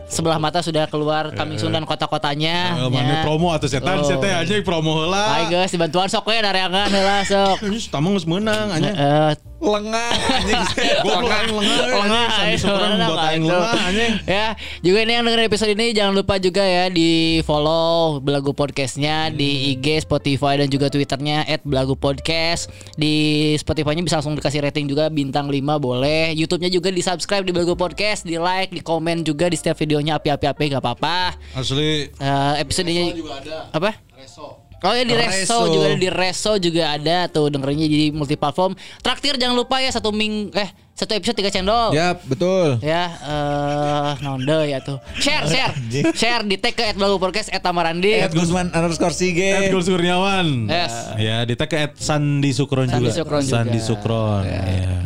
[0.06, 2.86] sebelah mata sudah keluar kami dan kota-kotanya.
[2.86, 4.06] Eh, mana promo atau setan Oh.
[4.06, 5.50] setan aja promo Hai heula.
[5.50, 7.58] guys, dibantuan sok we dareangan heula sok.
[7.66, 8.92] Ini Tama geus meunang anya.
[8.94, 9.32] Eh,
[9.62, 10.62] lengah anjing.
[11.06, 11.42] Lengah.
[11.86, 12.34] lengah anjing.
[12.34, 13.54] Sandi ayo, syukuran lengah, buat aing itu.
[13.54, 14.14] lengah anjing.
[14.26, 14.48] ya
[14.82, 19.78] juga ini yang dengerin episode ini jangan lupa juga ya di follow Belagu Podcastnya di
[19.78, 22.74] IG Spotify dan juga Twitternya @belagu podcast.
[22.98, 23.14] Di
[23.62, 26.34] Spotify-nya bisa langsung dikasih rating juga bintang 5 boleh.
[26.34, 30.18] YouTube-nya juga di subscribe di Belagu Podcast di like di komen juga di setiap videonya
[30.18, 31.38] api-api-api nggak apa-apa.
[31.54, 32.10] Asli.
[32.10, 33.58] Eh, episodenya juga ada.
[33.70, 33.94] Apa?
[34.18, 35.74] Reso Oh ya di Reso, Reso.
[35.78, 38.74] juga ada di Reso juga ada tuh dengerinnya jadi multiplatform.
[39.06, 41.94] Traktir jangan lupa ya satu ming eh satu episode tiga cendol.
[41.94, 44.98] ya betul Ya eh naon deui ya tuh.
[45.22, 45.74] Share share.
[46.18, 48.26] share di tag ke @belagu podcast @tamarandi.
[48.26, 50.66] Ed Gusman underscore Ed Sige Gul Kurniawan.
[50.66, 50.94] Yes.
[51.22, 53.18] Ya, di tag ke Ed Sandi Sukron Sandi juga.
[53.22, 53.54] Sukron juga.
[53.54, 54.44] Sandi Sukron.
[54.50, 54.62] Ya.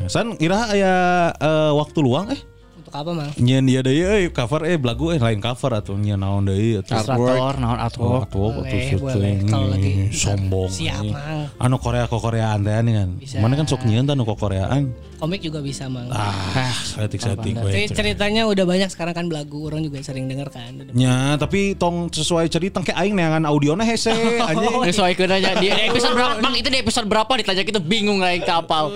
[0.07, 0.95] San ira aya
[1.35, 2.39] eh, waktu luang eh
[2.97, 3.31] apa mang?
[3.35, 6.95] nyen dia deui euy cover eh belagu eh lain cover atuh nyen naon deui atuh.
[6.95, 8.23] Ilustrator naon Oh, artwork.
[8.25, 9.01] atuh atuh Boleh, syuting.
[9.01, 9.33] boleh.
[9.45, 10.69] Kalau lagi sombong.
[10.69, 11.11] Siap, anjing.
[11.11, 11.41] Mang.
[11.57, 13.09] Anu Korea ke Koreaan teh nih kan.
[13.37, 14.83] Mana kan sok nyeun tah nu ke Koreaan.
[15.15, 16.07] Komik juga bisa mang.
[16.09, 16.35] Ah,
[16.75, 17.71] setik-setik we.
[17.71, 20.75] Ceri- ceritanya udah banyak sekarang kan belagu orang juga sering denger kan.
[20.91, 24.11] Nya, tapi tong sesuai cerita kayak aing neangan audiona hese
[24.43, 24.75] anjing.
[24.85, 26.33] Sesuaikan aja di episode berapa?
[26.37, 28.91] Bang itu di episode berapa ditanya kita bingung lah yang kapal.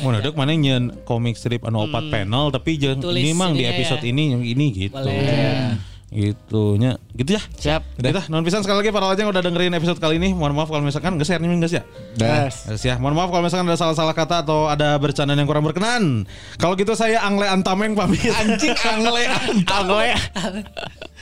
[0.00, 4.02] Mau nadek mana nyen komik strip anu opat panel tapi jeung ini mang di episode
[4.06, 4.08] ya.
[4.14, 4.94] ini yang ini gitu.
[4.94, 5.74] Boleh.
[6.12, 7.00] Gitu nya.
[7.16, 7.42] Gitu ya.
[7.56, 7.96] Siap.
[7.96, 10.36] Udah dah, non pisan sekali lagi para lajang udah dengerin episode kali ini.
[10.36, 11.82] Mohon maaf kalau misalkan nge-share nih guys ya.
[12.20, 12.52] Dah.
[12.52, 12.94] Yes, ya.
[13.00, 16.28] Mohon maaf kalau misalkan ada salah-salah kata atau ada bercandaan yang kurang berkenan.
[16.60, 18.28] Kalau gitu saya Angle Antameng pamit.
[18.28, 19.24] anjing angle
[19.72, 20.12] Anggoy.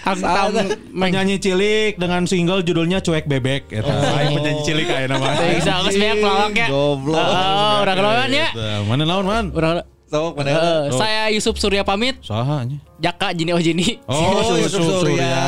[0.01, 3.87] Angtam Penyanyi cilik dengan single judulnya Cuek Bebek gitu.
[3.87, 5.39] Aing penyanyi cilik kayak nama.
[5.39, 6.67] Bisa geus banyak pelawak ya.
[6.67, 7.15] Goblok.
[7.15, 8.49] Oh, udah keluaran ya.
[8.51, 8.67] Gitu.
[8.91, 9.45] Mana naon man?
[9.55, 12.19] Urang Sok mana Eh, saya Yusuf Surya pamit.
[12.27, 12.83] Saha nya?
[12.99, 14.03] Jaka Jini Oh Jini.
[14.11, 15.23] Oh, Yusuf Yusuf Surya.
[15.23, 15.45] Surya.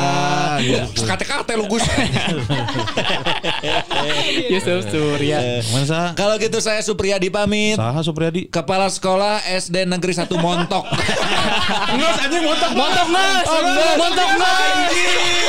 [1.07, 1.83] Kate-kate lu Gus.
[4.53, 5.63] Yusuf Surya.
[5.71, 6.09] Mana saha?
[6.13, 7.79] Kalau gitu saya Supriyadi pamit.
[7.79, 8.51] Saha Supriyadi?
[8.51, 10.85] Kepala Sekolah SD Negeri 1 Montok.
[11.93, 13.45] Enggak anjing montok Montok mas,
[13.97, 14.89] montok mas,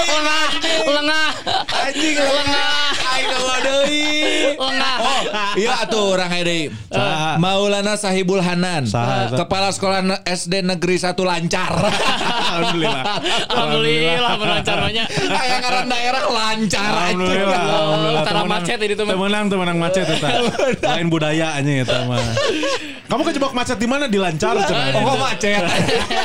[0.05, 0.49] lengah,
[0.85, 1.29] lengah,
[1.73, 2.73] Anjing lengah.
[3.15, 4.05] Aing eueuh deui.
[4.59, 4.97] lengah.
[5.01, 5.23] Oh,
[5.57, 6.69] iya atuh orang deui.
[7.41, 8.87] Maulana Sahibul Hanan.
[9.33, 11.73] Kepala Sekolah SD Negeri 1 lancar.
[12.55, 13.05] Alhamdulillah.
[13.51, 14.21] Alhamdulillah
[14.95, 15.35] melancarnya.
[15.35, 16.85] Kayak ngaran daerah lancar.
[16.85, 17.61] Alhamdulillah.
[17.61, 18.23] Alhamdulillah.
[18.23, 19.13] Tara Temenang- macet ini tuh, mah.
[19.15, 20.29] Temenang, temenang macet eta.
[20.95, 22.23] Lain budayanya eta mah.
[23.11, 24.05] Kamu kejebak macet di mana?
[24.07, 24.55] Di lancar.
[25.03, 25.63] Oh, macet.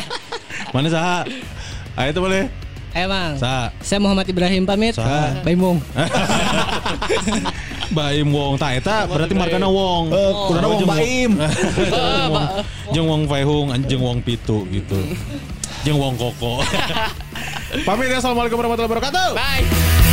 [0.74, 1.26] Mana saha?
[1.98, 2.44] Ayo itu boleh.
[2.90, 3.38] Eh mang.
[3.38, 3.70] Saha?
[3.82, 4.98] Saya Muhammad Ibrahim pamit.
[4.98, 5.41] Saha?
[5.41, 5.82] Bye mung.
[7.90, 10.14] Baim Wong ta eta berarti markana Wong.
[10.46, 11.41] Kuduna Wong Baim.
[12.94, 14.98] Jeung Wong Wong Faihung anjing Wong Pitu gitu.
[15.88, 16.60] Jeung Wong Koko.
[17.88, 19.28] Pamit ya Assalamualaikum warahmatullahi wabarakatuh.
[19.38, 20.09] Bye.